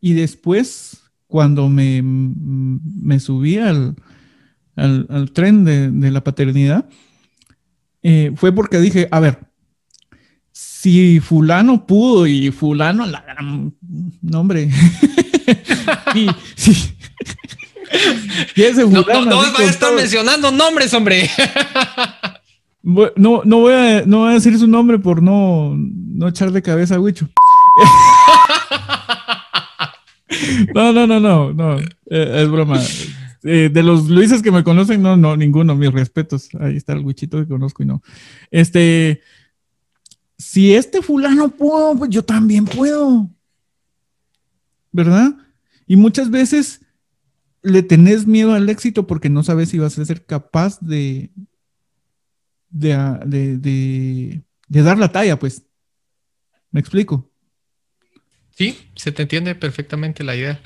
y 0.00 0.12
después, 0.14 1.02
cuando 1.28 1.68
me, 1.68 2.02
me 2.02 3.20
subí 3.20 3.58
al, 3.58 3.94
al, 4.76 5.30
tren 5.32 5.64
de, 5.64 6.10
la 6.10 6.22
paternidad, 6.22 6.86
eh, 8.02 8.32
fue 8.36 8.52
porque 8.52 8.78
dije, 8.78 9.08
a 9.10 9.20
ver, 9.20 9.38
si 10.52 11.20
fulano 11.20 11.86
pudo 11.86 12.26
y 12.26 12.50
fulano 12.50 13.06
la 13.06 13.22
gran 13.22 13.74
nombre. 14.22 14.64
y, 16.14 16.28
sí. 16.54 16.94
ese 18.56 18.84
fulano, 18.84 19.24
no, 19.24 19.42
no, 19.42 19.58
a 19.58 19.64
estar 19.64 19.94
mencionando 19.94 20.50
nombres, 20.50 20.92
hombre. 20.94 21.30
no, 22.82 23.42
no, 23.44 23.58
voy 23.58 23.72
a, 23.72 24.02
no 24.04 24.18
voy 24.18 24.30
a 24.30 24.34
decir 24.34 24.58
su 24.58 24.66
nombre 24.66 24.98
por 24.98 25.22
no, 25.22 25.74
no 25.76 26.28
echar 26.28 26.52
de 26.52 26.62
cabeza 26.62 26.96
a 26.96 27.00
Huicho. 27.00 27.28
no, 30.74 30.92
no, 30.92 31.06
no, 31.06 31.20
no, 31.20 31.52
no. 31.52 31.78
Eh, 31.78 32.42
es 32.42 32.50
broma. 32.50 32.80
Eh, 33.44 33.68
de 33.70 33.82
los 33.82 34.08
Luises 34.08 34.40
que 34.40 34.50
me 34.50 34.64
conocen, 34.64 35.02
no, 35.02 35.16
no, 35.16 35.36
ninguno, 35.36 35.76
mis 35.76 35.92
respetos. 35.92 36.48
Ahí 36.58 36.76
está 36.76 36.94
el 36.94 37.04
Huichito 37.04 37.38
que 37.38 37.46
conozco 37.46 37.82
y 37.82 37.86
no. 37.86 38.02
Este, 38.50 39.20
si 40.38 40.74
este 40.74 41.02
fulano 41.02 41.50
pudo, 41.50 41.96
pues 41.96 42.10
yo 42.10 42.24
también 42.24 42.64
puedo. 42.64 43.30
¿Verdad? 44.92 45.36
Y 45.86 45.96
muchas 45.96 46.30
veces 46.30 46.80
le 47.62 47.82
tenés 47.82 48.26
miedo 48.26 48.54
al 48.54 48.68
éxito 48.68 49.06
porque 49.06 49.28
no 49.28 49.42
sabes 49.42 49.68
si 49.68 49.78
vas 49.78 49.98
a 49.98 50.04
ser 50.04 50.24
capaz 50.24 50.80
de, 50.80 51.30
de, 52.70 53.58
de, 54.68 54.82
dar 54.82 54.98
la 54.98 55.12
talla, 55.12 55.38
pues. 55.38 55.62
¿Me 56.70 56.80
explico? 56.80 57.30
Sí, 58.50 58.78
se 58.94 59.12
te 59.12 59.22
entiende 59.22 59.54
perfectamente 59.54 60.24
la 60.24 60.34
idea. 60.34 60.60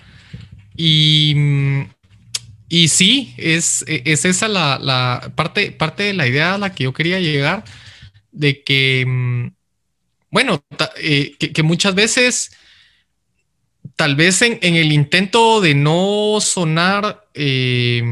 Y, 0.77 1.35
y 2.69 2.89
sí, 2.89 3.35
es, 3.37 3.85
es 3.87 4.25
esa 4.25 4.49
la, 4.49 4.79
la, 4.81 5.33
parte, 5.35 5.73
parte 5.73 6.03
de 6.03 6.15
la 6.15 6.27
idea 6.27 6.55
a 6.55 6.59
la 6.59 6.75
que 6.75 6.85
yo 6.85 6.93
quería 6.93 7.21
llegar, 7.21 7.65
de 8.33 8.63
que 8.63 9.05
mm, 9.07 9.47
bueno, 10.31 10.63
eh, 10.97 11.37
que, 11.39 11.63
muchas 11.63 11.95
veces, 11.95 12.53
tal 13.97 14.15
vez 14.15 14.43
en, 14.43 14.59
el 14.63 14.93
intento 14.93 15.61
de 15.61 15.75
no 15.75 16.39
sonar, 16.41 17.27
eh, 17.33 18.03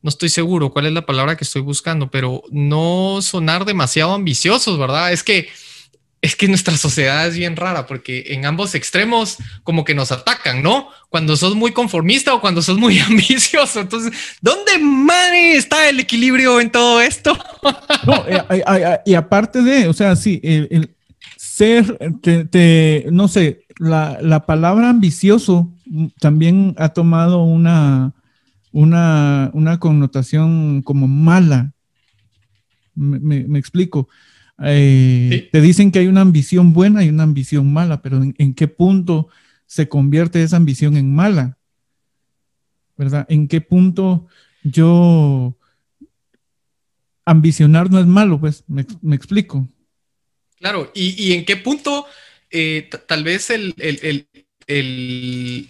no 0.00 0.08
estoy 0.08 0.30
seguro 0.30 0.70
cuál 0.70 0.86
es 0.86 0.92
la 0.92 1.04
palabra 1.04 1.36
que 1.36 1.44
estoy 1.44 1.60
buscando, 1.60 2.10
pero 2.10 2.42
no 2.50 3.20
sonar 3.20 3.66
demasiado 3.66 4.14
ambiciosos, 4.14 4.78
¿verdad? 4.78 5.12
Es 5.12 5.22
que 5.22 5.48
es 6.24 6.36
que 6.36 6.48
nuestra 6.48 6.74
sociedad 6.78 7.28
es 7.28 7.36
bien 7.36 7.54
rara 7.54 7.86
porque 7.86 8.24
en 8.28 8.46
ambos 8.46 8.74
extremos 8.74 9.36
como 9.62 9.84
que 9.84 9.94
nos 9.94 10.10
atacan, 10.10 10.62
¿no? 10.62 10.88
Cuando 11.10 11.36
sos 11.36 11.54
muy 11.54 11.72
conformista 11.72 12.32
o 12.32 12.40
cuando 12.40 12.62
sos 12.62 12.78
muy 12.78 12.98
ambicioso. 13.10 13.80
Entonces, 13.80 14.10
¿dónde 14.40 14.78
madre 14.78 15.54
está 15.54 15.86
el 15.86 16.00
equilibrio 16.00 16.62
en 16.62 16.70
todo 16.70 17.02
esto? 17.02 17.36
No, 18.06 18.24
eh, 18.26 19.00
y 19.04 19.12
aparte 19.12 19.60
de, 19.60 19.86
o 19.86 19.92
sea, 19.92 20.16
sí, 20.16 20.40
el, 20.42 20.94
ser, 21.36 21.98
no 23.12 23.28
sé, 23.28 23.66
la, 23.78 24.46
palabra 24.46 24.88
ambicioso 24.88 25.74
también 26.20 26.74
ha 26.78 26.88
tomado 26.88 27.42
una, 27.42 28.14
una, 28.72 29.50
una 29.52 29.78
connotación 29.78 30.80
como 30.80 31.06
mala. 31.06 31.74
me 32.94 33.58
explico. 33.58 34.08
Eh, 34.62 35.48
te 35.50 35.60
dicen 35.60 35.90
que 35.90 35.98
hay 35.98 36.06
una 36.06 36.20
ambición 36.20 36.72
buena 36.72 37.04
y 37.04 37.08
una 37.08 37.24
ambición 37.24 37.72
mala, 37.72 38.02
pero 38.02 38.22
¿en, 38.22 38.54
qué 38.54 38.68
punto 38.68 39.28
se 39.66 39.88
convierte 39.88 40.42
esa 40.42 40.56
ambición 40.56 40.96
en 40.96 41.12
mala? 41.14 41.58
¿Verdad? 42.96 43.26
¿En 43.28 43.48
qué 43.48 43.60
punto 43.60 44.26
yo 44.62 45.56
ambicionar 47.24 47.90
no 47.90 47.98
es 47.98 48.06
malo? 48.06 48.38
Pues 48.38 48.64
me, 48.68 48.84
explico. 49.14 49.68
Claro, 50.58 50.92
y, 50.94 51.32
en 51.32 51.44
qué 51.44 51.56
punto 51.56 52.06
eh, 52.50 52.88
tal 53.08 53.24
vez 53.24 53.50
el, 53.50 53.74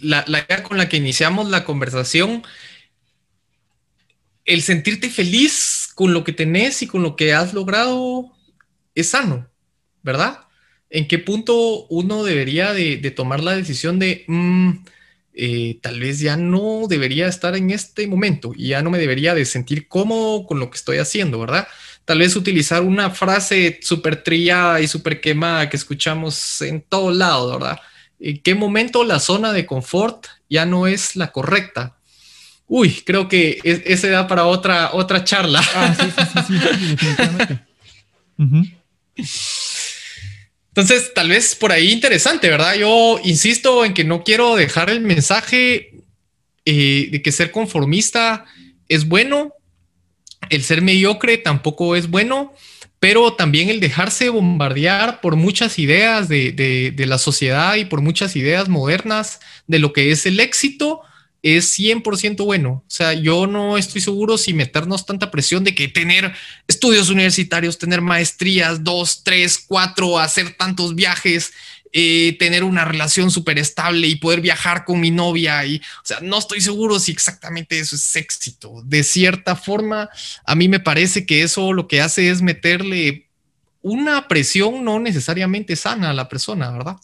la, 0.01 0.23
la 0.27 0.39
idea 0.39 0.63
con 0.63 0.77
la 0.77 0.87
que 0.87 0.97
iniciamos 0.97 1.49
la 1.49 1.65
conversación 1.65 2.43
el 4.45 4.61
sentirte 4.61 5.09
feliz 5.09 5.89
con 5.95 6.13
lo 6.13 6.23
que 6.23 6.31
tenés 6.31 6.83
y 6.83 6.87
con 6.87 7.01
lo 7.01 7.15
que 7.15 7.33
has 7.33 7.53
logrado 7.53 8.34
es 8.95 9.09
sano, 9.09 9.47
¿verdad? 10.01 10.39
¿En 10.89 11.07
qué 11.07 11.19
punto 11.19 11.85
uno 11.87 12.23
debería 12.23 12.73
de, 12.73 12.97
tomar 13.11 13.43
la 13.43 13.55
decisión 13.55 13.99
de, 13.99 14.23
mm, 14.27 14.71
eh, 15.33 15.79
tal 15.81 15.99
vez 15.99 16.19
ya 16.19 16.37
no 16.37 16.85
debería 16.87 17.27
estar 17.27 17.55
en 17.55 17.71
este 17.71 18.07
momento 18.07 18.53
y 18.55 18.69
ya 18.69 18.81
no 18.81 18.89
me 18.89 18.97
debería 18.97 19.35
de 19.35 19.43
sentir 19.45 19.89
cómodo 19.89 20.45
con 20.45 20.59
lo 20.59 20.69
que 20.69 20.77
estoy 20.77 20.97
haciendo, 20.97 21.39
¿verdad? 21.39 21.67
Tal 22.05 22.19
vez 22.19 22.35
utilizar 22.35 22.83
una 22.83 23.09
frase 23.09 23.79
súper 23.81 24.23
trillada 24.23 24.79
y 24.79 24.87
súper 24.87 25.19
quemada 25.19 25.69
que 25.69 25.75
escuchamos 25.75 26.61
en 26.61 26.81
todo 26.81 27.11
lado, 27.11 27.51
¿verdad? 27.51 27.79
¿En 28.19 28.41
qué 28.41 28.55
momento 28.55 29.03
la 29.03 29.19
zona 29.19 29.51
de 29.51 29.65
confort 29.65 30.27
ya 30.49 30.65
no 30.65 30.87
es 30.87 31.15
la 31.17 31.31
correcta? 31.31 31.97
Uy, 32.67 33.01
creo 33.05 33.27
que 33.27 33.59
ese 33.63 34.09
da 34.09 34.27
para 34.27 34.45
otra, 34.45 34.91
otra 34.93 35.23
charla. 35.23 35.61
Ah, 35.75 35.93
sí, 35.99 36.05
sí, 36.15 36.23
sí, 36.33 36.39
sí, 36.47 36.87
definitivamente. 36.87 37.65
Entonces, 39.15 41.13
tal 41.13 41.29
vez 41.29 41.55
por 41.55 41.71
ahí 41.71 41.91
interesante, 41.91 42.49
¿verdad? 42.49 42.75
Yo 42.75 43.19
insisto 43.23 43.85
en 43.85 43.93
que 43.93 44.03
no 44.03 44.23
quiero 44.23 44.55
dejar 44.55 44.89
el 44.89 45.01
mensaje 45.01 45.93
eh, 46.65 47.07
de 47.11 47.21
que 47.21 47.31
ser 47.31 47.51
conformista 47.51 48.45
es 48.89 49.07
bueno, 49.07 49.53
el 50.49 50.63
ser 50.63 50.81
mediocre 50.81 51.37
tampoco 51.37 51.95
es 51.95 52.09
bueno, 52.09 52.53
pero 52.99 53.33
también 53.33 53.69
el 53.69 53.79
dejarse 53.79 54.29
bombardear 54.29 55.21
por 55.21 55.35
muchas 55.35 55.79
ideas 55.79 56.27
de 56.27 56.93
la 56.97 57.17
sociedad 57.17 57.75
y 57.75 57.85
por 57.85 58.01
muchas 58.01 58.35
ideas 58.35 58.67
modernas 58.67 59.39
de 59.67 59.79
lo 59.79 59.93
que 59.93 60.11
es 60.11 60.25
el 60.25 60.39
éxito 60.39 61.01
es 61.45 61.77
100% 61.77 62.43
bueno. 62.43 62.83
O 62.87 62.89
sea, 62.89 63.13
yo 63.13 63.45
no 63.45 63.77
estoy 63.77 64.01
seguro 64.01 64.35
si 64.35 64.51
meternos 64.51 65.05
tanta 65.05 65.29
presión 65.29 65.63
de 65.63 65.75
que 65.75 65.87
tener 65.87 66.33
estudios 66.67 67.11
universitarios, 67.11 67.77
tener 67.77 68.01
maestrías, 68.01 68.83
dos, 68.83 69.23
tres, 69.23 69.63
cuatro, 69.67 70.17
hacer 70.17 70.55
tantos 70.57 70.95
viajes, 70.95 71.53
eh, 71.93 72.35
tener 72.39 72.63
una 72.63 72.83
relación 72.83 73.29
súper 73.29 73.59
estable 73.59 74.07
y 74.07 74.15
poder 74.15 74.41
viajar 74.41 74.85
con 74.85 74.99
mi 74.99 75.11
novia. 75.11 75.63
Y, 75.67 75.77
o 75.77 76.05
sea, 76.05 76.19
no 76.19 76.39
estoy 76.39 76.61
seguro 76.61 76.99
si 76.99 77.11
exactamente 77.11 77.77
eso 77.77 77.95
es 77.95 78.15
éxito. 78.15 78.81
De 78.83 79.03
cierta 79.03 79.55
forma, 79.55 80.09
a 80.47 80.55
mí 80.55 80.67
me 80.67 80.79
parece 80.79 81.27
que 81.27 81.43
eso 81.43 81.73
lo 81.73 81.87
que 81.87 82.01
hace 82.01 82.31
es 82.31 82.41
meterle 82.41 83.29
una 83.83 84.27
presión 84.27 84.83
no 84.83 84.99
necesariamente 84.99 85.75
sana 85.75 86.09
a 86.09 86.13
la 86.15 86.27
persona, 86.27 86.71
¿verdad? 86.71 86.95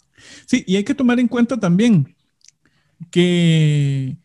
Sí, 0.48 0.64
y 0.66 0.78
hay 0.78 0.84
que 0.84 0.96
tomar 0.96 1.20
en 1.20 1.28
cuenta 1.28 1.60
también 1.60 2.16
que 3.12 4.16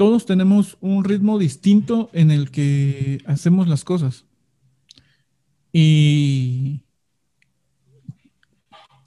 todos 0.00 0.24
tenemos 0.24 0.78
un 0.80 1.04
ritmo 1.04 1.38
distinto 1.38 2.08
en 2.14 2.30
el 2.30 2.50
que 2.50 3.20
hacemos 3.26 3.68
las 3.68 3.84
cosas. 3.84 4.24
Y 5.74 6.80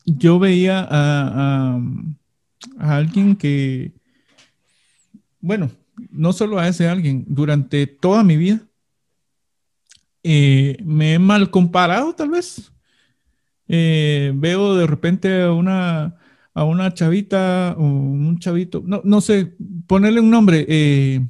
yo 0.05 0.37
veía 0.37 0.87
a, 0.87 1.81
alguien 2.77 3.35
que, 3.37 3.93
bueno, 5.39 5.71
no 6.11 6.31
solo 6.31 6.59
a 6.59 6.67
ese 6.67 6.87
alguien, 6.87 7.25
durante 7.27 7.87
toda 7.87 8.23
mi 8.23 8.37
vida, 8.37 8.61
eh, 10.21 10.77
me 10.85 11.15
he 11.15 11.19
mal 11.19 11.49
comparado 11.49 12.13
tal 12.13 12.29
vez. 12.29 12.71
Eh, 13.67 14.31
veo 14.35 14.75
de 14.75 14.85
repente 14.85 15.49
una, 15.49 16.19
a 16.53 16.63
una 16.63 16.93
chavita 16.93 17.75
o 17.77 17.83
un 17.83 18.37
chavito, 18.39 18.83
no, 18.85 19.01
no 19.03 19.21
sé, 19.21 19.55
ponerle 19.87 20.19
un 20.19 20.29
nombre, 20.29 20.65
eh, 20.67 21.25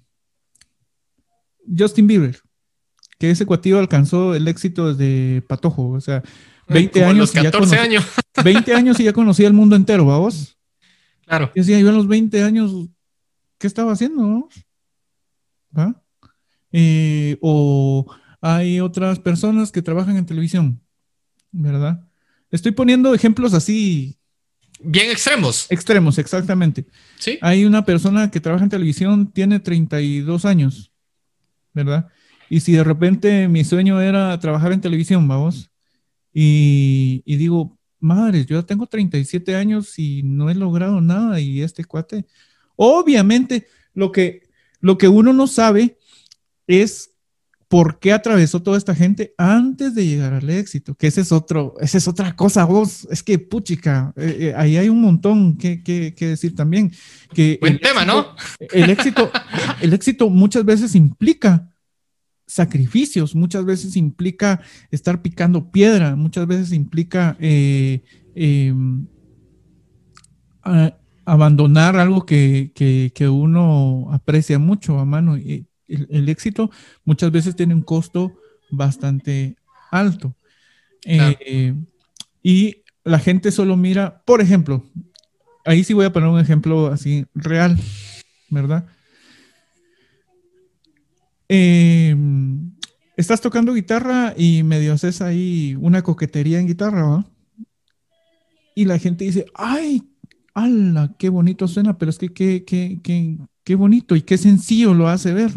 Justin 1.77 2.07
Bieber, 2.07 2.39
que 3.17 3.31
ese 3.31 3.45
cuatillo 3.45 3.79
alcanzó 3.79 4.35
el 4.35 4.47
éxito 4.47 4.93
desde 4.93 5.41
Patojo, 5.43 5.89
o 5.91 6.01
sea, 6.01 6.23
20 6.67 7.05
años. 7.05 7.31
14 7.31 7.77
años. 7.77 8.05
20 8.43 8.73
años 8.73 8.99
y 8.99 9.05
ya 9.05 9.13
conocía 9.13 9.47
el 9.47 9.53
mundo 9.53 9.75
entero, 9.75 10.05
vos? 10.05 10.57
Claro. 11.25 11.51
Y 11.55 11.59
decía, 11.59 11.79
yo 11.79 11.89
a 11.89 11.93
los 11.93 12.07
20 12.07 12.43
años, 12.43 12.89
¿qué 13.57 13.67
estaba 13.67 13.93
haciendo? 13.93 14.49
¿Va? 15.77 16.01
Eh, 16.71 17.37
o 17.41 18.05
hay 18.41 18.79
otras 18.79 19.19
personas 19.19 19.71
que 19.71 19.81
trabajan 19.81 20.17
en 20.17 20.25
televisión, 20.25 20.81
¿verdad? 21.51 22.07
Estoy 22.51 22.71
poniendo 22.71 23.13
ejemplos 23.13 23.53
así. 23.53 24.19
Bien 24.83 25.09
extremos. 25.09 25.67
Extremos, 25.69 26.17
exactamente. 26.17 26.85
Sí. 27.17 27.39
Hay 27.41 27.65
una 27.65 27.85
persona 27.85 28.29
que 28.29 28.39
trabaja 28.39 28.63
en 28.63 28.69
televisión, 28.69 29.31
tiene 29.31 29.59
32 29.59 30.45
años, 30.45 30.91
¿verdad? 31.73 32.07
Y 32.49 32.59
si 32.59 32.73
de 32.73 32.83
repente 32.83 33.47
mi 33.47 33.63
sueño 33.63 34.01
era 34.01 34.37
trabajar 34.39 34.73
en 34.73 34.81
televisión, 34.81 35.27
vamos, 35.27 35.71
y, 36.33 37.21
digo, 37.25 37.77
madre, 37.99 38.45
yo 38.45 38.65
tengo 38.65 38.87
37 38.87 39.55
años 39.55 39.97
y 39.99 40.23
no 40.23 40.49
he 40.49 40.55
logrado 40.55 40.99
nada 40.99 41.39
y 41.39 41.61
este 41.61 41.85
cuate, 41.85 42.25
obviamente 42.75 43.67
lo 43.93 44.11
que, 44.11 44.49
lo 44.79 44.97
que 44.97 45.07
uno 45.07 45.31
no 45.31 45.47
sabe 45.47 45.99
es 46.65 47.12
por 47.73 47.97
qué 47.97 48.13
atravesó 48.13 48.61
toda 48.61 48.77
esta 48.77 48.93
gente 48.93 49.33
antes 49.35 49.95
de 49.95 50.05
llegar 50.05 50.31
al 50.31 50.47
éxito, 50.47 50.93
que 50.93 51.07
ese 51.07 51.21
es 51.21 51.31
otro, 51.31 51.73
esa 51.81 51.97
es 51.97 52.07
otra 52.07 52.35
cosa, 52.35 52.65
vos, 52.65 53.07
es 53.09 53.23
que 53.23 53.39
puchica, 53.39 54.13
eh, 54.15 54.37
eh, 54.41 54.53
ahí 54.55 54.77
hay 54.77 54.89
un 54.89 55.01
montón 55.01 55.57
que, 55.57 55.81
que, 55.81 56.13
que 56.13 56.27
decir 56.27 56.53
también. 56.53 56.91
Que 57.33 57.57
Buen 57.59 57.79
tema, 57.79 58.05
¿no? 58.05 58.27
El 58.59 58.91
éxito, 58.91 59.31
el 59.81 59.91
éxito 59.91 60.29
muchas 60.29 60.63
veces 60.65 60.93
implica 60.93 61.67
sacrificios, 62.45 63.33
muchas 63.33 63.65
veces 63.65 63.95
implica 63.95 64.61
estar 64.91 65.23
picando 65.23 65.71
piedra, 65.71 66.15
muchas 66.15 66.45
veces 66.45 66.73
implica 66.73 67.35
eh, 67.39 68.03
em, 68.35 69.07
abandonar 71.25 71.97
algo 71.97 72.23
que, 72.23 72.71
uno 73.31 74.09
aprecia 74.11 74.59
mucho 74.59 74.99
a 74.99 75.05
mano. 75.05 75.39
El, 75.87 76.07
el, 76.09 76.29
éxito 76.29 76.71
muchas 77.03 77.31
veces 77.31 77.55
tiene 77.55 77.73
un 77.73 77.81
costo 77.81 78.33
bastante 78.71 79.55
alto. 79.91 80.35
Eh, 81.05 81.75
y 82.41 82.83
la 83.03 83.19
gente 83.19 83.51
solo 83.51 83.77
mira, 83.77 84.23
por 84.25 84.41
ejemplo, 84.41 84.83
ahí 85.65 85.83
sí 85.83 85.93
voy 85.93 86.05
a 86.05 86.13
poner 86.13 86.29
un 86.29 86.39
ejemplo 86.39 86.87
así 86.87 87.25
real, 87.33 87.77
¿verdad? 88.49 88.85
Em, 91.47 92.71
estás 93.17 93.41
tocando 93.41 93.73
guitarra 93.73 94.33
y 94.35 94.63
medio 94.63 94.93
haces 94.93 95.21
ahí 95.21 95.75
una 95.79 96.01
coquetería 96.01 96.59
en 96.59 96.67
guitarra, 96.67 97.25
Y 98.75 98.85
la 98.85 98.97
gente 98.97 99.25
dice, 99.25 99.45
ay, 99.53 100.01
ala, 100.55 101.15
qué 101.19 101.29
bonito 101.29 101.67
suena, 101.67 101.97
pero 101.97 102.09
es 102.09 102.17
que 102.17 102.33
qué, 102.33 102.63
qué, 102.65 102.99
qué, 103.03 103.37
qué 103.63 103.75
bonito 103.75 104.15
y 104.15 104.23
qué 104.23 104.37
sencillo 104.37 104.93
lo 104.93 105.07
hace 105.07 105.31
ver. 105.33 105.51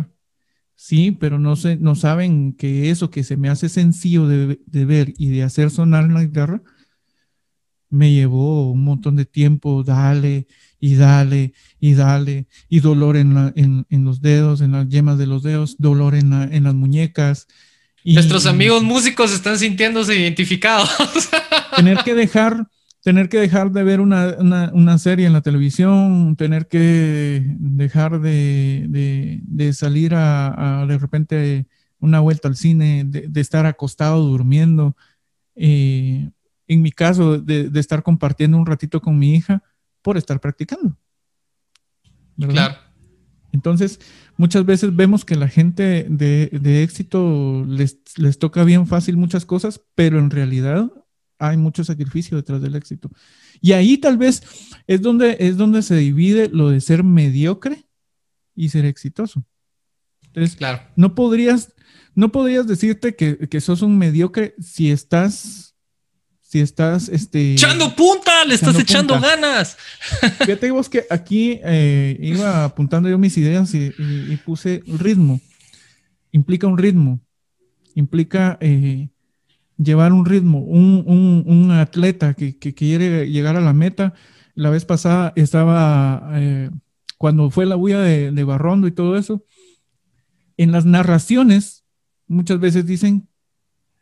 Sí, 0.76 1.10
pero 1.10 1.38
no, 1.38 1.56
se, 1.56 1.76
no 1.76 1.94
saben 1.94 2.52
que 2.52 2.90
eso 2.90 3.10
que 3.10 3.24
se 3.24 3.36
me 3.36 3.48
hace 3.48 3.68
sencillo 3.68 4.28
de, 4.28 4.60
de 4.66 4.84
ver 4.84 5.14
y 5.16 5.30
de 5.30 5.42
hacer 5.42 5.70
sonar 5.70 6.04
en 6.04 6.14
la 6.14 6.22
guitarra, 6.22 6.62
me 7.88 8.12
llevó 8.12 8.70
un 8.70 8.84
montón 8.84 9.16
de 9.16 9.24
tiempo, 9.24 9.82
dale 9.82 10.46
y 10.80 10.94
dale 10.96 11.52
y 11.80 11.94
dale, 11.94 12.46
y 12.68 12.80
dolor 12.80 13.16
en, 13.16 13.34
los 13.90 14.20
dedos, 14.20 14.60
en 14.60 14.72
las 14.72 14.88
yemas 14.88 15.18
de 15.18 15.26
los 15.26 15.42
dedos, 15.42 15.76
dolor 15.78 16.14
en, 16.14 16.30
las 16.30 16.74
muñecas. 16.74 17.46
Y, 18.04 18.14
Nuestros 18.14 18.46
amigos 18.46 18.82
músicos 18.82 19.32
están 19.32 19.58
sintiéndose 19.58 20.18
identificados. 20.18 20.90
tener 21.76 21.98
que 21.98 22.14
dejar, 22.14 22.68
tener 23.06 23.28
que 23.28 23.38
dejar 23.38 23.70
de 23.70 23.84
ver 23.84 24.00
una, 24.00 24.98
serie 24.98 25.28
en 25.28 25.32
la 25.32 25.40
televisión, 25.40 26.34
tener 26.34 26.66
que 26.66 27.40
dejar 27.56 28.20
de, 28.20 29.70
salir 29.74 30.12
a, 30.16 30.84
de 30.88 30.98
repente 30.98 31.66
una 32.00 32.18
vuelta 32.18 32.48
al 32.48 32.56
cine, 32.56 33.04
de, 33.06 33.40
estar 33.40 33.64
acostado 33.64 34.24
durmiendo. 34.24 34.96
Eh, 35.54 36.32
en 36.66 36.82
mi 36.82 36.90
caso, 36.90 37.38
de, 37.38 37.70
estar 37.78 38.02
compartiendo 38.02 38.58
un 38.58 38.66
ratito 38.66 39.00
con 39.00 39.16
mi 39.16 39.36
hija 39.36 39.62
por 40.02 40.16
estar 40.16 40.40
practicando. 40.40 40.98
Claro. 42.36 42.74
Entonces, 43.52 44.00
muchas 44.36 44.66
veces 44.66 44.96
vemos 44.96 45.24
que 45.24 45.36
la 45.36 45.46
gente 45.46 46.08
de, 46.10 46.82
éxito 46.82 47.64
les, 47.68 48.00
les, 48.16 48.40
toca 48.40 48.64
bien 48.64 48.88
fácil 48.88 49.16
muchas 49.16 49.46
cosas, 49.46 49.80
pero 49.94 50.18
en 50.18 50.30
realidad 50.30 50.90
hay 51.38 51.56
mucho 51.56 51.84
sacrificio 51.84 52.36
detrás 52.36 52.62
del 52.62 52.76
éxito. 52.76 53.10
Y 53.60 53.72
ahí 53.72 53.98
tal 53.98 54.18
vez 54.18 54.42
es 54.86 55.02
donde, 55.02 55.36
es 55.40 55.56
donde 55.56 55.82
se 55.82 55.96
divide 55.96 56.48
lo 56.48 56.70
de 56.70 56.80
ser 56.80 57.04
mediocre 57.04 57.86
y 58.54 58.68
ser 58.68 58.84
exitoso. 58.84 59.44
Entonces, 60.24 60.56
claro. 60.56 60.82
no 60.96 61.14
podrías, 61.14 61.72
no 62.14 62.32
podrías 62.32 62.66
decirte 62.66 63.16
que, 63.16 63.48
que 63.48 63.60
sos 63.60 63.82
un 63.82 63.96
mediocre 63.96 64.54
si 64.60 64.90
estás 64.90 65.66
si 66.48 66.60
estás 66.60 67.08
este, 67.08 67.54
echando 67.54 67.94
punta, 67.96 68.44
le 68.44 68.54
estás 68.54 68.78
echando 68.78 69.20
ganas. 69.20 69.76
Fíjate 70.38 70.70
vos 70.70 70.88
que 70.88 71.04
aquí 71.10 71.58
eh, 71.64 72.16
iba 72.20 72.64
apuntando 72.64 73.08
yo 73.08 73.18
mis 73.18 73.36
ideas 73.36 73.74
y, 73.74 73.90
puse 74.44 74.80
ritmo. 74.86 75.40
Implica 76.30 76.68
un 76.68 76.78
ritmo, 76.78 77.20
implica 77.94 78.58
eh, 78.60 79.08
llevar 79.76 80.12
un 80.12 80.24
ritmo. 80.24 80.60
Un, 80.60 81.70
atleta 81.70 82.34
que, 82.34 82.56
quiere 82.56 83.30
llegar 83.30 83.56
a 83.56 83.60
la 83.60 83.72
meta. 83.72 84.14
La 84.54 84.70
vez 84.70 84.84
pasada 84.84 85.32
estaba, 85.36 86.30
eh, 86.34 86.70
cuando 87.18 87.50
fue 87.50 87.66
la 87.66 87.76
huella 87.76 88.00
de, 88.00 88.32
de 88.32 88.44
Barrondo 88.44 88.86
y 88.86 88.92
todo 88.92 89.16
eso, 89.16 89.44
en 90.56 90.72
las 90.72 90.86
narraciones 90.86 91.84
muchas 92.26 92.58
veces 92.58 92.86
dicen 92.86 93.28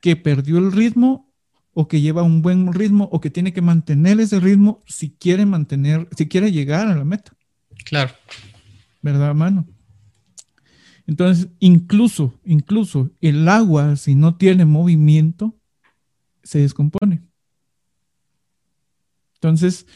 que 0.00 0.16
perdió 0.16 0.58
el 0.58 0.70
ritmo 0.70 1.32
o 1.72 1.88
que 1.88 2.00
lleva 2.00 2.22
un 2.22 2.40
buen 2.40 2.72
ritmo 2.72 3.08
o 3.12 3.20
que 3.20 3.30
tiene 3.30 3.52
que 3.52 3.62
mantener 3.62 4.20
ese 4.20 4.38
ritmo 4.38 4.82
si 4.86 5.10
quiere 5.10 5.44
mantener, 5.44 6.08
si 6.16 6.28
quiere 6.28 6.52
llegar 6.52 6.86
a 6.86 6.94
la 6.94 7.04
meta. 7.04 7.32
Claro. 7.84 8.12
¿Verdad, 9.02 9.34
mano? 9.34 9.66
Entonces, 11.06 11.48
incluso, 11.58 12.40
incluso 12.44 13.10
el 13.20 13.48
agua, 13.48 13.96
si 13.96 14.14
no 14.14 14.36
tiene 14.36 14.64
movimiento, 14.64 15.58
se 16.44 16.60
descompone. 16.60 17.22
Entonces, 19.34 19.86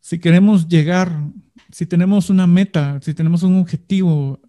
si 0.00 0.18
queremos 0.18 0.68
llegar, 0.68 1.10
si 1.72 1.86
tenemos 1.86 2.30
una 2.30 2.46
meta, 2.46 3.00
si 3.02 3.14
tenemos 3.14 3.42
un 3.42 3.56
objetivo 3.56 4.40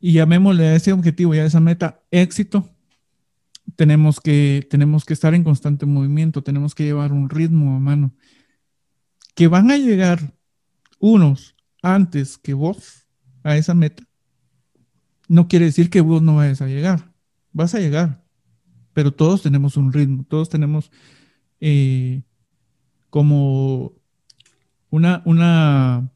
y 0.00 0.12
llamémosle 0.12 0.66
a 0.66 0.74
ese 0.74 0.92
objetivo 0.92 1.34
y 1.34 1.38
a 1.38 1.44
esa 1.44 1.60
meta 1.60 2.02
éxito, 2.10 2.68
tenemos 3.76 4.20
que, 4.20 4.66
tenemos 4.70 5.04
que 5.04 5.14
estar 5.14 5.34
en 5.34 5.44
constante 5.44 5.86
movimiento, 5.86 6.42
tenemos 6.42 6.74
que 6.74 6.84
llevar 6.84 7.12
un 7.12 7.28
ritmo 7.28 7.76
a 7.76 7.78
mano. 7.78 8.14
Que 9.34 9.48
van 9.48 9.70
a 9.70 9.76
llegar 9.76 10.34
unos 10.98 11.54
antes 11.82 12.38
que 12.38 12.54
vos 12.54 13.06
a 13.44 13.56
esa 13.56 13.74
meta, 13.74 14.02
no 15.28 15.46
quiere 15.46 15.66
decir 15.66 15.90
que 15.90 16.00
vos 16.00 16.22
no 16.22 16.36
vayas 16.36 16.60
a 16.62 16.66
llegar. 16.66 17.12
Vas 17.52 17.74
a 17.74 17.80
llegar, 17.80 18.24
pero 18.98 19.12
todos 19.12 19.42
tenemos 19.42 19.76
un 19.76 19.92
ritmo, 19.92 20.24
todos 20.28 20.48
tenemos 20.48 20.90
eh, 21.60 22.22
como 23.10 23.92
una, 24.90 25.22
una, 25.24 26.10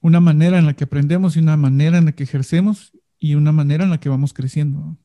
una 0.00 0.20
manera 0.20 0.60
en 0.60 0.66
la 0.66 0.74
que 0.74 0.84
aprendemos 0.84 1.34
y 1.34 1.40
una 1.40 1.56
manera 1.56 1.98
en 1.98 2.04
la 2.04 2.12
que 2.12 2.22
ejercemos 2.22 2.92
y 3.18 3.34
una 3.34 3.50
manera 3.50 3.82
en 3.82 3.90
la 3.90 3.98
que 3.98 4.08
vamos 4.08 4.32
creciendo. 4.32 4.96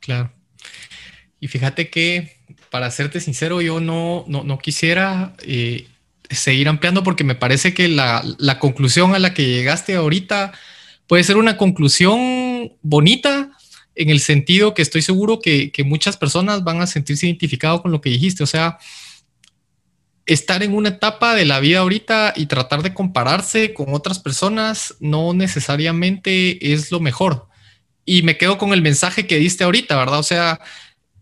Claro. 0.00 0.30
Y 1.40 1.48
fíjate 1.48 1.88
que, 1.88 2.36
para 2.70 2.90
serte 2.90 3.18
sincero, 3.18 3.62
yo 3.62 3.80
no, 3.80 4.26
no, 4.28 4.58
quisiera 4.58 5.34
eh, 5.46 5.86
seguir 6.28 6.68
ampliando 6.68 7.02
porque 7.02 7.24
me 7.24 7.36
parece 7.36 7.72
que 7.72 7.88
la, 7.88 8.22
conclusión 8.60 9.14
a 9.14 9.18
la 9.18 9.32
que 9.32 9.46
llegaste 9.46 9.94
ahorita 9.94 10.52
puede 11.06 11.24
ser 11.24 11.38
una 11.38 11.56
conclusión 11.56 12.70
bonita 12.82 13.51
en 13.94 14.10
el 14.10 14.20
sentido 14.20 14.74
que 14.74 14.82
estoy 14.82 15.02
seguro 15.02 15.40
que, 15.40 15.72
muchas 15.84 16.16
personas 16.16 16.64
van 16.64 16.80
a 16.80 16.86
sentirse 16.86 17.26
identificados 17.26 17.82
con 17.82 17.90
lo 17.90 18.00
que 18.00 18.10
dijiste. 18.10 18.42
O 18.42 18.46
sea, 18.46 18.78
estar 20.26 20.62
en 20.62 20.74
una 20.74 20.90
etapa 20.90 21.34
de 21.34 21.44
la 21.44 21.60
vida 21.60 21.80
ahorita 21.80 22.32
y 22.36 22.46
tratar 22.46 22.82
de 22.82 22.94
compararse 22.94 23.74
con 23.74 23.94
otras 23.94 24.18
personas 24.18 24.96
no 25.00 25.34
necesariamente 25.34 26.72
es 26.72 26.90
lo 26.90 27.00
mejor. 27.00 27.48
Y 28.04 28.22
me 28.22 28.36
quedo 28.36 28.58
con 28.58 28.72
el 28.72 28.82
mensaje 28.82 29.26
que 29.26 29.38
diste 29.38 29.64
ahorita, 29.64 29.96
¿verdad? 29.96 30.18
O 30.18 30.24
sea, 30.24 30.60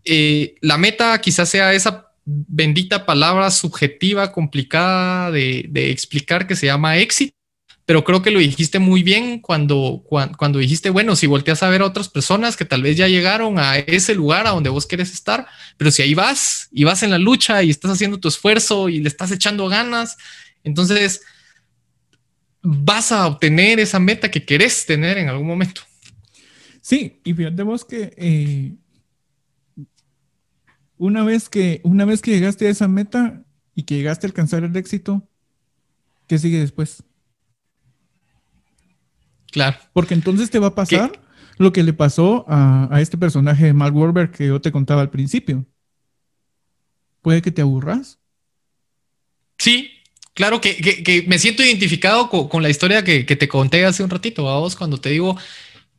eh, 0.03 0.55
la 0.61 0.77
meta 0.77 1.19
quizás 1.21 1.49
sea 1.49 1.73
esa 1.73 2.11
bendita 2.25 3.05
palabra 3.05 3.51
subjetiva, 3.51 4.31
complicada 4.31 5.31
de, 5.31 5.69
explicar 5.91 6.47
que 6.47 6.55
se 6.55 6.67
llama 6.67 6.97
éxito, 6.97 7.35
pero 7.91 8.05
creo 8.05 8.21
que 8.21 8.31
lo 8.31 8.39
dijiste 8.39 8.79
muy 8.79 9.03
bien 9.03 9.39
cuando, 9.39 10.01
cuando, 10.07 10.59
dijiste, 10.59 10.89
bueno, 10.89 11.17
si 11.17 11.27
volteas 11.27 11.61
a 11.61 11.67
ver 11.67 11.81
a 11.81 11.85
otras 11.87 12.07
personas 12.07 12.55
que 12.55 12.63
tal 12.63 12.83
vez 12.83 12.95
ya 12.95 13.09
llegaron 13.09 13.59
a 13.59 13.79
ese 13.79 14.15
lugar 14.15 14.47
a 14.47 14.51
donde 14.51 14.69
vos 14.69 14.87
quieres 14.87 15.11
estar, 15.11 15.45
pero 15.75 15.91
si 15.91 16.01
ahí 16.01 16.13
vas 16.13 16.69
y 16.71 16.85
vas 16.85 17.03
en 17.03 17.09
la 17.09 17.17
lucha 17.17 17.61
y 17.63 17.69
estás 17.69 17.91
haciendo 17.91 18.17
tu 18.17 18.29
esfuerzo 18.29 18.87
y 18.87 18.99
le 18.99 19.09
estás 19.09 19.29
echando 19.33 19.67
ganas, 19.67 20.15
entonces 20.63 21.21
vas 22.61 23.11
a 23.11 23.27
obtener 23.27 23.81
esa 23.81 23.99
meta 23.99 24.31
que 24.31 24.45
querés 24.45 24.85
tener 24.85 25.17
en 25.17 25.27
algún 25.27 25.47
momento. 25.47 25.81
Sí, 26.79 27.19
y 27.25 27.33
fíjate 27.33 27.61
vos 27.63 27.83
que 27.83 28.13
eh, 28.15 28.73
una 30.97 31.25
vez 31.25 31.49
que, 31.49 31.81
una 31.83 32.05
vez 32.05 32.21
que 32.21 32.31
llegaste 32.31 32.67
a 32.67 32.69
esa 32.69 32.87
meta 32.87 33.43
y 33.75 33.83
que 33.83 33.97
llegaste 33.97 34.27
a 34.27 34.29
alcanzar 34.29 34.63
el 34.63 34.77
éxito, 34.77 35.27
¿qué 36.27 36.39
sigue 36.39 36.57
después? 36.57 37.03
Claro. 39.51 39.77
Porque 39.93 40.13
entonces 40.13 40.49
te 40.49 40.59
va 40.59 40.67
a 40.67 40.75
pasar 40.75 41.11
lo 41.57 41.71
que 41.71 41.83
le 41.83 41.93
pasó 41.93 42.45
a, 42.47 42.99
este 43.01 43.17
personaje 43.17 43.65
de 43.65 43.73
Mark 43.73 43.95
Wahlberg 43.95 44.31
que 44.31 44.47
yo 44.47 44.59
te 44.59 44.71
contaba 44.71 45.01
al 45.01 45.11
principio. 45.11 45.65
Puede 47.21 47.41
que 47.41 47.51
te 47.51 47.61
aburras. 47.61 48.17
Sí, 49.59 49.91
claro 50.33 50.59
que, 50.59 51.25
me 51.27 51.37
siento 51.37 51.63
identificado 51.63 52.29
con, 52.29 52.63
la 52.63 52.69
historia 52.69 53.03
que, 53.03 53.23
te 53.23 53.47
conté 53.47 53.85
hace 53.85 54.03
un 54.03 54.09
ratito, 54.09 54.49
a 54.49 54.59
vos, 54.59 54.75
cuando 54.75 54.97
te 54.97 55.09
digo, 55.09 55.37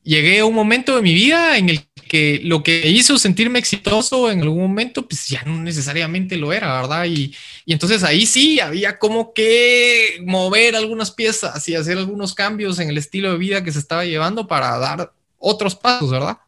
llegué 0.03 0.41
a 0.41 0.47
un 0.47 0.55
momento 0.55 0.97
de 0.97 1.03
mi 1.03 1.15
vida 1.15 1.57
en 1.57 1.69
el 1.69 1.81
que 2.09 2.41
lo 2.45 2.63
que 2.63 2.91
hizo 2.91 3.19
sentirme 3.19 3.59
exitoso 3.59 4.31
en 4.31 4.43
algún 4.43 4.61
momento, 4.61 5.07
pues 5.09 5.27
ya 5.29 5.43
no 5.45 5.63
necesariamente 5.63 6.37
lo 6.37 6.53
era, 6.53 6.81
¿verdad? 6.81 7.07
Y, 7.07 7.35
entonces 7.67 8.03
ahí 8.03 8.27
sí 8.27 8.61
había 8.61 8.99
como 8.99 9.33
que 9.33 10.23
mover 10.27 10.77
algunas 10.77 11.11
piezas 11.11 11.69
y 11.69 11.75
hacer 11.75 11.99
algunos 11.99 12.35
cambios 12.35 12.79
en 12.79 12.89
el 12.89 12.99
estilo 12.99 13.33
de 13.33 13.39
vida 13.39 13.65
que 13.65 13.73
se 13.73 13.79
estaba 13.79 14.05
llevando 14.05 14.47
para 14.47 14.77
dar 14.79 15.13
otros 15.39 15.75
pasos, 15.75 16.11
¿verdad? 16.11 16.39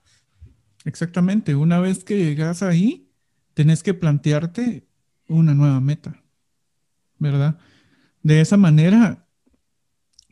Exactamente. 0.85 1.55
Una 1.55 1.81
vez 1.81 2.05
que 2.05 2.17
llegas 2.17 2.63
ahí, 2.63 3.09
tenés 3.55 3.83
que 3.83 3.95
plantearte 3.95 4.87
una 5.29 5.55
nueva 5.55 5.81
meta, 5.81 6.23
¿verdad? 7.19 7.59
De 8.23 8.41
esa 8.41 8.57
manera 8.57 9.27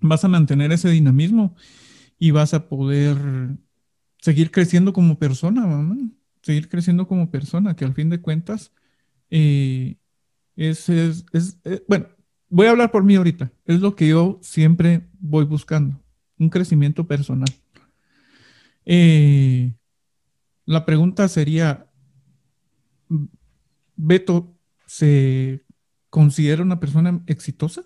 vas 0.00 0.24
a 0.24 0.28
mantener 0.28 0.72
ese 0.72 0.90
dinamismo 0.90 1.56
y 2.18 2.30
vas 2.32 2.54
a 2.54 2.68
poder 2.68 3.16
seguir 4.22 4.52
creciendo 4.52 4.92
como 4.92 5.18
persona, 5.18 5.66
mamá. 5.66 5.96
seguir 6.42 6.68
creciendo 6.68 7.06
como 7.06 7.30
persona, 7.30 7.76
que 7.76 7.84
al 7.84 7.92
fin 7.92 8.08
de 8.08 8.20
cuentas 8.20 8.72
eh, 9.30 9.96
es, 10.56 10.88
es, 10.88 11.24
eh, 11.64 11.84
bueno, 11.88 12.06
voy 12.48 12.66
a 12.66 12.70
hablar 12.70 12.90
por 12.90 13.04
mí 13.04 13.16
ahorita, 13.16 13.52
es 13.64 13.80
lo 13.80 13.94
que 13.96 14.08
yo 14.08 14.38
siempre 14.40 15.08
voy 15.20 15.44
buscando, 15.44 16.00
un 16.38 16.48
crecimiento 16.48 17.06
personal. 17.06 17.48
Eh, 18.84 19.74
la 20.66 20.86
pregunta 20.86 21.28
sería, 21.28 21.86
¿Beto 23.96 24.56
se 24.86 25.64
considera 26.10 26.62
una 26.62 26.80
persona 26.80 27.22
exitosa? 27.26 27.82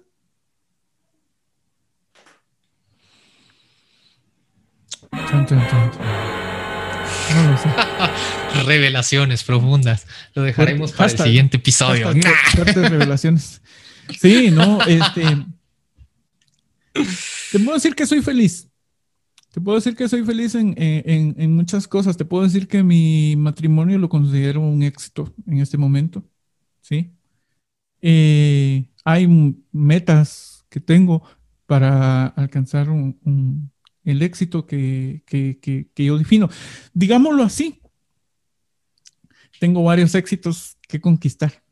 Revelaciones 8.67 9.45
profundas. 9.45 10.07
Lo 10.35 10.43
dejaremos 10.43 10.93
para 10.93 11.11
el 11.11 11.19
siguiente 11.19 11.57
episodio. 11.57 12.13
revelaciones. 12.75 13.61
Sí, 14.21 14.51
no, 14.51 14.83
este. 14.83 15.23
Te 17.53 17.59
puedo 17.59 17.75
decir 17.75 17.95
que 17.95 18.07
soy 18.07 18.23
feliz. 18.23 18.69
Te 19.53 19.61
puedo 19.61 19.77
decir 19.77 19.97
que 19.97 20.09
soy 20.09 20.25
feliz 20.25 20.55
en, 20.55 21.55
muchas 21.55 21.89
cosas. 21.89 22.17
Te 22.17 22.25
puedo 22.25 22.45
decir 22.45 22.69
que 22.69 22.83
mi 22.83 23.37
matrimonio 23.37 23.99
lo 23.99 24.09
considero 24.09 24.61
un 24.61 24.83
éxito 24.83 25.33
en 25.47 25.61
este 25.61 25.79
momento. 25.79 26.25
Sí. 26.81 27.13
Eh, 28.03 28.85
hay 29.05 29.29
metas 29.73 30.65
que 30.69 30.81
tengo 30.81 31.23
para 31.67 32.27
alcanzar 32.27 32.91
un 32.91 33.71
el 34.07 34.23
éxito 34.23 34.67
que, 34.67 35.23
yo 35.97 36.17
defino. 36.17 36.49
Digámoslo 36.95 37.43
así, 37.43 37.83
tengo 39.59 39.83
varios 39.83 40.15
éxitos 40.15 40.79
que 40.89 41.01
conquistar. 41.01 41.63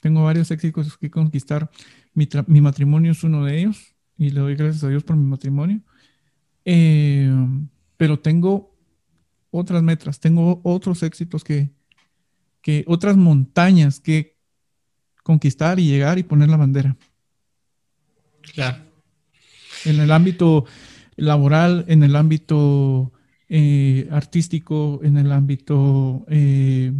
Tengo 0.00 0.24
varios 0.24 0.50
éxitos 0.50 0.98
que 0.98 1.10
conquistar. 1.10 1.70
Mi, 2.12 2.60
matrimonio 2.60 3.12
es 3.12 3.22
uno 3.22 3.44
de 3.44 3.60
ellos 3.60 3.94
y 4.18 4.30
le 4.30 4.40
doy 4.40 4.56
gracias 4.56 4.82
a 4.82 4.88
Dios 4.88 5.04
por 5.04 5.16
mi 5.16 5.24
matrimonio. 5.24 5.80
Eh, 6.64 7.32
pero 7.96 8.18
tengo 8.18 8.76
otras 9.52 9.82
metas, 9.82 10.18
tengo 10.18 10.60
otros 10.64 11.04
éxitos 11.04 11.44
que, 11.44 11.70
que, 12.60 12.84
otras 12.88 13.16
montañas 13.16 14.00
que 14.00 14.36
conquistar 15.22 15.78
y 15.78 15.86
llegar 15.86 16.18
y 16.18 16.24
poner 16.24 16.48
la 16.48 16.56
bandera. 16.56 16.96
Claro. 18.54 18.82
En 19.84 20.00
el 20.00 20.10
ámbito 20.10 20.66
laboral, 21.16 21.84
en 21.88 22.02
el 22.02 22.16
ámbito 22.16 23.12
eh, 23.48 24.08
artístico, 24.10 25.00
en 25.02 25.16
el 25.16 25.30
ámbito 25.32 26.24
eh, 26.28 26.92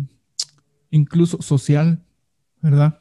incluso 0.90 1.40
social, 1.40 2.04
¿verdad? 2.60 2.98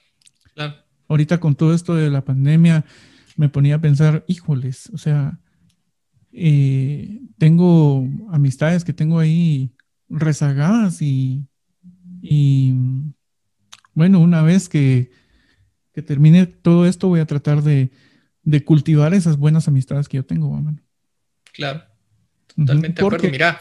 Claro. 0.54 0.76
Ahorita 1.08 1.40
con 1.40 1.56
todo 1.56 1.74
esto 1.74 1.96
de 1.96 2.10
la 2.10 2.24
pandemia 2.24 2.86
me 3.36 3.50
ponía 3.50 3.76
a 3.76 3.82
pensar, 3.82 4.24
híjoles, 4.28 4.90
o 4.94 4.98
sea, 4.98 5.40
eh, 6.32 7.22
tengo 7.38 8.08
amistades 8.30 8.86
que 8.86 8.94
tengo 8.94 9.20
ahí 9.20 9.74
rezagadas 10.08 11.02
y, 11.02 11.46
bueno, 13.94 14.20
una 14.20 14.42
vez 14.42 14.70
que, 14.70 15.12
que, 15.94 16.02
termine 16.02 16.46
todo 16.46 16.86
esto 16.86 17.10
voy 17.10 17.20
a 17.20 17.26
tratar 17.26 17.64
de, 17.64 17.92
de 18.44 18.64
cultivar 18.64 19.14
esas 19.14 19.38
buenas 19.38 19.68
amistades 19.68 20.08
que 20.08 20.18
yo 20.18 20.26
tengo. 20.26 20.58
Claro, 21.54 21.84
totalmente 22.56 23.02
de 23.02 23.08
acuerdo. 23.08 23.30
Mira. 23.30 23.60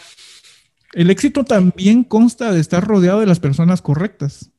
El 0.93 1.11
éxito 1.11 1.45
también 1.45 2.03
consta 2.03 2.53
de 2.53 2.61
estar 2.61 2.85
rodeado 2.85 3.21
de 3.21 3.27
las 3.27 3.39
personas 3.39 3.81
correctas. 3.81 4.51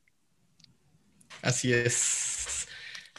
Así 1.42 1.72
es. 1.72 2.66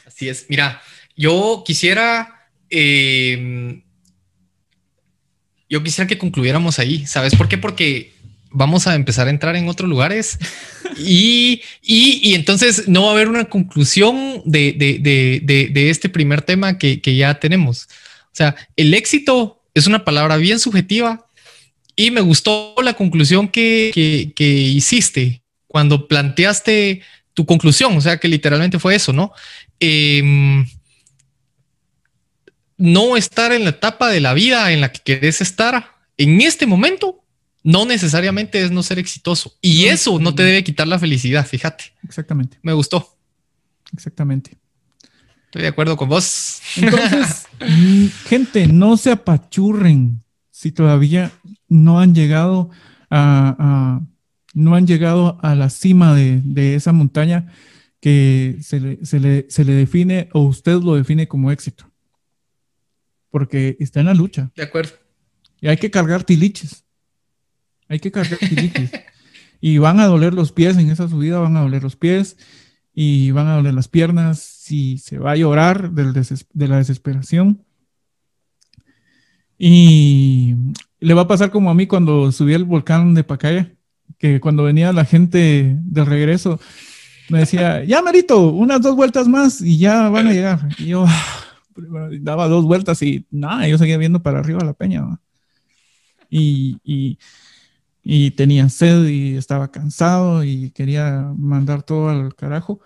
Así 0.06 0.28
es. 0.28 0.46
Mira, 0.48 0.82
yo 1.16 1.62
quisiera. 1.64 2.48
Em, 2.70 3.84
yo 5.68 5.82
quisiera 5.82 6.08
que 6.08 6.18
concluyéramos 6.18 6.78
ahí. 6.78 7.06
¿Sabes 7.06 7.36
por 7.36 7.48
qué? 7.48 7.58
Porque 7.58 8.12
vamos 8.50 8.86
a 8.86 8.94
empezar 8.94 9.26
a 9.26 9.30
entrar 9.30 9.56
en 9.56 9.68
otros 9.68 9.88
lugares 9.88 10.38
y, 10.96 11.60
entonces 12.34 12.86
no 12.88 13.02
va 13.02 13.08
a 13.10 13.12
haber 13.14 13.28
una 13.28 13.46
conclusión 13.46 14.42
de, 14.44 15.60
este 15.74 16.08
primer 16.08 16.42
tema 16.42 16.78
que, 16.78 17.00
que, 17.00 17.16
ya 17.16 17.38
tenemos. 17.40 17.88
O 18.26 18.36
sea, 18.36 18.56
el 18.76 18.94
éxito 18.94 19.63
es 19.74 19.86
una 19.86 20.04
palabra 20.04 20.36
bien 20.36 20.58
subjetiva 20.58 21.26
y 21.96 22.10
me 22.10 22.20
gustó 22.20 22.74
la 22.82 22.94
conclusión 22.94 23.48
que, 23.48 24.32
hiciste 24.38 25.42
cuando 25.66 26.06
planteaste 26.06 27.02
tu 27.34 27.44
conclusión, 27.46 27.96
o 27.96 28.00
sea 28.00 28.18
que 28.18 28.28
literalmente 28.28 28.78
fue 28.78 28.94
eso, 28.94 29.12
¿no? 29.12 29.32
Em, 29.80 30.64
no 32.76 33.16
estar 33.16 33.52
en 33.52 33.64
la 33.64 33.70
etapa 33.70 34.08
de 34.08 34.20
la 34.20 34.34
vida 34.34 34.72
en 34.72 34.80
la 34.80 34.92
que 34.92 35.00
querés 35.00 35.40
estar 35.40 35.96
en 36.16 36.40
este 36.40 36.66
momento 36.66 37.24
no 37.64 37.86
necesariamente 37.86 38.62
es 38.62 38.70
no 38.70 38.82
ser 38.82 38.98
exitoso. 38.98 39.56
Y 39.60 39.86
eso 39.86 40.20
no 40.20 40.34
te 40.34 40.42
debe 40.42 40.62
quitar 40.62 40.86
la 40.86 40.98
felicidad, 40.98 41.46
fíjate. 41.46 41.94
Exactamente. 42.04 42.58
Me 42.62 42.74
gustó. 42.74 43.16
exactamente. 43.92 44.58
Estoy 45.54 45.62
de 45.62 45.68
acuerdo 45.68 45.96
con 45.96 46.08
vos. 46.08 46.60
Entonces, 46.74 47.46
mm, 47.60 48.06
gente, 48.26 48.66
no 48.66 48.96
se 48.96 49.12
apachurren 49.12 50.24
si 50.50 50.72
todavía 50.72 51.30
no 51.68 52.00
han 52.00 52.12
llegado 52.12 52.70
a, 53.08 54.00
no 54.52 54.74
han 54.74 54.84
llegado 54.88 55.38
a 55.42 55.54
la 55.54 55.70
cima 55.70 56.12
de, 56.12 56.74
esa 56.74 56.92
montaña 56.92 57.52
que 58.00 58.56
se 58.62 58.80
le, 58.80 59.06
se, 59.06 59.20
le, 59.20 59.46
se 59.48 59.64
le 59.64 59.74
define 59.74 60.28
o 60.32 60.40
usted 60.40 60.80
lo 60.80 60.96
define 60.96 61.28
como 61.28 61.52
éxito. 61.52 61.88
Porque 63.30 63.76
está 63.78 64.00
en 64.00 64.06
la 64.06 64.14
lucha. 64.14 64.50
De 64.56 64.64
acuerdo. 64.64 64.94
Y 65.60 65.68
hay 65.68 65.76
que 65.76 65.92
cargar 65.92 66.24
tiliches. 66.24 66.82
Hay 67.86 68.00
que 68.00 68.10
cargar 68.10 68.40
tiliches. 68.40 68.90
y 69.60 69.78
van 69.78 70.00
a 70.00 70.06
doler 70.06 70.34
los 70.34 70.50
pies 70.50 70.76
en 70.78 70.90
esa 70.90 71.08
subida, 71.08 71.38
van 71.38 71.56
a 71.56 71.60
doler 71.60 71.84
los 71.84 71.94
pies 71.94 72.38
y 72.92 73.30
van 73.30 73.46
a 73.46 73.54
doler 73.54 73.74
las 73.74 73.86
piernas. 73.86 74.53
Si 74.64 74.96
se 74.96 75.18
va 75.18 75.32
a 75.32 75.36
llorar 75.36 75.90
de 75.90 76.68
la 76.68 76.78
desesperación. 76.78 77.62
Y 79.58 80.54
le 81.00 81.12
va 81.12 81.20
a 81.20 81.28
pasar 81.28 81.50
como 81.50 81.70
a 81.70 81.74
mí 81.74 81.86
cuando 81.86 82.32
subí 82.32 82.54
el 82.54 82.64
volcán 82.64 83.12
de 83.12 83.24
Pacaya, 83.24 83.74
que 84.16 84.40
cuando 84.40 84.62
venía 84.62 84.94
la 84.94 85.04
gente 85.04 85.76
de 85.82 86.04
regreso, 86.06 86.58
me 87.28 87.40
decía, 87.40 87.84
ya 87.90 88.00
Marito, 88.00 88.52
unas 88.52 88.80
dos 88.80 88.96
vueltas 88.96 89.28
más 89.28 89.60
y 89.60 89.76
ya 89.76 90.08
van 90.08 90.28
a 90.28 90.32
llegar. 90.32 90.66
Y 90.78 90.86
yo 90.86 91.04
daba 92.22 92.48
dos 92.48 92.64
vueltas 92.64 93.02
y 93.02 93.26
nada, 93.30 93.68
yo 93.68 93.76
seguía 93.76 93.98
viendo 93.98 94.22
para 94.22 94.38
arriba 94.38 94.64
la 94.64 94.72
peña. 94.72 95.20
Y, 96.30 96.80
y, 98.02 98.30
tenía 98.30 98.70
sed 98.70 99.08
y 99.08 99.36
estaba 99.36 99.70
cansado 99.70 100.42
y 100.42 100.70
quería 100.70 101.34
mandar 101.36 101.82
todo 101.82 102.08
al 102.08 102.34
carajo, 102.34 102.80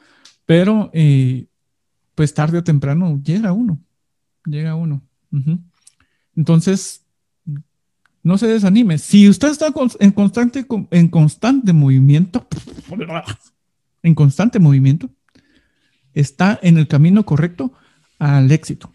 pero 0.45 0.91
eh, 0.93 1.48
pues 2.19 2.35
tarde 2.35 2.59
o 2.59 2.65
temprano 2.65 3.21
llega 3.23 3.53
uno, 3.53 3.79
llega 4.45 4.75
uno. 4.75 5.05
Entonces, 6.35 7.07
no 8.25 8.37
se 8.39 8.49
desanime. 8.49 8.99
Si 8.99 9.29
usted 9.29 9.51
está 9.51 9.73
en 10.01 10.11
constante, 10.11 10.67
en 10.91 11.07
constante 11.07 11.73
movimiento, 11.73 12.49
en 14.03 14.17
constante 14.17 14.59
movimiento, 14.59 15.09
está 16.13 16.59
en 16.61 16.79
el 16.79 16.89
camino 16.89 17.25
correcto 17.25 17.73
al 18.19 18.51
éxito. 18.51 18.93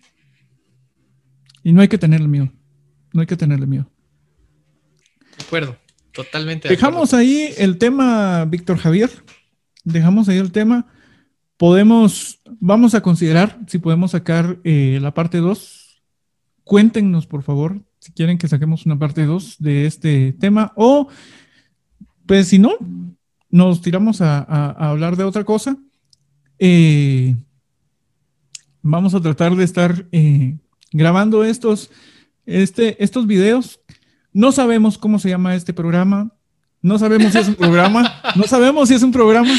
Y 1.64 1.72
no 1.72 1.80
hay 1.80 1.88
que 1.88 1.98
tenerle 1.98 2.28
miedo. 2.28 2.52
No 3.14 3.22
hay 3.22 3.28
que 3.28 3.38
tenerle 3.38 3.68
miedo. 3.68 3.90
De 5.38 5.46
acuerdo, 5.46 5.78
totalmente. 6.12 6.68
Dejamos 6.68 7.14
ahí 7.14 7.54
el 7.58 7.78
tema, 7.78 8.44
Víctor 8.44 8.80
Javier. 8.80 9.10
Dejamos 9.86 10.28
ahí 10.28 10.40
el 10.40 10.52
tema. 10.52 10.93
Podemos, 11.58 12.42
vamos 12.60 12.96
a 12.96 13.02
considerar 13.02 13.60
si 13.68 13.78
podemos 13.80 14.12
sacar 14.12 14.60
eh, 14.64 15.00
la 15.02 15.14
parte 15.14 15.38
2 15.38 15.84
cuéntenos, 16.64 17.28
por 17.28 17.44
favor, 17.44 17.82
si 18.00 18.12
quieren 18.12 18.38
que 18.38 18.48
saquemos 18.48 18.86
una 18.86 18.98
parte 18.98 19.26
2 19.26 19.58
de 19.60 19.86
este 19.86 20.34
tema 20.34 20.74
o, 20.76 21.08
pues 22.26 22.48
si 22.48 22.60
no, 22.60 22.74
nos 23.50 23.82
tiramos 23.82 24.22
a, 24.22 24.40
hablar 24.72 25.16
de 25.16 25.24
otra 25.24 25.44
cosa. 25.44 25.78
Eh, 26.60 27.36
vamos 28.82 29.14
a 29.14 29.22
tratar 29.22 29.56
de 29.56 29.64
estar 29.64 30.08
eh, 30.12 30.58
grabando 30.92 31.44
estos, 31.44 31.92
este, 32.46 33.02
estos 33.04 33.28
videos. 33.28 33.80
No 34.32 34.52
sabemos 34.52 34.98
cómo 34.98 35.20
se 35.20 35.30
llama 35.30 35.56
este 35.56 35.74
programa. 35.74 36.34
No 36.82 36.98
sabemos 36.98 37.32
si 37.32 37.38
es 37.38 37.48
un 37.48 37.56
programa. 37.56 38.22
No 38.36 38.44
sabemos 38.44 38.90
si 38.90 38.96
es 38.96 39.04
un 39.04 39.12
programa. 39.12 39.54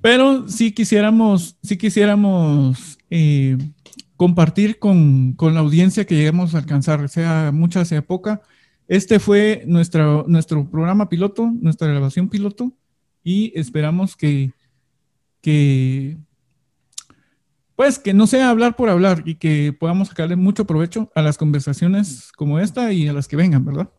Pero 0.00 0.48
si 0.48 0.72
quisiéramos, 0.72 1.56
si 1.62 1.76
quisiéramos 1.76 2.98
eh, 3.10 3.58
compartir 4.16 4.78
con, 4.78 5.36
la 5.40 5.60
audiencia 5.60 6.06
que 6.06 6.14
lleguemos 6.14 6.54
a 6.54 6.58
alcanzar, 6.58 7.08
sea 7.08 7.50
mucha, 7.52 7.84
sea 7.84 8.02
poca. 8.02 8.40
Este 8.88 9.18
fue 9.18 9.62
nuestro, 9.66 10.24
nuestro 10.26 10.68
programa 10.68 11.08
piloto, 11.08 11.50
nuestra 11.60 11.88
grabación 11.88 12.28
piloto, 12.28 12.72
y 13.22 13.52
esperamos 13.54 14.16
que, 14.16 14.52
que, 15.42 16.16
pues, 17.76 17.98
que 17.98 18.14
no 18.14 18.26
sea 18.26 18.50
hablar 18.50 18.76
por 18.76 18.88
hablar 18.88 19.22
y 19.26 19.36
que 19.36 19.74
podamos 19.78 20.08
sacarle 20.08 20.36
mucho 20.36 20.66
provecho 20.66 21.10
a 21.14 21.22
las 21.22 21.36
conversaciones 21.36 22.32
como 22.32 22.58
esta 22.58 22.92
y 22.92 23.06
a 23.06 23.12
las 23.12 23.28
que 23.28 23.36
vengan, 23.36 23.64
¿verdad? 23.64 23.90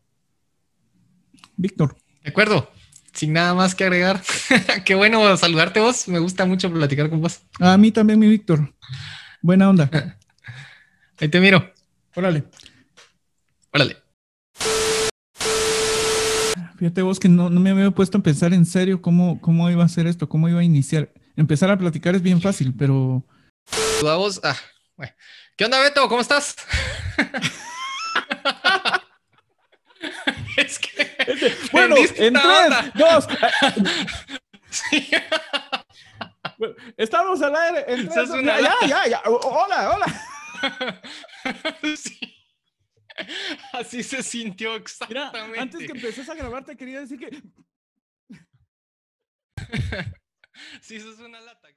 Víctor. 1.58 1.96
De 2.24 2.30
acuerdo. 2.32 2.70
Sin 3.14 3.34
nada 3.34 3.54
más 3.54 3.76
que 3.76 3.84
agregar. 3.84 4.22
Qué 4.86 4.96
bueno 4.96 5.36
saludarte 5.38 5.80
vos. 5.80 6.08
Me 6.08 6.20
gusta 6.20 6.46
mucho 6.46 6.72
platicar 6.72 7.10
con 7.10 7.22
vos. 7.22 7.42
A 7.60 7.78
mí 7.78 7.92
también, 7.92 8.20
mi 8.20 8.28
Víctor. 8.28 8.74
Buena 9.42 9.70
onda. 9.70 9.90
Ahí 11.20 11.28
te 11.28 11.40
miro. 11.40 11.72
Órale. 12.16 12.44
Órale. 13.74 13.98
Fíjate 16.78 17.04
vos 17.04 17.20
que 17.20 17.30
no, 17.30 17.52
me 17.52 17.70
había 17.70 17.92
puesto 17.92 18.18
a 18.18 18.24
pensar 18.24 18.54
en 18.54 18.66
serio 18.66 19.04
cómo, 19.04 19.40
cómo 19.40 19.70
iba 19.70 19.84
a 19.84 19.90
ser 19.90 20.08
esto, 20.08 20.28
cómo 20.28 20.50
iba 20.50 20.62
a 20.62 20.64
iniciar. 20.64 21.12
Empezar 21.36 21.70
a 21.70 21.78
platicar 21.78 22.16
es 22.16 22.24
bien 22.24 22.42
fácil, 22.42 22.74
pero... 22.76 23.24
Vamos, 24.02 24.42
ah, 24.44 24.58
¿Qué 25.56 25.66
onda, 25.66 25.80
Beto? 25.80 26.10
¿Cómo 26.10 26.22
estás? 26.22 26.56
es 30.58 30.80
que... 30.80 30.91
Bueno, 31.72 31.96
en 31.98 32.34
tres, 32.34 32.94
dos... 32.96 33.28
estamos 36.98 37.42
al 37.42 37.56
aire. 37.56 37.86
En 37.88 38.10
ya, 38.10 38.88
ya, 38.88 39.08
ya, 39.08 39.22
Hola, 39.26 39.92
hola. 39.96 40.06
Así 43.74 44.04
se 44.04 44.24
sintió 44.24 44.76
exactamente. 44.76 45.60
antes 45.60 45.80
que 45.86 45.92
empeces 45.92 46.30
a 46.30 46.36
grabar, 46.36 46.64
te 46.64 46.78
quería 46.78 47.02
decir 47.02 47.20
que. 47.20 47.30
sí, 50.82 50.96
eso 50.96 51.12
es 51.12 51.20
una 51.20 51.42
lata. 51.42 51.68